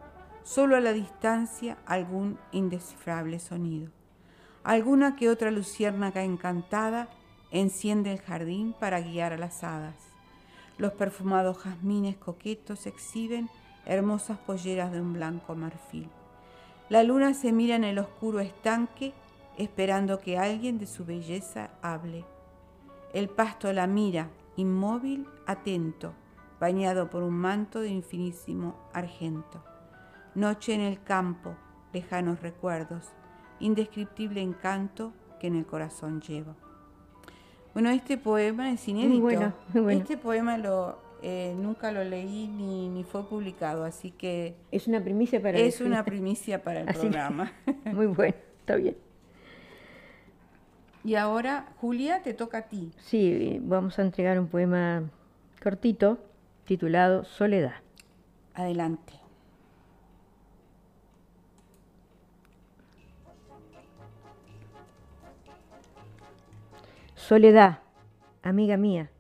solo 0.50 0.76
a 0.76 0.80
la 0.80 0.94
distancia 0.94 1.78
algún 1.86 2.40
indescifrable 2.52 3.38
sonido. 3.38 3.92
Alguna 4.64 5.16
que 5.16 5.30
otra 5.30 5.52
luciérnaga 5.52 6.24
encantada 6.24 7.08
enciende 7.52 8.12
el 8.12 8.20
jardín 8.20 8.74
para 8.74 9.00
guiar 9.00 9.32
a 9.32 9.38
las 9.38 9.64
hadas. 9.64 9.94
Los 10.80 10.94
perfumados 10.94 11.60
jazmines 11.60 12.18
coquetos 12.18 12.88
exhiben 12.88 13.48
hermosas 13.86 14.40
polleras 14.40 14.92
de 14.92 15.00
un 15.00 15.14
blanco 15.14 15.54
marfil. 15.54 16.10
La 16.90 17.04
luna 17.04 17.36
se 17.36 17.52
mira 17.52 17.76
en 17.76 17.84
el 17.84 18.00
oscuro 18.00 18.40
estanque 18.40 19.14
esperando 19.56 20.20
que 20.20 20.40
alguien 20.40 20.80
de 20.80 20.88
su 20.88 21.06
belleza 21.06 21.70
hable. 21.84 22.26
El 23.14 23.30
pasto 23.30 23.72
la 23.72 23.86
mira, 23.86 24.32
inmóvil, 24.56 25.28
atento, 25.46 26.14
bañado 26.60 27.12
por 27.12 27.22
un 27.22 27.36
manto 27.36 27.82
de 27.82 27.90
infinísimo 27.90 28.74
argento. 28.94 29.69
Noche 30.36 30.74
en 30.74 30.82
el 30.82 31.02
campo, 31.02 31.56
lejanos 31.94 32.42
recuerdos, 32.42 33.12
indescriptible 33.60 34.42
encanto 34.42 35.14
que 35.40 35.48
en 35.48 35.56
el 35.56 35.66
corazón 35.66 36.22
llevo. 36.22 36.56
Bueno, 37.74 37.90
este 37.90 38.18
poema 38.18 38.72
es 38.72 38.88
inédito. 38.88 39.54
Este 39.90 40.18
poema 40.18 40.58
lo, 40.58 41.00
eh, 41.22 41.54
nunca 41.58 41.92
lo 41.92 42.04
leí 42.04 42.48
ni, 42.48 42.90
ni, 42.90 43.04
fue 43.04 43.24
publicado, 43.28 43.84
así 43.84 44.12
que... 44.12 44.56
Es 44.72 44.88
una 44.88 45.04
primicia 45.04 45.42
para 45.42 45.58
Es 45.58 45.82
una 45.82 46.04
primicia 46.04 46.64
para 46.64 46.82
el 46.82 46.86
programa. 46.94 47.52
muy 47.86 48.08
bueno, 48.08 48.36
está 48.60 48.76
bien. 48.76 48.96
Y 51.04 51.16
ahora, 51.16 51.68
Julia, 51.80 52.22
te 52.24 52.34
toca 52.34 52.60
a 52.60 52.62
ti. 52.64 52.92
Sí, 52.98 53.60
vamos 53.62 54.00
a 54.00 54.02
entregar 54.02 54.40
un 54.40 54.48
poema 54.48 55.04
cortito 55.62 56.20
titulado 56.66 57.24
Soledad. 57.24 57.76
Adelante. 58.54 59.19
Soledad, 67.30 67.82
amiga 68.42 68.76
mía, 68.76 69.12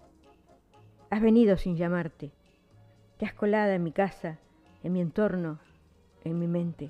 has 1.12 1.22
venido 1.22 1.58
sin 1.58 1.76
llamarte. 1.76 2.32
Te 3.20 3.28
has 3.28 3.36
colado 3.36 3.72
en 3.72 3.84
mi 3.84 3.92
casa, 3.92 4.40
en 4.82 4.94
mi 4.94 5.00
entorno, 5.00 5.60
en 6.24 6.40
mi 6.40 6.48
mente. 6.48 6.90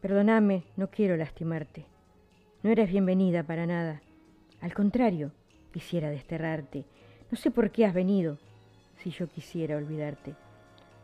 Perdóname, 0.00 0.62
no 0.76 0.88
quiero 0.88 1.16
lastimarte. 1.16 1.86
No 2.62 2.70
eres 2.70 2.92
bienvenida 2.92 3.42
para 3.42 3.66
nada. 3.66 4.02
Al 4.60 4.72
contrario, 4.72 5.32
quisiera 5.72 6.10
desterrarte. 6.10 6.84
No 7.32 7.36
sé 7.36 7.50
por 7.50 7.72
qué 7.72 7.84
has 7.84 7.92
venido, 7.92 8.38
si 8.98 9.10
yo 9.10 9.26
quisiera 9.26 9.76
olvidarte. 9.76 10.36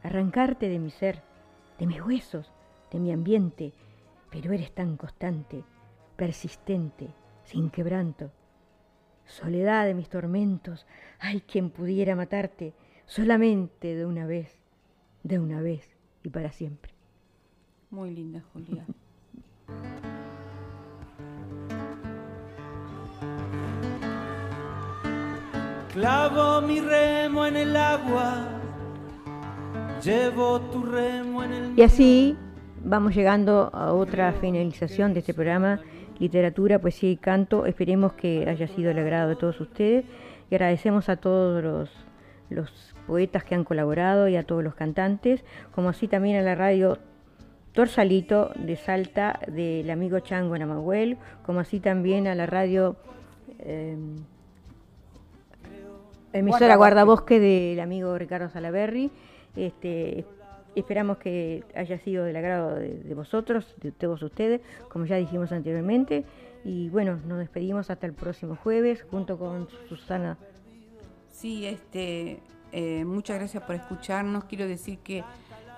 Arrancarte 0.04 0.68
de 0.68 0.78
mi 0.78 0.90
ser, 0.92 1.20
de 1.80 1.88
mis 1.88 2.00
huesos, 2.00 2.52
de 2.92 3.00
mi 3.00 3.10
ambiente, 3.10 3.72
pero 4.30 4.52
eres 4.52 4.70
tan 4.70 4.96
constante, 4.96 5.64
persistente, 6.14 7.08
sin 7.42 7.70
quebranto. 7.70 8.30
Soledad 9.30 9.86
de 9.86 9.94
mis 9.94 10.08
tormentos. 10.08 10.86
Ay, 11.18 11.40
quien 11.40 11.70
pudiera 11.70 12.14
matarte 12.16 12.74
solamente 13.06 13.94
de 13.94 14.06
una 14.06 14.26
vez, 14.26 14.58
de 15.22 15.38
una 15.38 15.60
vez 15.60 15.96
y 16.22 16.28
para 16.28 16.52
siempre. 16.52 16.92
Muy 17.90 18.10
linda, 18.10 18.42
Julia. 18.52 18.84
Clavo 25.92 26.60
mi 26.62 26.80
remo 26.80 27.46
en 27.46 27.56
el 27.56 27.74
agua, 27.74 28.46
llevo 30.04 30.60
tu 30.60 30.84
remo 30.84 31.42
en 31.42 31.52
el 31.52 31.78
Y 31.78 31.82
así 31.82 32.36
vamos 32.84 33.14
llegando 33.14 33.70
a 33.72 33.92
otra 33.92 34.32
finalización 34.34 35.12
de 35.12 35.18
este 35.18 35.34
programa, 35.34 35.80
Literatura, 36.20 36.78
Poesía 36.78 37.10
y 37.10 37.16
Canto. 37.16 37.66
Esperemos 37.66 38.12
que 38.12 38.48
haya 38.48 38.68
sido 38.68 38.92
el 38.92 38.98
agrado 38.98 39.30
de 39.30 39.36
todos 39.36 39.60
ustedes 39.60 40.04
y 40.50 40.54
agradecemos 40.54 41.08
a 41.08 41.16
todos 41.16 41.64
los, 41.64 41.90
los 42.50 42.94
poetas 43.06 43.42
que 43.42 43.56
han 43.56 43.64
colaborado 43.64 44.28
y 44.28 44.36
a 44.36 44.44
todos 44.44 44.62
los 44.62 44.74
cantantes, 44.74 45.44
como 45.74 45.88
así 45.88 46.06
también 46.06 46.36
a 46.36 46.42
la 46.42 46.54
radio 46.54 46.98
Torsalito 47.72 48.50
de 48.56 48.76
Salta 48.76 49.40
del 49.48 49.90
amigo 49.90 50.20
Chango 50.20 50.56
Namahuel, 50.58 51.18
como 51.44 51.60
así 51.60 51.80
también 51.80 52.26
a 52.26 52.34
la 52.34 52.46
radio 52.46 52.96
eh, 53.60 53.96
emisora 56.32 56.76
Guardabosque 56.76 57.40
del 57.40 57.80
amigo 57.80 58.18
Ricardo 58.18 58.48
Salaberry. 58.50 59.10
Este, 59.56 60.24
esperamos 60.74 61.18
que 61.18 61.64
haya 61.74 61.98
sido 61.98 62.24
del 62.24 62.36
agrado 62.36 62.74
de, 62.76 63.14
vosotros, 63.14 63.74
de 63.80 63.92
todos 63.92 64.22
ustedes, 64.22 64.60
como 64.88 65.06
ya 65.06 65.16
dijimos 65.16 65.52
anteriormente. 65.52 66.24
Y 66.64 66.88
bueno, 66.90 67.18
nos 67.26 67.38
despedimos 67.38 67.90
hasta 67.90 68.06
el 68.06 68.12
próximo 68.12 68.56
jueves 68.56 69.04
junto 69.10 69.38
con 69.38 69.68
Susana. 69.88 70.36
Sí, 71.30 71.66
este, 71.66 72.40
eh, 72.72 73.04
muchas 73.04 73.38
gracias 73.38 73.62
por 73.62 73.76
escucharnos. 73.76 74.44
Quiero 74.44 74.66
decir 74.66 74.98
que 74.98 75.24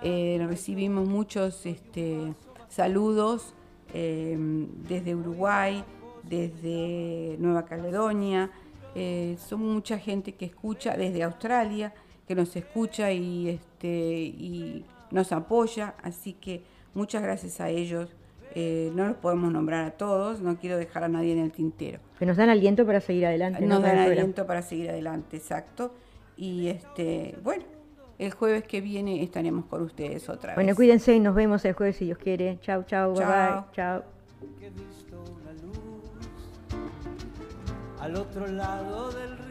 eh, 0.03 0.45
recibimos 0.49 1.07
muchos 1.07 1.65
este, 1.67 2.35
saludos 2.69 3.55
eh, 3.95 4.37
desde 4.89 5.15
Uruguay, 5.15 5.85
desde 6.25 7.37
Nueva 7.39 7.65
Caledonia. 7.65 8.51
Eh, 8.95 9.37
son 9.39 9.61
mucha 9.61 9.99
gente 9.99 10.35
que 10.35 10.45
escucha 10.45 10.97
desde 10.97 11.23
Australia, 11.23 11.95
que 12.27 12.35
nos 12.35 12.55
escucha 12.57 13.13
y, 13.13 13.49
este, 13.49 13.89
y 13.89 14.85
nos 15.11 15.33
apoya. 15.33 15.95
Así 16.03 16.33
que 16.35 16.63
muchas 16.95 17.23
gracias 17.23 17.61
a 17.61 17.69
ellos. 17.69 18.09
Eh, 18.55 18.93
no 18.95 19.07
los 19.07 19.17
podemos 19.17 19.51
nombrar 19.51 19.85
a 19.87 19.91
todos, 19.93 20.41
no 20.41 20.57
quiero 20.59 20.77
dejar 20.77 21.05
a 21.05 21.09
nadie 21.09 21.33
en 21.33 21.39
el 21.39 21.53
tintero. 21.53 22.01
Que 22.19 22.27
nos 22.27 22.37
dan 22.37 22.51
aliento 22.51 22.85
para 22.85 23.01
seguir 23.01 23.25
adelante. 23.27 23.63
¿no? 23.63 23.75
Nos 23.77 23.83
dan 23.83 23.97
aliento 23.99 24.47
para 24.47 24.61
seguir 24.61 24.91
adelante, 24.91 25.39
exacto. 25.39 25.95
Y 26.37 26.69
este, 26.69 27.39
bueno, 27.43 27.65
el 28.19 28.31
jueves 28.33 28.65
que 28.65 28.81
viene 28.83 29.23
estaremos 29.23 29.65
con 29.67 29.83
ustedes 29.83 30.29
otra 30.29 30.55
Bueno, 30.55 30.69
vez. 30.69 30.77
cuídense 30.77 31.15
y 31.15 31.21
nos 31.21 31.35
vemos 31.35 31.65
el 31.65 31.73
jueves 31.73 31.97
si 31.97 32.05
Dios 32.05 32.19
quiere. 32.19 32.59
Chau, 32.61 32.83
chau, 32.85 33.15
bye 33.15 33.25
Chao. 33.73 34.03
bye. 34.51 34.63
Al 38.01 38.17
otro 38.17 38.47
lado 38.49 39.13
del 39.13 39.39
río. 39.39 39.42